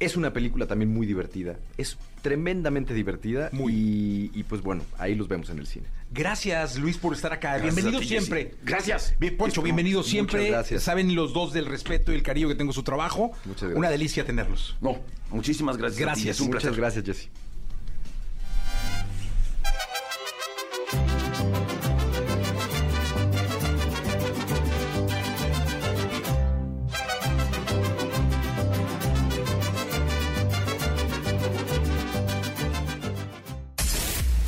Es 0.00 0.16
una 0.16 0.32
película 0.32 0.66
también 0.66 0.92
muy 0.92 1.06
divertida, 1.06 1.56
es 1.78 1.96
tremendamente 2.20 2.94
divertida 2.94 3.48
y, 3.52 4.30
y, 4.34 4.42
pues 4.42 4.60
bueno, 4.60 4.82
ahí 4.98 5.14
los 5.14 5.28
vemos 5.28 5.50
en 5.50 5.58
el 5.60 5.66
cine. 5.66 5.86
Gracias, 6.10 6.78
Luis, 6.78 6.98
por 6.98 7.14
estar 7.14 7.32
acá. 7.32 7.52
Gracias 7.58 7.74
bienvenido 7.74 7.98
a 7.98 8.02
ti, 8.02 8.08
siempre. 8.08 8.54
Gracias. 8.64 9.14
Bien, 9.18 9.36
Poncho, 9.36 9.62
bienvenido 9.62 10.00
Muchas 10.00 10.10
siempre. 10.10 10.48
gracias. 10.48 10.82
Saben 10.82 11.14
los 11.14 11.32
dos 11.32 11.52
del 11.52 11.66
respeto 11.66 12.12
y 12.12 12.16
el 12.16 12.22
cariño 12.22 12.48
que 12.48 12.54
tengo 12.56 12.70
a 12.72 12.74
su 12.74 12.82
trabajo. 12.82 13.32
Muchas 13.44 13.62
gracias. 13.62 13.78
Una 13.78 13.88
delicia 13.88 14.24
tenerlos. 14.24 14.76
No, 14.80 14.98
muchísimas 15.30 15.76
gracias. 15.76 15.96
a 15.96 15.98
ti, 16.00 16.04
Gracias, 16.04 16.36
es 16.36 16.40
un 16.40 16.48
Muchas 16.48 16.62
placer. 16.62 16.80
gracias, 16.80 17.04
Jesse. 17.04 17.28